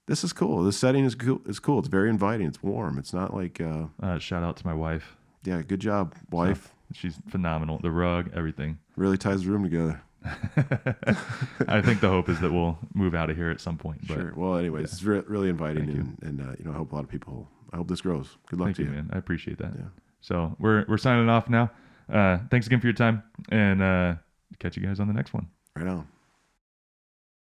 this 0.07 0.23
is 0.23 0.33
cool. 0.33 0.63
This 0.63 0.77
setting 0.77 1.05
is 1.05 1.15
cool. 1.15 1.41
It's 1.45 1.59
cool. 1.59 1.79
It's 1.79 1.87
very 1.87 2.09
inviting. 2.09 2.47
It's 2.47 2.61
warm. 2.63 2.97
It's 2.97 3.13
not 3.13 3.33
like 3.33 3.61
uh, 3.61 3.85
uh, 4.01 4.19
shout 4.19 4.43
out 4.43 4.57
to 4.57 4.65
my 4.67 4.73
wife. 4.73 5.15
yeah, 5.43 5.61
good 5.61 5.79
job, 5.79 6.15
wife. 6.31 6.73
She's 6.93 7.15
phenomenal. 7.29 7.79
The 7.79 7.91
rug, 7.91 8.29
everything. 8.33 8.79
Really 8.97 9.17
ties 9.17 9.43
the 9.45 9.51
room 9.51 9.63
together. 9.63 10.01
I 11.67 11.81
think 11.81 11.99
the 12.01 12.09
hope 12.09 12.29
is 12.29 12.39
that 12.41 12.51
we'll 12.51 12.77
move 12.93 13.15
out 13.15 13.29
of 13.29 13.35
here 13.37 13.49
at 13.49 13.59
some 13.59 13.77
point. 13.77 14.07
But 14.07 14.13
sure. 14.15 14.33
Well, 14.35 14.57
anyways, 14.57 14.91
it's 14.93 15.03
re- 15.03 15.23
really 15.27 15.49
inviting, 15.49 15.85
Thank 15.85 15.97
you. 15.97 16.01
and, 16.21 16.39
and 16.39 16.41
uh, 16.49 16.53
you 16.59 16.65
know, 16.65 16.71
I 16.71 16.75
hope 16.75 16.91
a 16.91 16.95
lot 16.95 17.03
of 17.03 17.09
people. 17.09 17.47
I 17.73 17.77
hope 17.77 17.87
this 17.87 18.01
grows. 18.01 18.37
Good 18.49 18.59
luck 18.59 18.67
thank 18.67 18.75
to 18.77 18.83
you, 18.83 18.89
you. 18.89 18.95
man. 18.95 19.09
I 19.13 19.17
appreciate 19.17 19.57
that. 19.59 19.71
Yeah. 19.75 19.85
So 20.21 20.55
we're 20.59 20.85
we're 20.87 20.97
signing 20.97 21.29
off 21.29 21.49
now. 21.49 21.71
Uh, 22.11 22.39
thanks 22.49 22.67
again 22.67 22.79
for 22.79 22.87
your 22.87 22.93
time, 22.93 23.23
and 23.49 23.81
uh, 23.81 24.15
catch 24.59 24.77
you 24.77 24.83
guys 24.85 24.99
on 24.99 25.07
the 25.07 25.13
next 25.13 25.33
one. 25.33 25.47
Right 25.75 25.87
on. 25.87 26.07